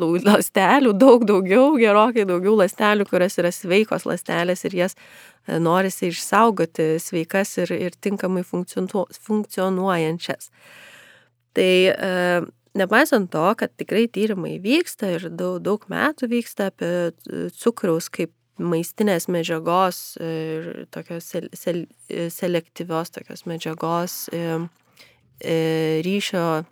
ląstelių, 0.00 0.94
daug 0.96 1.26
daugiau, 1.28 1.74
gerokai 1.76 2.24
daugiau 2.28 2.54
ląstelių, 2.56 3.04
kurios 3.10 3.36
yra 3.40 3.50
sveikos 3.52 4.06
ląstelės 4.08 4.64
ir 4.64 4.78
jas 4.78 4.96
e, 4.96 5.58
norisi 5.60 6.08
išsaugoti 6.08 6.94
sveikas 7.02 7.58
ir, 7.60 7.74
ir 7.76 7.98
tinkamai 8.00 8.46
funkcionuojančias. 8.48 10.48
Tai 11.52 11.70
e, 11.92 12.40
nepaisant 12.80 13.28
to, 13.34 13.44
kad 13.60 13.76
tikrai 13.76 14.06
tyrimai 14.08 14.56
vyksta 14.64 15.12
ir 15.18 15.28
daug, 15.28 15.60
daug 15.60 15.84
metų 15.92 16.32
vyksta 16.32 16.72
apie 16.72 17.50
cukraus 17.60 18.08
kaip 18.08 18.32
maistinės 18.58 19.28
medžiagos 19.30 20.16
ir 20.20 20.86
tokios 20.92 21.28
sel, 21.32 21.48
sel, 21.56 21.84
selektyvios 22.08 23.12
tokios 23.14 23.46
medžiagos 23.48 24.28
e, 24.34 24.58
e, 25.40 25.56
ryšio 26.04 26.64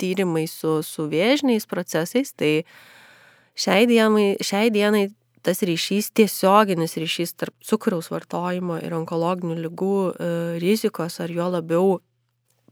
tyrimai 0.00 0.46
su, 0.48 0.80
su 0.86 1.06
vėžiniais 1.10 1.66
procesais, 1.68 2.32
tai 2.32 2.62
šiai 3.58 3.88
dienai, 3.90 4.34
šiai 4.44 4.70
dienai 4.72 5.08
tas 5.44 5.62
ryšys, 5.64 6.10
tiesioginis 6.16 6.98
ryšys 7.00 7.34
tarp 7.40 7.56
cukraus 7.64 8.10
vartojimo 8.12 8.78
ir 8.84 8.94
onkologinių 8.96 9.56
lygų 9.64 9.96
e, 10.12 10.30
rizikos 10.62 11.20
ar 11.24 11.32
jo 11.32 11.48
labiau 11.56 11.98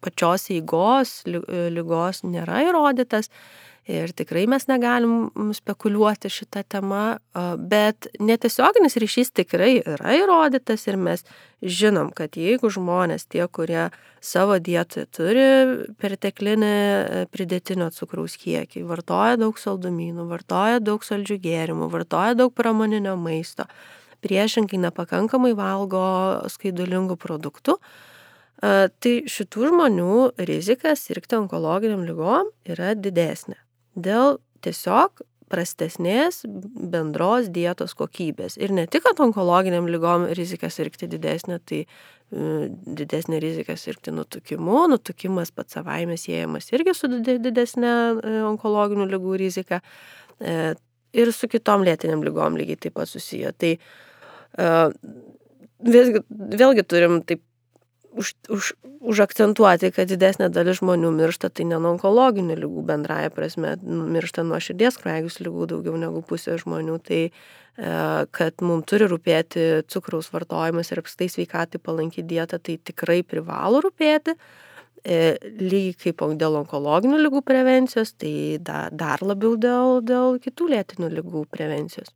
pačios 0.05 0.47
eigos 0.55 1.23
lygos 1.27 2.23
nėra 2.23 2.63
įrodytas. 2.69 3.33
Ir 3.89 4.11
tikrai 4.13 4.43
mes 4.45 4.67
negalim 4.69 5.31
spekuliuoti 5.57 6.29
šitą 6.29 6.61
temą, 6.69 7.03
bet 7.71 8.11
netiesioginis 8.21 8.99
ryšys 9.01 9.31
tikrai 9.33 9.79
yra 9.81 10.11
įrodytas 10.19 10.83
ir 10.91 10.99
mes 11.01 11.23
žinom, 11.65 12.11
kad 12.13 12.37
jeigu 12.37 12.69
žmonės, 12.69 13.25
tie, 13.33 13.47
kurie 13.49 13.87
savo 14.21 14.59
dietoje 14.61 15.07
turi 15.09 15.47
perteklinį 16.03 16.69
e, 16.69 17.23
pridėtinio 17.33 17.87
cukraus 17.97 18.35
kiekį, 18.37 18.83
vartoja 18.91 19.39
daug 19.41 19.57
saldumynų, 19.57 20.27
vartoja 20.29 20.83
daug 20.85 21.07
saldžių 21.07 21.39
gėrimų, 21.47 21.89
vartoja 21.95 22.35
daug 22.37 22.53
pramoninio 22.53 23.15
maisto, 23.17 23.65
priešinkai 24.21 24.83
nepakankamai 24.83 25.55
valgo 25.57 26.03
skaidulingų 26.53 27.17
produktų, 27.23 27.79
tai 28.61 29.15
šitų 29.31 29.71
žmonių 29.71 30.19
rizika 30.51 30.93
sirgti 30.99 31.39
onkologiniam 31.39 32.05
lygom 32.05 32.53
yra 32.69 32.93
didesnė 32.99 33.57
dėl 33.99 34.39
tiesiog 34.65 35.23
prastesnės 35.49 36.43
bendros 36.45 37.49
dietos 37.53 37.95
kokybės. 37.99 38.59
Ir 38.61 38.73
ne 38.77 38.85
tik, 38.91 39.05
kad 39.07 39.21
onkologiniam 39.25 39.89
lygom 39.89 40.27
rizika 40.37 40.71
sirgti 40.73 41.09
didesnė, 41.11 41.59
tai 41.65 41.81
e, 41.85 42.69
didesnė 43.01 43.41
rizika 43.43 43.77
sirgti 43.81 44.13
nutukimu, 44.15 44.85
nutukimas 44.93 45.53
pats 45.57 45.79
savaime 45.79 46.19
siejamas 46.21 46.69
irgi 46.77 46.95
su 46.97 47.11
didesnė 47.17 47.95
e, 47.95 48.35
onkologinių 48.51 49.09
lygų 49.15 49.41
rizika 49.41 49.81
e, 50.41 50.75
ir 51.17 51.33
su 51.33 51.49
kitom 51.49 51.87
lėtiniam 51.89 52.25
lygom 52.27 52.61
lygiai 52.61 52.85
taip 52.85 52.99
pat 53.01 53.11
susiję. 53.11 53.55
Tai 53.57 53.75
vėlgi, 54.59 56.25
vėlgi 56.29 56.85
turim 56.89 57.21
taip 57.25 57.43
už, 58.19 58.35
už, 58.51 58.73
užakcentuoti, 59.13 59.93
kad 59.95 60.11
didesnė 60.11 60.49
dalis 60.53 60.81
žmonių 60.81 61.13
miršta, 61.15 61.51
tai 61.55 61.67
ne 61.71 61.79
nuo 61.79 61.95
onkologinių 61.95 62.57
lygų 62.59 62.85
bendraja 62.89 63.31
prasme, 63.35 63.77
nu, 63.83 64.07
miršta 64.11 64.45
nuo 64.47 64.59
širdies 64.63 64.99
kraujagys 65.01 65.39
lygų 65.45 65.69
daugiau 65.73 65.97
negu 66.01 66.23
pusė 66.27 66.59
žmonių, 66.61 66.99
tai 67.07 67.21
e, 67.29 67.33
kad 68.35 68.65
mums 68.65 68.89
turi 68.91 69.09
rūpėti 69.11 69.69
cukraus 69.93 70.33
vartojimas 70.35 70.91
ir 70.93 71.03
apstai 71.05 71.31
sveikatai 71.33 71.81
palanki 71.83 72.27
dieta, 72.27 72.59
tai 72.59 72.79
tikrai 72.83 73.23
privalo 73.23 73.83
rūpėti. 73.87 74.35
E, 75.07 75.39
lygiai 75.63 75.95
kaip 75.95 76.25
dėl 76.41 76.59
onkologinių 76.65 77.21
lygų 77.23 77.45
prevencijos, 77.47 78.17
tai 78.19 78.59
da, 78.59 78.89
dar 78.91 79.23
labiau 79.23 79.55
dėl, 79.55 80.01
dėl 80.03 80.41
kitų 80.43 80.73
lėtinių 80.75 81.13
lygų 81.21 81.47
prevencijos. 81.55 82.11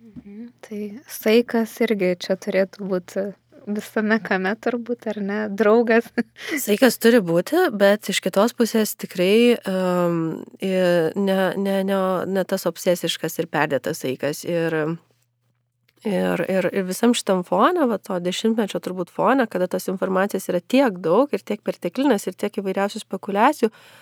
Mhm. 0.00 0.48
Tai 0.64 0.80
saikas 1.08 1.76
irgi 1.84 2.16
čia 2.20 2.36
turėtų 2.40 2.88
būti 2.88 3.28
visame 3.66 4.18
kame 4.22 4.52
turbūt, 4.62 5.06
ar 5.12 5.20
ne, 5.22 5.38
draugas. 5.48 6.08
Saikas 6.64 6.98
turi 7.02 7.22
būti, 7.24 7.68
bet 7.78 8.10
iš 8.12 8.22
kitos 8.24 8.54
pusės 8.58 8.94
tikrai 8.98 9.56
um, 9.68 10.42
ne, 10.60 11.38
ne, 11.56 11.78
ne, 11.86 12.02
ne 12.26 12.44
tas 12.48 12.68
obsesiškas 12.70 13.40
ir 13.42 13.50
perdėtas 13.52 14.02
saikas. 14.04 14.44
Ir, 14.48 14.76
ir, 16.08 16.44
ir, 16.46 16.70
ir 16.70 16.86
visam 16.88 17.16
šitam 17.16 17.42
fone, 17.46 17.88
va, 17.90 17.98
to 18.02 18.18
dešimtmečio 18.22 18.82
turbūt 18.82 19.12
fone, 19.14 19.48
kada 19.50 19.70
tos 19.70 19.90
informacijos 19.92 20.50
yra 20.52 20.62
tiek 20.62 21.02
daug 21.02 21.32
ir 21.32 21.44
tiek 21.44 21.62
perteklinės 21.64 22.28
ir 22.28 22.38
tiek 22.38 22.62
įvairiausių 22.62 23.04
spekulacijų, 23.06 23.72
uh, 23.72 24.00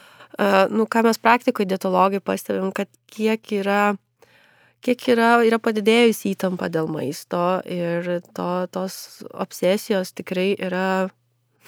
nu, 0.70 0.86
ką 0.86 1.02
mes 1.02 1.18
praktikoje 1.18 1.66
dietologai 1.66 2.20
pastebim, 2.20 2.70
kad 2.72 2.88
kiek 3.10 3.52
yra 3.52 3.96
kiek 4.84 5.06
yra, 5.12 5.30
yra 5.46 5.60
padidėjusi 5.62 6.34
įtampa 6.34 6.70
dėl 6.72 6.88
maisto 6.90 7.60
ir 7.68 8.20
to, 8.36 8.50
tos 8.72 9.22
obsesijos 9.30 10.14
tikrai 10.16 10.52
yra 10.58 11.10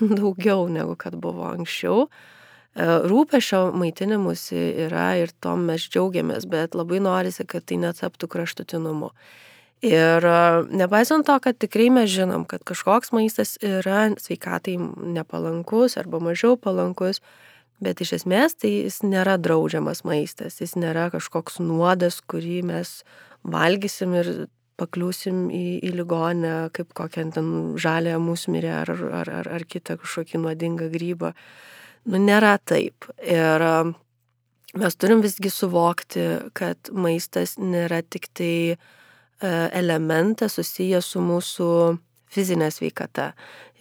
daugiau 0.18 0.68
negu 0.72 0.96
kad 0.98 1.16
buvo 1.20 1.46
anksčiau. 1.52 2.06
E, 2.72 2.88
rūpešio 3.08 3.66
maitinimusi 3.76 4.60
yra 4.86 5.12
ir 5.20 5.32
tom 5.44 5.66
mes 5.68 5.84
džiaugiamės, 5.92 6.48
bet 6.48 6.76
labai 6.78 7.02
norisi, 7.04 7.44
kad 7.48 7.66
tai 7.68 7.80
netaptų 7.82 8.30
kraštutinumu. 8.32 9.12
Ir 9.84 10.24
e, 10.24 10.40
nepaisant 10.82 11.26
to, 11.28 11.36
kad 11.44 11.58
tikrai 11.60 11.90
mes 11.92 12.10
žinom, 12.12 12.46
kad 12.48 12.64
kažkoks 12.64 13.12
maistas 13.12 13.58
yra 13.60 14.06
sveikatai 14.16 14.78
nepalankus 15.18 15.98
arba 16.00 16.22
mažiau 16.22 16.56
palankus, 16.56 17.20
Bet 17.82 17.98
iš 18.04 18.12
esmės 18.20 18.54
tai 18.62 18.70
jis 18.84 19.00
nėra 19.02 19.34
draudžiamas 19.42 20.04
maistas, 20.06 20.60
jis 20.62 20.76
nėra 20.78 21.08
kažkoks 21.10 21.58
nuodas, 21.62 22.20
kurį 22.30 22.60
mes 22.68 23.00
valgysim 23.42 24.14
ir 24.20 24.30
pakliūsim 24.78 25.48
į, 25.50 25.64
į 25.82 25.90
ligonę 25.96 26.54
kaip 26.76 26.94
kokią 26.98 27.26
ten 27.34 27.50
žalę 27.82 28.14
musmirę 28.22 28.70
ar, 28.84 28.94
ar, 29.22 29.32
ar, 29.40 29.50
ar 29.58 29.66
kitą 29.66 29.98
kažkokį 29.98 30.44
nuodingą 30.44 30.88
grybą. 30.94 31.32
Nu, 32.06 32.22
nėra 32.22 32.54
taip. 32.62 33.06
Ir 33.26 33.66
mes 34.78 34.98
turim 34.98 35.22
visgi 35.26 35.50
suvokti, 35.50 36.26
kad 36.54 36.90
maistas 36.94 37.58
nėra 37.58 38.02
tik 38.06 38.30
tai 38.30 38.54
elementas 39.42 40.54
susijęs 40.58 41.14
su 41.14 41.22
mūsų 41.22 41.70
fizinė 42.32 42.70
sveikata. 42.70 43.32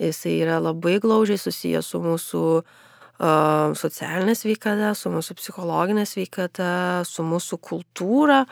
Jisai 0.02 0.40
yra 0.42 0.58
labai 0.58 0.98
glaužiai 1.02 1.38
susijęs 1.38 1.94
su 1.94 2.02
mūsų 2.02 2.48
uh, 2.60 2.80
socialinė 3.22 4.36
sveikata, 4.38 4.96
su 4.98 5.12
mūsų 5.14 5.38
psichologinė 5.38 6.08
sveikata, 6.10 6.72
su 7.06 7.26
mūsų 7.28 7.60
kultūra, 7.62 8.44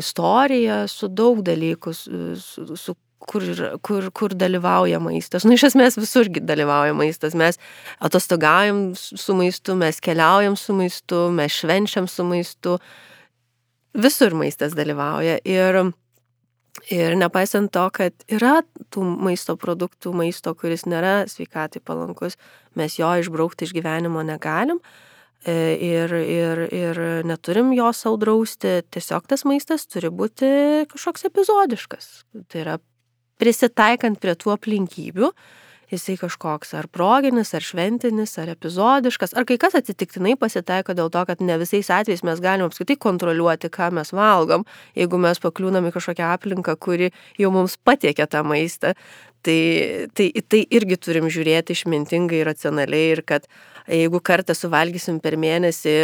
istorija, 0.00 0.82
su 0.88 1.08
daug 1.12 1.42
dalykų, 1.44 1.94
su, 1.96 2.76
su 2.76 2.96
kur, 3.20 3.44
kur, 3.84 4.08
kur 4.16 4.34
dalyvauja 4.34 5.00
maistas. 5.02 5.44
Nu, 5.44 5.54
iš 5.56 5.70
esmės 5.70 5.98
visurgi 6.00 6.42
dalyvauja 6.44 6.96
maistas. 6.96 7.36
Mes 7.38 7.60
atostogaujam 8.00 8.90
su 8.96 9.36
maistu, 9.36 9.76
mes 9.80 10.00
keliaujam 10.04 10.56
su 10.58 10.76
maistu, 10.76 11.26
mes 11.34 11.60
švenčiam 11.60 12.08
su 12.10 12.26
maistu. 12.26 12.78
Visur 14.00 14.36
maistas 14.38 14.76
dalyvauja. 14.78 15.40
Ir, 15.44 15.82
ir 16.90 17.14
nepaisant 17.18 17.70
to, 17.72 17.84
kad 17.94 18.26
yra 18.30 18.60
tų 18.92 19.04
maisto 19.26 19.56
produktų, 19.60 20.12
maisto, 20.16 20.54
kuris 20.58 20.86
nėra 20.90 21.24
sveikatai 21.30 21.82
palankus, 21.84 22.36
mes 22.78 22.98
jo 22.98 23.10
išbraukti 23.22 23.68
iš 23.68 23.74
gyvenimo 23.76 24.24
negalim. 24.26 24.82
E, 25.40 25.54
ir, 25.80 26.12
ir, 26.12 26.66
ir 26.68 26.98
neturim 27.24 27.70
jo 27.72 27.88
saudrausti, 27.96 28.82
tiesiog 28.92 29.24
tas 29.30 29.46
maistas 29.48 29.86
turi 29.88 30.10
būti 30.12 30.50
kažkoks 30.90 31.24
epizodiškas. 31.30 32.10
Tai 32.52 32.60
yra 32.60 32.76
prisitaikant 33.40 34.20
prie 34.20 34.34
tų 34.36 34.52
aplinkybių, 34.58 35.30
jisai 35.90 36.16
kažkoks 36.20 36.74
ar 36.78 36.88
proginis, 36.92 37.52
ar 37.56 37.64
šventinis, 37.64 38.36
ar 38.40 38.52
epizodiškas, 38.54 39.34
ar 39.38 39.46
kai 39.48 39.58
kas 39.60 39.76
atsitiktinai 39.78 40.36
pasitaiko 40.40 40.96
dėl 40.96 41.10
to, 41.12 41.24
kad 41.28 41.42
ne 41.44 41.58
visais 41.60 41.90
atvejais 41.92 42.24
mes 42.26 42.42
galime 42.42 42.68
apskritai 42.70 42.98
kontroliuoti, 43.00 43.72
ką 43.72 43.90
mes 43.98 44.14
valgom, 44.16 44.66
jeigu 44.98 45.20
mes 45.22 45.42
pakliūnam 45.42 45.90
į 45.90 45.94
kažkokią 45.96 46.32
aplinką, 46.36 46.76
kuri 46.80 47.10
jau 47.40 47.52
mums 47.54 47.76
patiekia 47.76 48.28
tą 48.30 48.44
maistą. 48.46 48.94
Tai, 49.40 49.60
tai, 50.12 50.26
tai 50.52 50.66
irgi 50.68 50.98
turim 51.00 51.30
žiūrėti 51.32 51.72
išmintingai, 51.72 52.42
racionaliai 52.44 53.14
ir 53.14 53.22
kad 53.24 53.46
jeigu 53.88 54.20
kartą 54.20 54.52
suvalgysim 54.52 55.16
per 55.24 55.38
mėnesį 55.40 55.94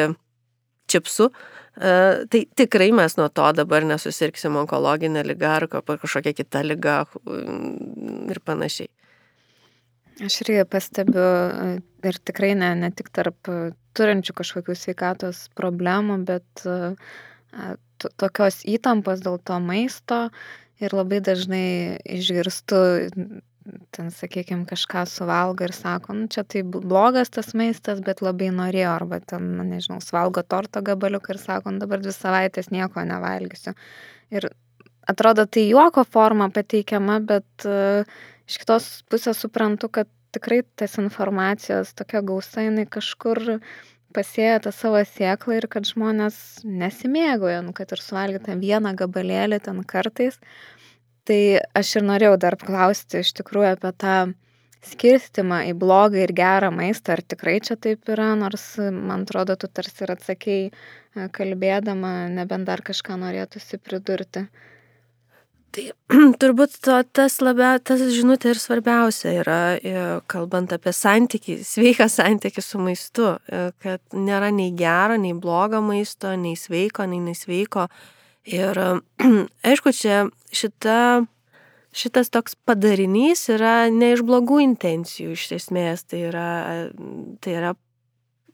čipsų, 0.89 1.29
E, 1.77 2.25
tai 2.31 2.47
tikrai 2.57 2.89
mes 2.97 3.19
nuo 3.19 3.29
to 3.29 3.47
dabar 3.53 3.85
nesusirksim 3.85 4.55
onkologinę 4.57 5.23
lygą 5.29 5.49
ar 5.59 5.67
kažkokią 5.69 6.33
kitą 6.39 6.63
lygą 6.65 7.03
mm, 7.05 8.31
ir 8.33 8.41
panašiai. 8.41 8.89
Aš 10.25 10.39
irgi 10.47 10.63
pastebiu 10.73 11.25
e, 11.25 11.73
ir 12.09 12.19
tikrai 12.25 12.55
ne, 12.57 12.71
ne 12.81 12.89
tik 12.97 13.11
tarp 13.13 13.51
turinčių 13.97 14.37
kažkokių 14.37 14.77
sveikatos 14.79 15.47
problemų, 15.59 16.23
bet 16.29 16.65
e, 16.65 16.95
tokios 18.21 18.63
įtampos 18.69 19.21
dėl 19.25 19.37
to 19.45 19.59
maisto 19.61 20.27
ir 20.81 20.97
labai 20.97 21.21
dažnai 21.25 21.99
išgirstu 22.05 22.81
ten, 23.91 24.11
sakykime, 24.15 24.67
kažką 24.69 25.05
suvalgo 25.11 25.67
ir 25.67 25.75
sako, 25.75 26.15
nu 26.15 26.29
čia 26.33 26.45
tai 26.47 26.63
blogas 26.63 27.33
tas 27.35 27.51
maistas, 27.59 28.03
bet 28.05 28.23
labai 28.23 28.53
norėjo, 28.55 28.93
arba 28.93 29.19
ten, 29.21 29.49
nu, 29.59 29.67
nežinau, 29.67 29.99
suvalgo 30.05 30.45
torto 30.47 30.83
gabaliuką 30.87 31.35
ir 31.35 31.43
sako, 31.43 31.75
nu 31.75 31.83
dabar 31.83 32.03
dvi 32.05 32.15
savaitės 32.15 32.71
nieko 32.75 33.03
nevalgysiu. 33.09 33.75
Ir 34.35 34.49
atrodo, 35.11 35.47
tai 35.51 35.67
juoko 35.67 36.07
forma 36.07 36.49
pateikiama, 36.55 37.19
bet 37.27 37.67
uh, 37.67 38.07
iš 38.47 38.61
kitos 38.63 38.89
pusės 39.11 39.43
suprantu, 39.43 39.91
kad 39.93 40.11
tikrai 40.37 40.63
tas 40.79 40.97
informacijos 41.03 41.95
tokia 41.97 42.23
gausa, 42.27 42.65
jinai 42.67 42.87
kažkur 42.87 43.61
pasėja 44.17 44.63
tą 44.65 44.73
savo 44.73 45.03
sėklą 45.05 45.59
ir 45.59 45.67
kad 45.69 45.89
žmonės 45.89 46.65
nesimėgoja, 46.65 47.61
nu, 47.67 47.75
kad 47.77 47.93
ir 47.93 48.01
suvalgytą 48.01 48.57
vieną 48.61 48.95
gabalėlį 48.97 49.61
ten 49.67 49.83
kartais, 49.85 50.41
Tai 51.27 51.39
aš 51.75 51.97
ir 51.99 52.05
norėjau 52.07 52.37
dar 52.39 52.55
klausti 52.61 53.19
iš 53.25 53.33
tikrųjų 53.41 53.73
apie 53.73 53.91
tą 53.99 54.17
skirstimą 54.87 55.65
į 55.67 55.73
blogą 55.81 56.21
ir 56.23 56.33
gerą 56.39 56.69
maistą, 56.75 57.17
ar 57.17 57.23
tikrai 57.33 57.57
čia 57.67 57.75
taip 57.83 58.07
yra, 58.15 58.29
nors 58.39 58.67
man 58.79 59.25
atrodo, 59.27 59.57
tu 59.59 59.67
tarsi 59.67 60.05
ir 60.07 60.13
atsakėjai 60.15 60.69
e, 60.71 61.27
kalbėdama, 61.35 62.13
nebent 62.37 62.71
dar 62.71 62.85
kažką 62.87 63.19
norėtųsi 63.25 63.81
pridurti. 63.83 64.45
Tai 65.77 65.85
turbūt 66.41 66.79
to, 66.85 66.97
tas 67.13 67.37
labia, 67.45 67.75
tas 67.85 68.01
žinutė 68.01 68.55
ir 68.55 68.61
svarbiausia 68.61 69.35
yra, 69.43 69.61
e, 69.77 70.05
kalbant 70.31 70.73
apie 70.73 70.93
santykį, 70.97 71.59
sveiką 71.69 72.07
santykį 72.09 72.65
su 72.65 72.81
maistu, 72.81 73.35
e, 73.45 73.67
kad 73.85 74.01
nėra 74.17 74.49
nei 74.55 74.73
gero, 74.77 75.19
nei 75.21 75.37
blogo 75.37 75.83
maisto, 75.85 76.33
nei 76.41 76.57
sveiko, 76.57 77.05
nei 77.11 77.21
nesveiko. 77.21 77.91
Ir 78.49 78.81
aišku, 79.69 79.93
čia 79.93 80.25
šita, 80.55 81.27
šitas 81.93 82.33
toks 82.33 82.57
padarinys 82.65 83.45
yra 83.53 83.91
ne 83.93 84.15
iš 84.17 84.25
blogų 84.25 84.63
intencijų 84.65 85.37
iš 85.37 85.49
esmės, 85.61 86.07
tai 86.09 86.25
yra, 86.31 86.51
tai 87.45 87.57
yra 87.61 87.77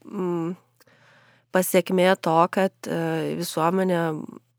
mm, 0.08 0.54
pasiekmė 1.54 2.14
to, 2.18 2.38
kad 2.50 2.90
e, 2.90 3.36
visuomenė 3.38 4.06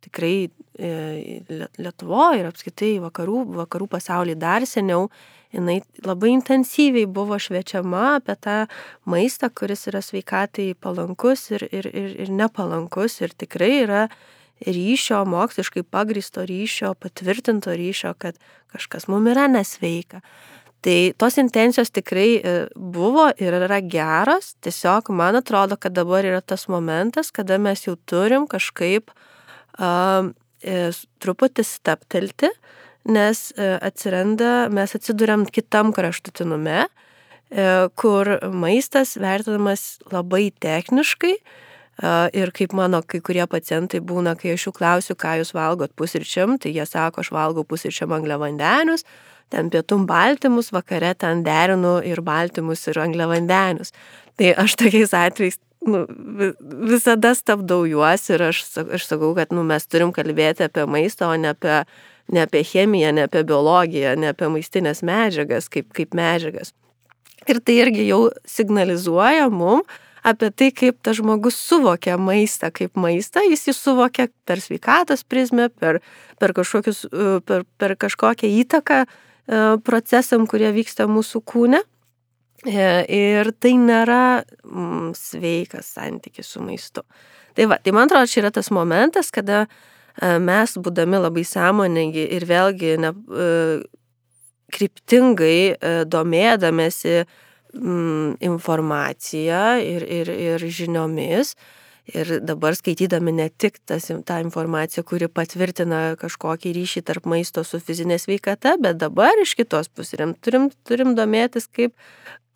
tikrai 0.07 0.37
Lietuvoje 0.73 2.39
ir 2.41 2.49
apskaitai 2.49 2.95
vakarų, 3.03 3.43
vakarų 3.59 3.87
pasaulyje 3.91 4.39
dar 4.41 4.65
seniau, 4.65 5.09
jinai 5.53 5.81
labai 6.01 6.31
intensyviai 6.33 7.05
buvo 7.05 7.37
šviečiama 7.37 8.15
apie 8.17 8.35
tą 8.41 8.55
maistą, 9.05 9.51
kuris 9.53 9.85
yra 9.91 10.01
sveikatai 10.01 10.73
palankus 10.81 11.51
ir, 11.53 11.67
ir, 11.69 11.89
ir, 11.93 12.15
ir 12.25 12.33
nepalankus 12.33 13.19
ir 13.21 13.35
tikrai 13.37 13.73
yra 13.83 14.07
ryšio, 14.63 15.23
moksliškai 15.27 15.83
pagristo 15.83 16.45
ryšio, 16.47 16.93
patvirtinto 16.95 17.73
ryšio, 17.75 18.13
kad 18.17 18.37
kažkas 18.73 19.07
mum 19.11 19.27
yra 19.29 19.45
nesveika. 19.51 20.23
Tai 20.83 21.13
tos 21.17 21.37
intencijos 21.39 21.93
tikrai 21.95 22.29
e, 22.35 22.53
buvo 22.75 23.29
ir 23.39 23.55
yra 23.55 23.79
geros, 23.79 24.53
tiesiog 24.63 25.13
man 25.15 25.37
atrodo, 25.39 25.77
kad 25.79 25.95
dabar 25.95 26.25
yra 26.27 26.41
tas 26.41 26.67
momentas, 26.67 27.31
kada 27.31 27.57
mes 27.57 27.85
jau 27.85 27.95
turim 28.09 28.49
kažkaip 28.51 29.13
uh, 29.79 30.33
truputį 31.23 31.65
staptelti, 31.67 32.49
nes 33.09 33.49
uh, 33.57 33.77
atsiranda, 33.83 34.69
mes 34.73 34.95
atsiduriam 34.95 35.47
kitam 35.49 35.95
kraštutinume, 35.95 36.85
kur 37.99 38.25
maistas 38.49 39.11
vertinamas 39.21 39.99
labai 40.09 40.47
techniškai, 40.63 41.35
uh, 41.35 41.59
Ir 42.33 42.49
kaip 42.49 42.73
mano 42.73 43.03
kai 43.05 43.21
kurie 43.21 43.43
pacientai 43.45 44.01
būna, 44.01 44.33
kai 44.39 44.55
aš 44.55 44.65
jų 44.67 44.71
klausiu, 44.73 45.15
ką 45.15 45.37
jūs 45.39 45.53
valgot 45.53 45.93
pusryčiam, 45.93 46.57
tai 46.57 46.73
jie 46.73 46.85
sako, 46.89 47.21
aš 47.21 47.29
valgau 47.29 47.63
pusryčiam 47.63 48.11
angliavandenius, 48.17 49.05
ten 49.53 49.69
pietum 49.69 50.07
baltymus, 50.09 50.71
vakare 50.73 51.13
ten 51.13 51.43
derinu 51.45 51.99
ir 52.01 52.23
baltymus 52.25 52.87
ir 52.89 52.97
angliavandenius. 52.97 53.93
Tai 54.41 54.55
aš 54.65 54.75
tokiais 54.81 55.13
atvejais 55.13 55.59
nu, 55.87 56.03
visada 56.89 57.33
stabdau 57.37 57.83
juos 57.89 58.29
ir 58.31 58.43
aš, 58.49 58.63
aš 58.83 59.07
sakau, 59.09 59.33
kad 59.37 59.53
nu, 59.55 59.65
mes 59.67 59.85
turim 59.87 60.13
kalbėti 60.15 60.67
apie 60.67 60.85
maistą, 60.89 61.31
o 61.33 61.39
ne 61.39 61.51
apie, 61.53 61.83
ne 62.33 62.45
apie 62.45 62.63
chemiją, 62.67 63.11
ne 63.15 63.27
apie 63.27 63.43
biologiją, 63.47 64.15
ne 64.19 64.31
apie 64.33 64.49
maistinės 64.53 65.03
medžiagas 65.05 65.69
kaip, 65.73 65.91
kaip 65.95 66.15
medžiagas. 66.17 66.73
Ir 67.49 67.59
tai 67.59 67.77
irgi 67.83 68.07
jau 68.07 68.27
signalizuoja 68.47 69.49
mum, 69.51 69.83
apie 70.23 70.49
tai, 70.55 70.71
kaip 70.71 71.01
tas 71.03 71.19
žmogus 71.19 71.57
suvokia 71.59 72.15
maistą 72.17 72.71
kaip 72.73 72.95
maistą, 72.99 73.43
jis 73.49 73.67
jį 73.67 73.75
suvokia 73.75 74.29
per 74.47 74.63
sveikatos 74.63 75.25
prizmę, 75.27 75.67
per, 75.69 75.99
per, 76.39 76.55
e, 76.55 76.93
per, 77.43 77.65
per 77.77 77.95
kažkokią 77.99 78.51
įtaką 78.63 79.03
e, 79.03 79.07
procesam, 79.83 80.47
kurie 80.47 80.71
vyksta 80.75 81.09
mūsų 81.11 81.43
kūne. 81.43 81.83
E, 82.63 82.83
ir 83.11 83.51
tai 83.59 83.73
nėra 83.79 84.43
mm, 84.63 85.13
sveikas 85.19 85.89
santykis 85.97 86.53
su 86.55 86.63
maistu. 86.63 87.03
Tai 87.53 87.67
va, 87.69 87.77
tai 87.83 87.93
man 87.95 88.07
atrodo, 88.07 88.29
čia 88.31 88.43
yra 88.45 88.53
tas 88.55 88.71
momentas, 88.73 89.29
kada 89.33 89.65
mes, 90.21 90.75
būdami 90.77 91.19
labai 91.19 91.43
sąmoningi 91.45 92.23
ir 92.37 92.45
vėlgi 92.45 92.95
ne, 93.01 93.09
kryptingai 94.73 96.05
domėdamėsi 96.09 97.15
mm, 97.21 98.35
informacija 98.45 99.63
ir, 99.81 100.05
ir, 100.05 100.29
ir 100.29 100.67
žiniomis. 100.79 101.55
Ir 102.11 102.27
dabar 102.43 102.75
skaitydami 102.75 103.31
ne 103.31 103.45
tik 103.47 103.77
tas, 103.87 104.09
tą 104.27 104.39
informaciją, 104.43 105.05
kuri 105.07 105.29
patvirtina 105.31 106.17
kažkokį 106.19 106.73
ryšį 106.75 107.03
tarp 107.07 107.29
maisto 107.31 107.63
su 107.63 107.79
fizinė 107.79 108.17
sveikata, 108.19 108.75
bet 108.75 108.99
dabar 108.99 109.39
iš 109.39 109.53
kitos 109.55 109.87
pusės 109.87 110.35
turim, 110.43 110.67
turim 110.83 111.13
domėtis, 111.15 111.69
kaip, 111.71 111.95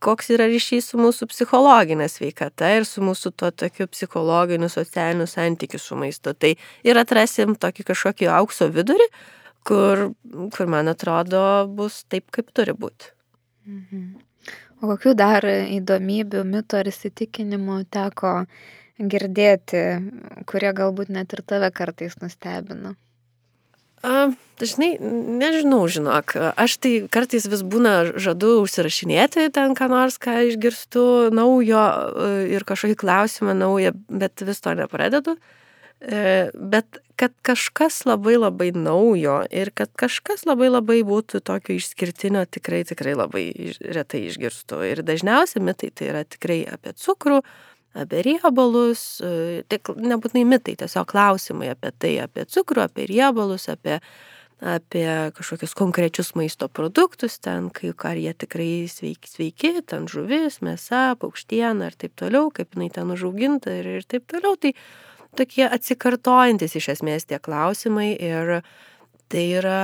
koks 0.03 0.33
yra 0.35 0.49
ryšys 0.51 0.91
su 0.91 0.99
mūsų 0.99 1.29
psichologinė 1.31 2.09
sveikata 2.11 2.73
ir 2.75 2.85
su 2.85 3.01
mūsų 3.01 3.31
tuo 3.39 3.53
tokiu 3.63 3.87
psichologiniu, 3.87 4.67
socialiniu 4.69 5.29
santykiu 5.31 5.79
su 5.79 5.95
maistu. 5.95 6.35
Tai 6.35 6.53
ir 6.83 6.99
atrasim 6.99 7.55
tokį 7.55 7.87
kažkokį 7.87 8.27
aukso 8.35 8.67
vidurį, 8.67 9.07
kur, 9.67 10.09
kur 10.53 10.71
man 10.75 10.91
atrodo 10.91 11.41
bus 11.71 12.03
taip, 12.11 12.27
kaip 12.35 12.51
turi 12.51 12.75
būti. 12.75 13.13
Mhm. 13.67 14.07
O 14.77 14.91
kokių 14.91 15.15
dar 15.17 15.45
įdomybių, 15.47 16.43
mitų 16.45 16.83
ar 16.83 16.89
įsitikinimų 16.91 17.79
teko 17.89 18.43
girdėti, 18.99 19.83
kurie 20.49 20.71
galbūt 20.73 21.11
net 21.13 21.33
ir 21.35 21.43
tave 21.45 21.69
kartais 21.75 22.17
nustebino? 22.21 22.95
A, 24.05 24.29
dažnai, 24.61 24.91
nežinau, 25.01 25.81
žinok, 25.89 26.35
aš 26.53 26.77
tai 26.83 26.91
kartais 27.09 27.47
vis 27.49 27.63
būna 27.65 28.19
žadu 28.21 28.59
užsirašinėti 28.61 29.49
ten, 29.55 29.73
ką 29.77 29.89
nors, 29.89 30.19
ką 30.21 30.37
išgirstu 30.51 31.33
naujo 31.33 31.81
ir 32.53 32.65
kažkokį 32.67 32.97
klausimą 33.01 33.57
naują, 33.57 33.95
bet 34.07 34.45
vis 34.45 34.61
to 34.61 34.75
nepradedu. 34.77 35.37
E, 35.97 36.51
bet 36.53 36.99
kad 37.17 37.33
kažkas 37.41 38.03
labai 38.05 38.35
labai 38.37 38.69
naujo 38.69 39.39
ir 39.49 39.71
kad 39.73 39.89
kažkas 39.97 40.45
labai 40.45 40.69
labai 40.69 40.99
būtų 41.01 41.41
tokio 41.41 41.73
išskirtinio, 41.79 42.45
tikrai 42.45 42.83
tikrai 42.85 43.15
labai 43.17 43.47
retai 43.81 44.27
išgirstu. 44.27 44.83
Ir 44.85 45.01
dažniausiai 45.01 45.63
mitai 45.65 45.89
tai 45.89 46.11
yra 46.11 46.21
tikrai 46.21 46.59
apie 46.69 46.93
cukrų, 47.01 47.41
apie 47.97 48.23
riebalus, 48.25 49.03
e, 49.23 49.61
tik 49.71 49.91
nebūtinai 49.97 50.45
mitai, 50.47 50.77
tiesiog 50.79 51.07
klausimai 51.09 51.71
apie 51.73 51.91
tai, 51.97 52.13
apie 52.23 52.45
cukrų, 52.49 52.85
apie 52.85 53.07
riebalus, 53.09 53.67
apie, 53.73 53.99
apie 54.61 55.07
kažkokius 55.37 55.75
konkrečius 55.77 56.33
maisto 56.37 56.69
produktus, 56.69 57.39
ten, 57.43 57.71
kai, 57.73 57.93
ar 58.09 58.19
jie 58.21 58.33
tikrai 58.45 58.69
sveiki, 58.91 59.31
sveiki, 59.33 59.73
ten 59.89 60.07
žuvis, 60.11 60.61
mėsa, 60.65 61.11
paukštiena 61.21 61.91
ir 61.91 61.97
taip 61.99 62.15
toliau, 62.19 62.51
kaip 62.53 62.77
jinai 62.77 62.91
ten 62.93 63.13
užauginta 63.13 63.73
ir, 63.81 63.97
ir 63.99 64.07
taip 64.09 64.29
toliau. 64.31 64.57
Tai 64.61 64.73
tokie 65.37 65.65
atsikartojantis 65.69 66.77
iš 66.79 66.93
esmės 66.97 67.27
tie 67.29 67.41
klausimai 67.41 68.13
ir 68.15 68.59
tai 69.27 69.43
yra 69.59 69.81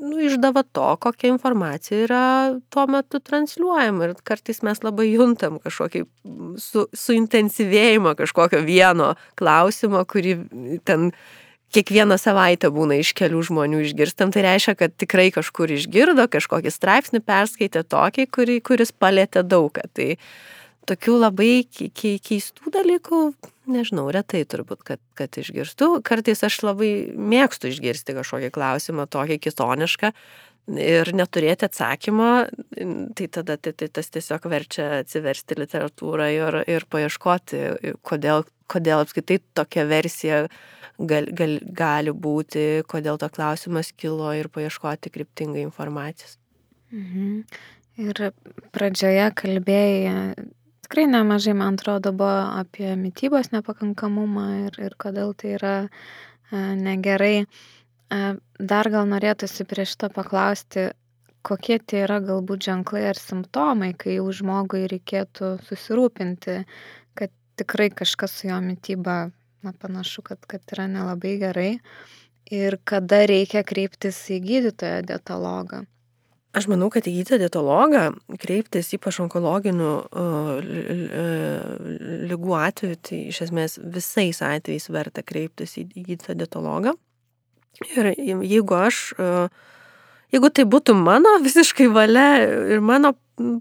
nu, 0.00 0.18
išdava 0.20 0.64
to, 0.72 0.86
kokia 1.00 1.30
informacija 1.32 2.04
yra 2.06 2.24
tuo 2.72 2.86
metu 2.90 3.20
transliuojama. 3.20 4.10
Ir 4.10 4.16
kartais 4.26 4.62
mes 4.66 4.82
labai 4.84 5.10
juntam 5.12 5.60
kažkokį 5.62 6.04
su, 6.60 6.86
suintensyvėjimą 7.04 8.14
kažkokio 8.18 8.62
vieno 8.66 9.14
klausimo, 9.38 10.02
kurį 10.08 10.36
ten 10.88 11.10
kiekvieną 11.74 12.18
savaitę 12.20 12.70
būna 12.74 13.00
iš 13.02 13.14
kelių 13.18 13.42
žmonių 13.48 13.84
išgirstam. 13.84 14.34
Tai 14.34 14.44
reiškia, 14.46 14.76
kad 14.78 14.94
tikrai 15.00 15.30
kažkur 15.34 15.72
išgirdo, 15.74 16.26
kažkokį 16.30 16.72
straipsnį 16.74 17.22
perskaitė 17.26 17.84
tokį, 17.86 18.28
kurį, 18.34 18.60
kuris 18.66 18.94
palėtė 18.94 19.42
daugą. 19.46 19.88
Tai 19.94 20.14
tokių 20.90 21.18
labai 21.24 21.52
keistų 21.72 22.74
dalykų, 22.74 23.24
nežinau, 23.70 24.06
retai 24.14 24.44
turbūt, 24.48 24.82
kad, 24.86 25.00
kad 25.18 25.36
išgirstu. 25.40 25.98
Kartais 26.06 26.44
aš 26.46 26.60
labai 26.64 26.90
mėgstu 27.14 27.70
išgirsti 27.70 28.16
kažkokį 28.16 28.50
klausimą, 28.54 29.06
tokį 29.10 29.40
kitonišką 29.46 30.12
ir 30.80 31.10
neturėti 31.16 31.66
atsakymą, 31.68 32.30
tai 33.16 33.26
tada 33.32 33.58
tai, 33.60 33.74
tai 33.76 33.88
tas 33.92 34.08
tiesiog 34.12 34.46
verčia 34.48 34.86
atsiversti 35.02 35.58
literatūrą 35.60 36.30
ir, 36.32 36.60
ir 36.70 36.86
paieškoti, 36.88 37.60
kodėl, 38.06 38.46
kodėl 38.72 39.04
apskaitai 39.04 39.42
tokia 39.56 39.84
versija 39.90 40.40
gal, 40.98 41.28
gal, 41.36 41.58
gali 41.64 42.14
būti, 42.16 42.84
kodėl 42.88 43.20
to 43.20 43.28
klausimas 43.34 43.92
kilo 43.92 44.32
ir 44.32 44.48
paieškoti 44.52 45.12
kryptingai 45.12 45.66
informacijos. 45.66 46.38
Mhm. 46.94 47.44
Ir 48.04 48.18
pradžioje 48.74 49.28
kalbėjai 49.38 50.14
tikrai 50.84 51.06
nemažai, 51.10 51.54
man 51.58 51.78
atrodo, 51.78 52.12
buvo 52.16 52.42
apie 52.60 52.94
mytybos 53.00 53.50
nepakankamumą 53.54 54.48
ir, 54.66 54.76
ir 54.88 54.96
kodėl 55.00 55.32
tai 55.38 55.54
yra 55.58 55.76
e, 55.84 55.88
negerai. 56.80 57.44
E, 57.44 58.20
dar 58.72 58.90
gal 58.92 59.08
norėtųsi 59.10 59.66
prieš 59.68 59.96
to 60.00 60.10
paklausti, 60.14 60.90
kokie 61.44 61.78
tie 61.78 62.04
yra 62.06 62.20
galbūt 62.24 62.68
ženklai 62.68 63.06
ar 63.10 63.20
simptomai, 63.20 63.92
kai 63.98 64.18
jau 64.18 64.28
žmogui 64.32 64.86
reikėtų 64.92 65.56
susirūpinti, 65.68 66.60
kad 67.18 67.32
tikrai 67.60 67.90
kažkas 67.92 68.38
su 68.40 68.48
jo 68.48 68.60
mytyba, 68.64 69.18
na 69.64 69.72
panašu, 69.80 70.24
kad, 70.24 70.40
kad 70.48 70.76
yra 70.76 70.86
nelabai 70.90 71.38
gerai 71.40 71.72
ir 72.52 72.76
kada 72.84 73.24
reikia 73.28 73.64
kreiptis 73.64 74.18
į 74.32 74.40
gydytoją 74.44 75.02
dietologą. 75.08 75.84
Aš 76.54 76.68
manau, 76.70 76.86
kad 76.92 77.06
į 77.08 77.16
gydytoją 77.16 77.40
dietologą 77.42 78.04
kreiptis 78.38 78.92
ypač 78.94 79.18
onkologinių 79.24 79.90
lygų 82.30 82.54
atveju, 82.60 82.98
tai 83.02 83.18
iš 83.32 83.40
esmės 83.48 83.74
visais 83.82 84.38
atvejais 84.44 84.86
verta 84.94 85.24
kreiptis 85.26 85.74
į 85.80 85.88
gydytoją 85.96 86.38
dietologą. 86.44 86.94
Ir 87.90 88.12
jeigu 88.14 88.78
aš, 88.78 89.00
jeigu 90.34 90.52
tai 90.54 90.66
būtų 90.70 90.94
mano 90.94 91.36
visiškai 91.46 91.88
valia 91.90 92.28
ir 92.76 92.84
mano 92.84 93.16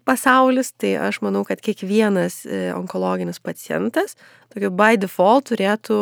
pasaulis, 0.06 0.70
tai 0.78 0.94
aš 1.02 1.24
manau, 1.26 1.42
kad 1.48 1.62
kiekvienas 1.66 2.44
e, 2.46 2.68
onkologinis 2.78 3.40
pacientas, 3.42 4.14
tokiu 4.54 4.70
by 4.70 5.00
default, 5.02 5.50
turėtų 5.50 5.98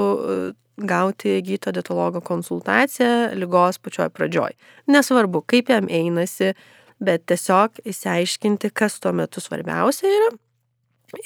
gauti 0.87 1.37
gydytojo 1.39 1.77
dietologo 1.77 2.21
konsultaciją 2.25 3.31
lygos 3.37 3.79
pačioj 3.79 4.09
pradžioj. 4.11 4.55
Nesvarbu, 4.91 5.43
kaip 5.47 5.71
jam 5.71 5.87
einasi, 5.87 6.53
bet 7.01 7.25
tiesiog 7.29 7.81
įsiaiškinti, 7.87 8.71
kas 8.73 8.99
tuo 9.01 9.13
metu 9.15 9.43
svarbiausia 9.43 10.09
yra. 10.09 10.31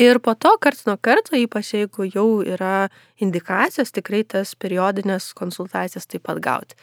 Ir 0.01 0.17
po 0.23 0.33
to, 0.33 0.55
karts 0.61 0.87
nuo 0.87 0.95
karto, 0.97 1.35
ypač 1.37 1.75
jeigu 1.75 2.07
jau 2.09 2.41
yra 2.41 2.87
indikacijos, 3.21 3.93
tikrai 3.93 4.23
tas 4.25 4.55
periodinės 4.57 5.29
konsultacijas 5.37 6.09
taip 6.09 6.25
pat 6.25 6.41
gauti. 6.41 6.77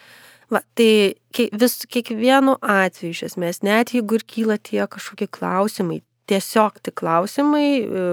Va, 0.53 0.61
tai 0.79 1.17
vis 1.59 1.75
kiekvienu 1.91 2.59
atveju 2.61 3.15
iš 3.17 3.23
esmės, 3.31 3.63
net 3.67 3.95
jeigu 3.97 4.21
ir 4.21 4.27
kyla 4.29 4.59
tie 4.61 4.85
kažkokie 4.87 5.27
klausimai, 5.33 6.03
tiesiog 6.31 6.79
tik 6.85 7.01
klausimai, 7.01 7.69
e, 7.83 8.11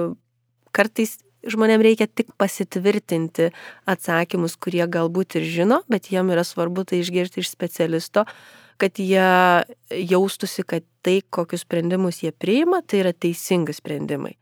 kartais 0.74 1.18
žmonėms 1.48 1.86
reikia 1.86 2.08
tik 2.08 2.32
pasitvirtinti 2.40 3.50
atsakymus, 3.90 4.56
kurie 4.60 4.86
galbūt 4.90 5.38
ir 5.40 5.46
žino, 5.48 5.82
bet 5.92 6.10
jiem 6.12 6.32
yra 6.34 6.46
svarbu 6.48 6.88
tai 6.88 7.04
išgirsti 7.04 7.44
iš 7.44 7.52
specialisto, 7.52 8.26
kad 8.80 9.00
jie 9.00 9.30
jaustųsi, 10.10 10.66
kad 10.68 10.86
tai, 11.06 11.20
kokius 11.30 11.66
sprendimus 11.66 12.24
jie 12.24 12.32
priima, 12.32 12.82
tai 12.86 13.04
yra 13.04 13.14
teisingi 13.14 13.76
sprendimai. 13.76 14.36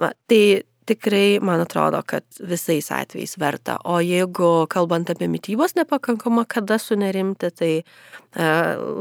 Va, 0.00 0.12
tai 0.30 0.62
tikrai, 0.84 1.38
man 1.40 1.60
atrodo, 1.60 2.02
kad 2.06 2.24
visais 2.40 2.90
atvejais 2.90 3.36
verta. 3.38 3.76
O 3.84 4.00
jeigu 4.02 4.66
kalbant 4.70 5.10
apie 5.10 5.28
mytybos 5.30 5.76
nepakankamą, 5.78 6.44
kada 6.48 6.78
sunerimti, 6.78 7.50
tai 7.54 7.72
e, 7.82 7.84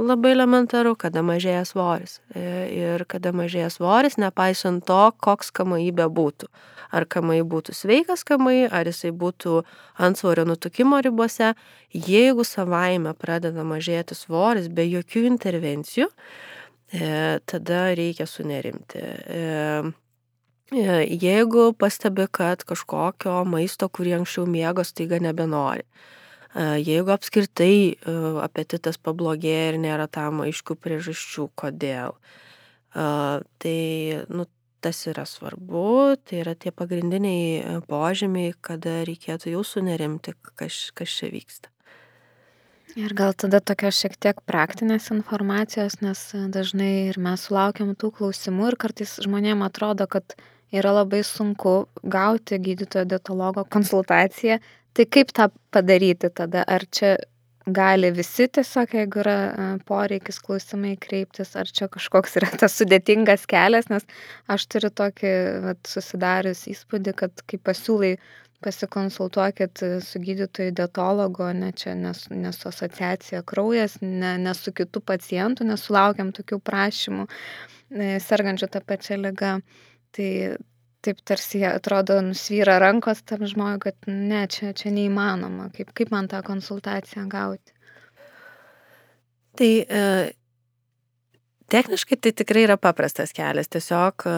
labai 0.09 0.33
elementaru, 0.35 0.93
kada 0.99 1.23
mažėja 1.25 1.63
svoris. 1.65 2.19
E, 2.35 2.43
ir 2.75 3.05
kada 3.09 3.33
mažėja 3.35 3.71
svoris, 3.73 4.19
nepaisant 4.21 4.85
to, 4.85 5.01
koks 5.23 5.51
kamai 5.55 5.87
bebūtų. 5.95 6.51
Ar 6.91 7.07
kamai 7.07 7.39
būtų 7.47 7.73
sveikas 7.75 8.25
kamai, 8.27 8.65
ar 8.67 8.89
jisai 8.89 9.13
būtų 9.15 9.61
ant 10.03 10.19
svorio 10.19 10.45
nutukimo 10.45 10.99
ribose, 11.01 11.53
jeigu 11.95 12.45
savaime 12.45 13.15
pradeda 13.15 13.63
mažėti 13.63 14.17
svoris 14.17 14.67
be 14.67 14.85
jokių 14.89 15.25
intervencijų, 15.31 16.11
e, 16.91 17.39
tada 17.47 17.83
reikia 17.95 18.27
sunerimti. 18.27 19.01
E, 19.01 19.91
jeigu 20.71 21.73
pastebi, 21.73 22.27
kad 22.31 22.63
kažkokio 22.67 23.41
maisto, 23.45 23.89
kurį 23.89 24.21
anksčiau 24.21 24.47
mėgo, 24.47 24.85
staiga 24.87 25.19
nebenori. 25.19 25.83
E, 25.83 26.79
jeigu 26.79 27.11
apskritai 27.11 27.75
e, 27.91 28.15
apetitas 28.43 28.97
pablogėja 28.97 29.73
ir 29.73 29.81
nėra 29.83 30.07
tam 30.07 30.43
aiškių 30.47 30.77
priežasčių, 30.79 31.49
kodėl. 31.55 32.17
Tai 32.91 33.77
nu, 34.27 34.43
tas 34.83 34.97
yra 35.07 35.23
svarbu, 35.23 36.17
tai 36.27 36.41
yra 36.41 36.57
tie 36.59 36.73
pagrindiniai 36.75 37.79
požymiai, 37.87 38.51
kada 38.59 38.97
reikėtų 39.07 39.53
jau 39.53 39.61
sunerimti, 39.63 40.33
kas, 40.59 40.89
kas 40.97 41.13
čia 41.19 41.29
vyksta. 41.31 41.71
Ir 42.99 43.13
gal 43.15 43.31
tada 43.31 43.61
tokios 43.63 43.95
šiek 44.01 44.17
tiek 44.19 44.41
praktinės 44.43 45.07
informacijos, 45.13 46.01
nes 46.03 46.25
dažnai 46.51 47.07
ir 47.13 47.19
mes 47.23 47.45
sulaukiam 47.47 47.93
tų 47.95 48.09
klausimų 48.17 48.73
ir 48.73 48.77
kartais 48.81 49.13
žmonėms 49.23 49.69
atrodo, 49.69 50.09
kad 50.11 50.35
yra 50.71 50.93
labai 50.95 51.23
sunku 51.27 51.75
gauti 52.03 52.59
gydytojo 52.59 53.07
dietologo 53.13 53.65
konsultaciją. 53.71 54.59
Tai 54.93 55.05
kaip 55.07 55.31
tą 55.35 55.47
padaryti 55.71 56.29
tada? 56.35 56.65
Ar 56.67 56.83
čia 56.91 57.15
gali 57.65 58.09
visi 58.11 58.47
tiesiog, 58.47 58.93
jeigu 58.97 59.21
yra 59.21 59.35
e, 59.47 59.65
poreikis 59.87 60.39
klausimai 60.43 60.95
kreiptis, 60.99 61.53
ar 61.55 61.69
čia 61.69 61.87
kažkoks 61.91 62.37
yra 62.41 62.49
tas 62.59 62.75
sudėtingas 62.79 63.45
kelias, 63.49 63.89
nes 63.91 64.07
aš 64.51 64.65
turiu 64.71 64.89
tokį 64.89 65.33
vat, 65.67 65.81
susidarius 65.87 66.65
įspūdį, 66.71 67.13
kad 67.21 67.43
kai 67.45 67.59
pasiūlai 67.61 68.15
pasikonsultuokit 68.61 69.81
su 70.05 70.21
gydytoju 70.21 70.73
dietologu, 70.77 71.47
ne 71.57 71.71
čia, 71.73 71.95
ne, 71.97 72.13
ne 72.37 72.51
su 72.53 72.67
asociacija 72.69 73.41
kraujas, 73.47 73.97
ne, 74.01 74.35
ne 74.37 74.53
su 74.57 74.73
kitu 74.73 75.01
pacientu, 75.01 75.65
nesulaukiam 75.65 76.29
tokių 76.35 76.59
prašymų 76.65 77.25
e, 77.27 78.19
sergančių 78.21 78.69
tą 78.73 78.83
pačią 78.85 79.17
ligą 79.21 79.55
tai 80.15 80.29
taip 81.01 81.21
tarsi 81.25 81.63
atrodo 81.65 82.19
nusvyra 82.21 82.77
rankos 82.81 83.23
tam 83.25 83.45
žmogui, 83.49 83.79
kad 83.87 84.09
ne, 84.09 84.43
čia, 84.51 84.71
čia 84.77 84.93
neįmanoma, 84.93 85.69
kaip, 85.75 85.93
kaip 85.97 86.11
man 86.13 86.29
tą 86.29 86.43
konsultaciją 86.45 87.25
gauti. 87.31 87.73
Tai 89.57 89.69
e, 89.81 90.03
techniškai 91.73 92.19
tai 92.21 92.33
tikrai 92.37 92.67
yra 92.67 92.77
paprastas 92.81 93.33
kelias, 93.35 93.71
tiesiog 93.73 94.27
e, 94.29 94.35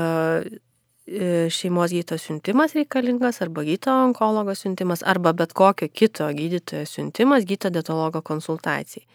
e, 1.05 1.28
šeimos 1.53 1.91
gydytojo 1.93 2.24
siuntimas 2.24 2.78
reikalingas, 2.80 3.41
arba 3.45 3.65
gydytojo 3.67 4.07
onkologo 4.07 4.55
siuntimas, 4.57 5.03
arba 5.03 5.36
bet 5.38 5.53
kokio 5.57 5.91
kito 5.91 6.30
gydytojo 6.32 6.88
siuntimas 6.89 7.43
gydytojo 7.49 7.76
dietologo 7.76 8.24
konsultacijai. 8.24 9.05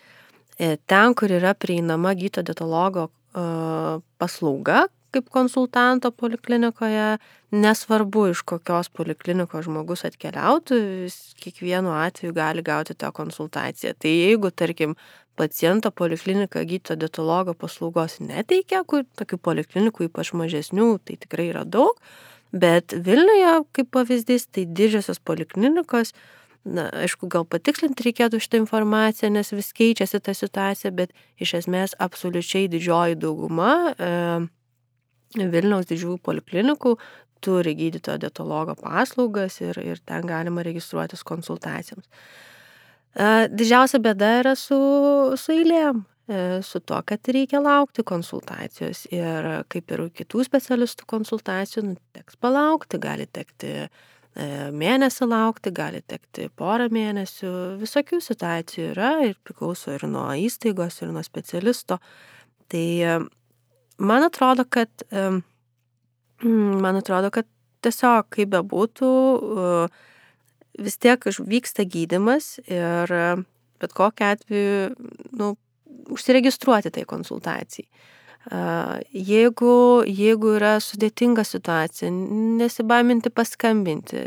E, 0.59 0.77
ten, 0.91 1.17
kur 1.17 1.33
yra 1.33 1.57
prieinama 1.57 2.13
gydytojo 2.19 2.53
dietologo 2.53 3.09
paslauga, 4.19 4.89
kaip 5.15 5.29
konsultanto 5.33 6.11
poliklinikoje, 6.11 7.19
nesvarbu 7.55 8.27
iš 8.33 8.43
kokios 8.49 8.91
poliklinikos 8.93 9.67
žmogus 9.69 10.05
atkeliautų, 10.09 10.81
kiekvienu 11.41 11.95
atveju 11.97 12.37
gali 12.37 12.65
gauti 12.67 12.97
tą 12.99 13.13
konsultaciją. 13.17 13.95
Tai 13.97 14.13
jeigu, 14.13 14.53
tarkim, 14.53 14.97
paciento 15.39 15.91
poliklinika 15.91 16.65
gydyto 16.67 16.97
dietologo 16.99 17.55
paslaugos 17.55 18.19
neteikia, 18.21 18.83
kur 18.89 19.07
tokių 19.21 19.39
poliklinikų 19.49 20.09
ypač 20.09 20.33
mažesnių, 20.37 20.89
tai 21.07 21.19
tikrai 21.23 21.51
yra 21.53 21.63
daug, 21.65 22.01
bet 22.53 22.97
Vilniuje, 23.07 23.55
kaip 23.77 23.93
pavyzdys, 23.95 24.49
tai 24.53 24.67
didžiosios 24.67 25.23
poliklinikos, 25.23 26.13
na, 26.67 26.89
aišku, 27.05 27.31
gal 27.33 27.47
patikslinti 27.49 28.09
reikėtų 28.09 28.41
šitą 28.43 28.63
informaciją, 28.65 29.31
nes 29.33 29.53
vis 29.55 29.71
keičiasi 29.77 30.21
ta 30.25 30.35
situacija, 30.37 30.93
bet 30.93 31.15
iš 31.41 31.55
esmės 31.63 31.95
absoliučiai 32.03 32.67
didžioji 32.73 33.21
dauguma 33.23 33.73
e, 33.95 34.11
Vilniaus 35.37 35.89
didžiųjų 35.91 36.21
poliklinikų 36.25 36.95
turi 37.45 37.75
gydytojo 37.79 38.19
dietologo 38.23 38.75
paslaugas 38.79 39.61
ir, 39.63 39.79
ir 39.83 40.01
ten 40.07 40.27
galima 40.27 40.65
registruotis 40.67 41.25
konsultacijoms. 41.27 42.07
E, 43.15 43.49
didžiausia 43.53 44.01
bėda 44.03 44.33
yra 44.43 44.55
su, 44.59 44.79
su 45.39 45.55
eilėm, 45.55 46.03
e, 46.29 46.43
su 46.67 46.81
to, 46.81 46.99
kad 47.07 47.31
reikia 47.35 47.63
laukti 47.63 48.05
konsultacijos 48.07 49.07
ir 49.15 49.49
kaip 49.73 49.95
ir 49.95 50.05
kitų 50.23 50.45
specialistų 50.49 51.09
konsultacijų, 51.11 51.87
nu, 51.93 51.97
teks 52.17 52.39
palaukti, 52.43 53.01
gali 53.03 53.29
tekti 53.31 53.73
e, 53.79 53.89
mėnesį 54.75 55.31
laukti, 55.31 55.75
gali 55.75 56.03
tekti 56.07 56.51
porą 56.59 56.91
mėnesių, 56.95 57.55
visokių 57.81 58.23
situacijų 58.25 58.93
yra 58.93 59.15
ir 59.31 59.39
priklauso 59.45 59.95
ir 59.95 60.09
nuo 60.11 60.29
įstaigos, 60.49 61.03
ir 61.03 61.15
nuo 61.15 61.25
specialisto. 61.27 62.03
Tai 62.69 62.87
man 63.99 64.27
atrodo, 64.27 64.65
kad, 64.65 64.91
mm, 65.13 66.81
man 66.83 67.01
atrodo, 67.01 67.31
kad 67.35 67.49
tiesiog 67.85 68.29
kaip 68.35 68.51
bebūtų, 68.55 69.13
vis 70.79 70.99
tiek 71.03 71.25
vyksta 71.27 71.87
gydimas 71.87 72.57
ir 72.67 73.15
bet 73.79 73.95
kokiu 73.95 74.27
atveju, 74.27 74.95
nu, 75.39 75.53
užsiregistruoti 76.15 76.91
tai 76.95 77.05
konsultacijai. 77.09 77.87
Jeigu, 78.49 79.73
jeigu 80.09 80.55
yra 80.57 80.79
sudėtinga 80.81 81.43
situacija, 81.45 82.09
nesibaiminti 82.09 83.29
paskambinti. 83.35 84.23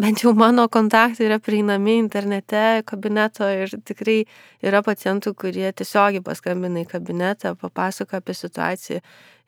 Bent 0.00 0.22
jau 0.24 0.32
mano 0.32 0.64
kontaktai 0.72 1.26
yra 1.26 1.36
prieinami 1.42 1.98
internete, 2.00 2.80
kabineto 2.88 3.48
ir 3.52 3.74
tikrai 3.84 4.22
yra 4.64 4.80
pacientų, 4.86 5.34
kurie 5.36 5.68
tiesiogiai 5.76 6.24
paskambina 6.24 6.80
į 6.80 6.88
kabinetą, 6.94 7.52
papasako 7.60 8.22
apie 8.22 8.36
situaciją 8.38 9.02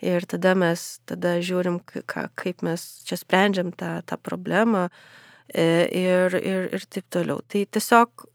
ir 0.05 0.27
tada 0.29 0.53
mes 0.59 1.01
tada 1.09 1.39
žiūrim, 1.41 1.81
ka, 1.87 2.29
kaip 2.37 2.61
mes 2.67 2.85
čia 3.09 3.17
sprendžiam 3.17 3.73
tą, 3.73 4.03
tą 4.05 4.19
problemą 4.21 4.89
e, 5.49 5.65
ir, 5.89 6.37
ir, 6.37 6.69
ir 6.77 6.87
taip 6.93 7.09
toliau. 7.15 7.41
Tai 7.49 7.65
tiesiog 7.65 8.29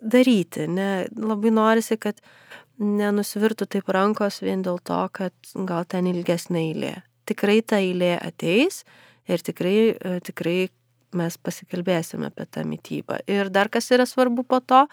daryti, 0.00 0.68
ne, 0.68 0.90
labai 1.16 1.52
norisi, 1.52 1.98
kad 2.00 2.20
nenusvirtų 2.80 3.68
taip 3.68 3.92
rankos 3.92 4.40
vien 4.42 4.64
dėl 4.64 4.80
to, 4.82 5.00
kad 5.12 5.54
gal 5.68 5.84
ten 5.88 6.08
ilgesnė 6.10 6.64
eilė. 6.70 6.92
Tikrai 7.28 7.60
ta 7.62 7.78
eilė 7.82 8.14
ateis 8.18 8.82
ir 9.28 9.44
tikrai, 9.44 9.76
e, 9.92 10.18
tikrai 10.24 10.70
mes 11.16 11.36
pasikalbėsime 11.36 12.30
apie 12.30 12.46
tą 12.46 12.64
mytybą. 12.64 13.20
Ir 13.28 13.50
dar 13.52 13.68
kas 13.68 13.90
yra 13.92 14.06
svarbu 14.08 14.46
po 14.48 14.60
to, 14.60 14.86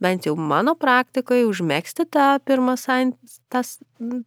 bent 0.00 0.26
jau 0.26 0.34
mano 0.36 0.74
praktikoje, 0.74 1.44
užmėgsti 1.46 2.06
tą 2.10 2.38
pirmą 2.44 2.76
sant, 2.80 3.18
tas, 3.52 3.78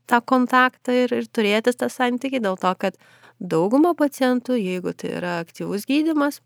tą 0.08 0.22
kontaktą 0.22 0.94
ir, 0.94 1.14
ir 1.14 1.28
turėti 1.28 1.74
tą 1.74 1.90
santykį, 1.92 2.44
dėl 2.44 2.60
to, 2.62 2.74
kad 2.80 3.00
dauguma 3.40 3.94
pacientų, 3.98 4.58
jeigu 4.60 4.94
tai 4.94 5.18
yra 5.18 5.40
aktyvus 5.42 5.88
gydimas, 5.90 6.42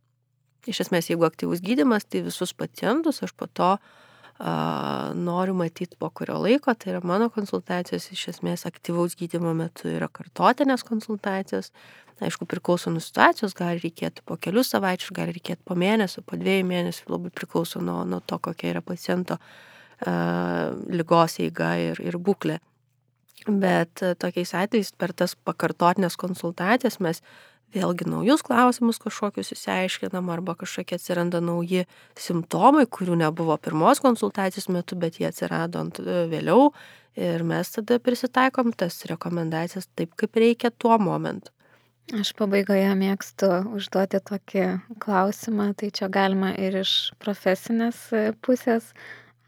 iš 0.68 0.86
esmės, 0.86 1.10
jeigu 1.10 1.26
aktyvus 1.28 1.62
gydimas, 1.62 2.06
tai 2.06 2.24
visus 2.26 2.54
pacientus 2.54 3.24
aš 3.26 3.34
po 3.34 3.48
to 3.50 3.76
uh, 3.76 4.00
noriu 4.42 5.54
matyti 5.54 5.98
po 6.00 6.10
kurio 6.10 6.39
laiko, 6.42 6.74
tai 6.74 6.96
yra 6.96 7.02
mano 7.06 7.30
konsultacijos 7.30 8.08
iš 8.14 8.28
esmės 8.34 8.66
aktyvaus 8.66 9.14
gydimo 9.20 9.54
metu 9.54 9.92
yra 9.92 10.08
kartotinės 10.10 10.86
konsultacijos. 10.88 11.72
Aišku, 12.22 12.46
priklauso 12.46 12.92
nuo 12.94 13.02
situacijos, 13.02 13.56
gali 13.58 13.82
reikėti 13.82 14.22
po 14.26 14.36
kelių 14.38 14.62
savaičių, 14.66 15.14
gali 15.18 15.34
reikėti 15.34 15.66
po 15.66 15.74
mėnesio, 15.74 16.22
po 16.22 16.38
dviejų 16.38 16.68
mėnesių, 16.70 17.08
labai 17.10 17.32
priklauso 17.34 17.82
nuo, 17.82 18.04
nuo 18.06 18.20
to, 18.22 18.38
kokia 18.38 18.76
yra 18.76 18.84
paciento 18.86 19.39
uh, 19.42 20.70
lygos 20.86 21.39
eiga 21.42 21.72
ir, 21.82 22.02
ir 22.06 22.20
būklė. 22.22 22.60
Bet 23.48 24.06
uh, 24.06 24.14
tokiais 24.22 24.54
atvejais 24.54 24.94
per 24.94 25.16
tas 25.18 25.34
pakartotinės 25.34 26.18
konsultacijas 26.22 27.00
mes 27.02 27.24
vėlgi 27.72 28.08
naujus 28.10 28.44
klausimus 28.46 29.00
kažkokius 29.02 29.54
įsiaiškinam 29.56 30.30
arba 30.34 30.56
kažkokie 30.60 30.98
atsiranda 30.98 31.42
nauji 31.44 31.86
simptomai, 32.20 32.86
kurių 32.88 33.18
nebuvo 33.24 33.56
pirmos 33.62 34.02
konsultacijos 34.04 34.70
metu, 34.74 34.98
bet 35.00 35.20
jie 35.22 35.30
atsirado 35.30 35.84
e, 35.88 36.26
vėliau 36.32 36.72
ir 37.20 37.44
mes 37.48 37.72
tada 37.76 38.00
prisitaikom 38.00 38.74
tas 38.76 39.02
rekomendacijas 39.10 39.90
taip, 39.96 40.16
kaip 40.20 40.40
reikia 40.40 40.72
tuo 40.72 40.98
momentu. 41.00 41.52
Aš 42.18 42.34
pabaigoje 42.36 42.90
mėgstu 43.00 43.48
užduoti 43.78 44.20
tokį 44.28 44.66
klausimą, 45.00 45.70
tai 45.80 45.92
čia 45.96 46.10
galima 46.12 46.52
ir 46.60 46.82
iš 46.82 47.14
profesinės 47.24 48.10
e, 48.12 48.26
pusės, 48.44 48.92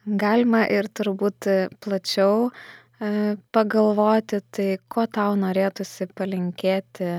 galima 0.05 0.63
ir 0.71 0.87
turbūt 0.87 1.49
plačiau 1.83 2.47
e, 2.47 3.35
pagalvoti, 3.51 4.39
tai 4.55 4.69
ko 4.87 5.07
tau 5.11 5.35
norėtųsi 5.39 6.07
palinkėti 6.15 7.11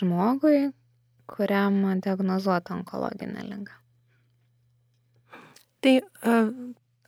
žmogui, 0.00 0.70
kuriam 1.30 1.82
diagnozuota 2.02 2.74
onkologinė 2.78 3.44
lyga. 3.46 3.76
Tai 5.80 5.94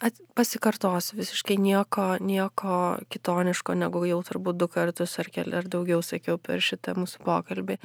at, 0.02 0.18
pasikartosiu 0.34 1.18
visiškai 1.18 1.58
nieko, 1.60 2.06
nieko 2.24 2.78
kitoniško, 3.12 3.76
negu 3.78 4.04
jau 4.08 4.20
turbūt 4.26 4.58
du 4.60 4.68
kartus 4.72 5.18
ar 5.20 5.28
keli 5.34 5.58
ar 5.58 5.68
daugiau 5.70 6.02
sakiau 6.04 6.38
per 6.40 6.62
šitą 6.64 6.96
mūsų 6.98 7.22
pokalbį. 7.26 7.78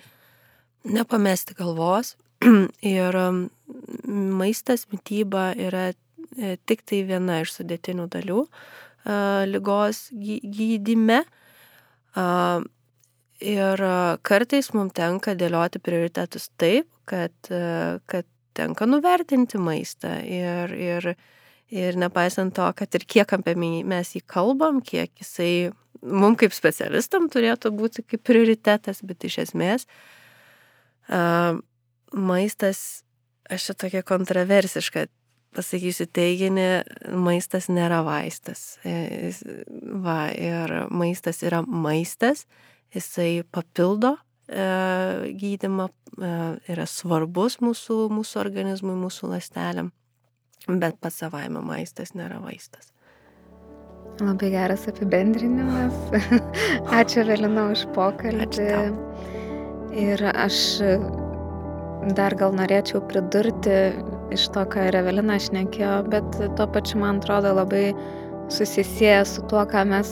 Nepamesti 0.87 1.57
galvos 1.57 2.15
ir 2.95 3.19
maistas, 4.07 4.87
mytyba 4.93 5.51
yra 5.57 5.89
e, 5.91 6.55
tik 6.69 6.85
tai 6.87 7.03
viena 7.09 7.41
iš 7.43 7.57
sudėtinių 7.59 8.07
dalių 8.13 8.43
lygos 9.47 10.07
gydyme. 10.11 11.21
Ir 13.43 13.81
kartais 14.25 14.71
mums 14.73 14.95
tenka 14.97 15.35
dėlioti 15.37 15.81
prioritetus 15.83 16.49
taip, 16.57 16.87
kad, 17.05 17.33
kad 17.47 18.25
tenka 18.57 18.87
nuvertinti 18.89 19.59
maistą. 19.61 20.15
Ir, 20.25 20.73
ir, 20.73 21.11
ir 21.69 21.99
nepaisant 22.01 22.55
to, 22.57 22.65
kad 22.77 22.97
ir 22.97 23.05
kiek 23.05 23.35
apie 23.37 23.53
mes 23.57 24.15
jį 24.15 24.23
kalbam, 24.25 24.81
kiek 24.81 25.11
jisai 25.21 25.69
mums 26.01 26.41
kaip 26.41 26.55
specialistam 26.55 27.29
turėtų 27.29 27.71
būti 27.77 28.05
kaip 28.09 28.25
prioritetas, 28.25 29.03
bet 29.05 29.25
iš 29.29 29.43
esmės 29.47 29.87
maistas, 32.13 33.03
aš 33.49 33.69
čia 33.69 33.75
tokia 33.85 34.03
kontroversiška 34.05 35.07
pasakysiu 35.57 36.05
teiginį, 36.13 36.69
maistas 37.17 37.69
nėra 37.71 38.03
vaistas. 38.05 38.77
E, 38.85 39.31
va, 40.03 40.27
ir 40.33 40.73
maistas 40.93 41.41
yra 41.45 41.63
maistas 41.65 42.45
jisai 42.97 43.45
papildo 43.53 44.15
e, 44.17 44.67
gydimą, 45.39 45.87
e, 46.17 46.33
yra 46.73 46.87
svarbus 46.89 47.59
mūsų, 47.63 48.07
mūsų 48.13 48.41
organizmui, 48.43 48.97
mūsų 48.99 49.31
lastelėm, 49.33 49.91
bet 50.67 50.99
pats 51.01 51.23
savaime 51.23 51.63
maistas 51.65 52.15
nėra 52.17 52.41
vaistas. 52.43 52.91
Labai 54.17 54.49
geras 54.49 54.87
apibendrinimas. 54.89 55.93
Ačiū 56.99 57.25
Velina 57.27 57.67
už 57.69 57.85
pokalbį. 57.93 58.71
Ir 59.97 60.23
aš 60.33 60.57
dar 62.17 62.35
gal 62.37 62.55
norėčiau 62.57 63.01
pridurti 63.09 63.77
iš 64.33 64.47
to, 64.55 64.63
ką 64.69 64.87
ir 64.89 64.97
Evelina 64.99 65.37
šnekėjo, 65.41 65.93
bet 66.11 66.39
tuo 66.57 66.67
pačiu 66.73 67.01
man 67.03 67.21
atrodo 67.21 67.53
labai 67.57 67.91
susisieja 68.53 69.23
su 69.27 69.43
tuo, 69.51 69.63
ką 69.69 69.83
mes 69.89 70.11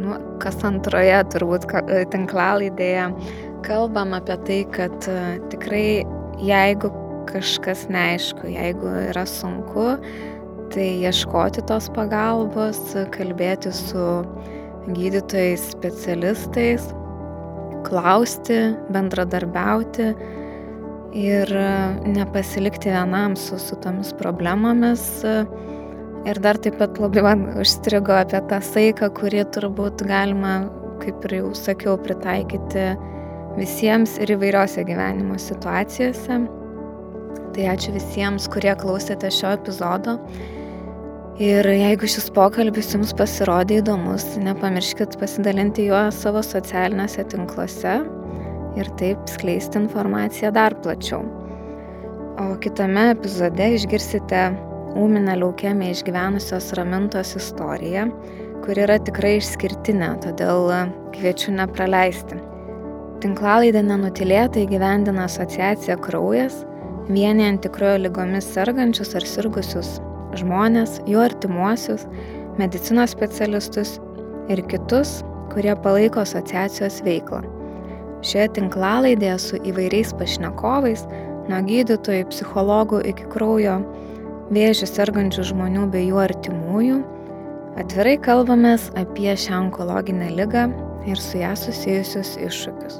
nu, 0.00 0.16
kas 0.42 0.60
antroje 0.66 1.18
turbūt 1.34 1.66
e, 1.82 2.04
tinklalaidėje 2.12 3.10
kalbam 3.66 4.14
apie 4.16 4.36
tai, 4.46 4.60
kad 4.74 5.08
e, 5.10 5.18
tikrai 5.52 6.04
jeigu 6.42 6.92
kažkas 7.26 7.86
neaišku, 7.90 8.46
jeigu 8.52 8.92
yra 9.10 9.24
sunku, 9.28 9.96
tai 10.74 10.86
ieškoti 11.06 11.64
tos 11.66 11.88
pagalbos, 11.94 12.80
kalbėti 13.14 13.72
su 13.74 14.06
gydytojais, 14.86 15.70
specialistais, 15.74 16.86
klausti, 17.86 18.58
bendradarbiauti 18.94 20.10
ir 21.16 21.52
nepasilikti 22.06 22.92
vienam 22.92 23.36
su, 23.38 23.58
su 23.62 23.78
tomis 23.82 24.12
problemomis. 24.18 25.06
Ir 26.26 26.40
dar 26.42 26.58
taip 26.58 26.80
pat 26.80 26.96
labai 26.98 27.22
man 27.22 27.44
užstrigo 27.62 28.16
apie 28.18 28.40
tą 28.50 28.58
saiką, 28.58 29.12
kurį 29.14 29.44
turbūt 29.54 30.02
galima, 30.08 30.56
kaip 31.04 31.22
ir 31.28 31.36
jau 31.36 31.52
sakiau, 31.54 31.94
pritaikyti 32.02 32.88
visiems 33.54 34.16
ir 34.18 34.34
įvairiose 34.34 34.82
gyvenimo 34.88 35.38
situacijose. 35.38 36.40
Tai 37.54 37.70
ačiū 37.72 37.94
visiems, 37.94 38.50
kurie 38.50 38.74
klausėte 38.80 39.30
šio 39.32 39.54
epizodo. 39.54 40.18
Ir 41.38 41.68
jeigu 41.68 42.08
šis 42.10 42.30
pokalbis 42.34 42.90
jums 42.96 43.14
pasirodė 43.14 43.82
įdomus, 43.82 44.26
nepamirškit 44.42 45.18
pasidalinti 45.20 45.86
juo 45.92 46.06
savo 46.10 46.42
socialiniuose 46.42 47.22
tinkluose 47.30 47.98
ir 48.80 48.94
taip 49.00 49.28
skleisti 49.30 49.78
informaciją 49.84 50.50
dar 50.56 50.74
plačiau. 50.82 51.22
O 52.40 52.54
kitame 52.60 53.12
epizode 53.14 53.76
išgirsite 53.76 54.48
ūminę 54.96 55.36
leukemiją 55.40 55.94
išgyvenusios 55.94 56.72
ramintos 56.78 57.34
istoriją, 57.38 58.08
kuri 58.64 58.84
yra 58.86 58.98
tikrai 59.02 59.36
išskirtinė, 59.40 60.14
todėl 60.24 60.72
kviečiu 61.14 61.54
nepraleisti. 61.56 62.40
Tinklalaidę 63.22 63.80
nenutilėtai 63.86 64.66
gyvendina 64.68 65.24
asociacija 65.28 65.96
Kraujas, 66.04 66.64
vienijanti 67.08 67.70
kraujo 67.72 68.02
lygomis 68.06 68.48
sergančius 68.52 69.14
ar 69.16 69.24
sirgusius 69.28 69.96
žmonės, 70.36 71.00
jų 71.08 71.22
artimuosius, 71.24 72.04
medicinos 72.60 73.14
specialistus 73.14 73.96
ir 74.52 74.62
kitus, 74.70 75.20
kurie 75.52 75.74
palaiko 75.84 76.22
asociacijos 76.24 77.00
veiklą. 77.06 77.42
Šioje 78.26 78.48
tinklalaidėje 78.56 79.36
su 79.42 79.60
įvairiais 79.70 80.12
pašnekovais, 80.18 81.04
nuo 81.50 81.60
gydytojų, 81.68 82.26
psichologų 82.32 83.02
iki 83.12 83.28
kraujo 83.32 83.78
vėžių 84.54 84.86
sergančių 84.90 85.42
žmonių 85.50 85.84
bei 85.90 86.04
jų 86.10 86.18
artimųjų, 86.22 86.98
atvirai 87.80 88.16
kalbamės 88.22 88.82
apie 88.98 89.32
šią 89.34 89.54
onkologinę 89.66 90.28
ligą 90.36 90.64
ir 91.06 91.18
su 91.20 91.38
ją 91.40 91.56
susijusius 91.58 92.36
iššūkius. 92.38 92.96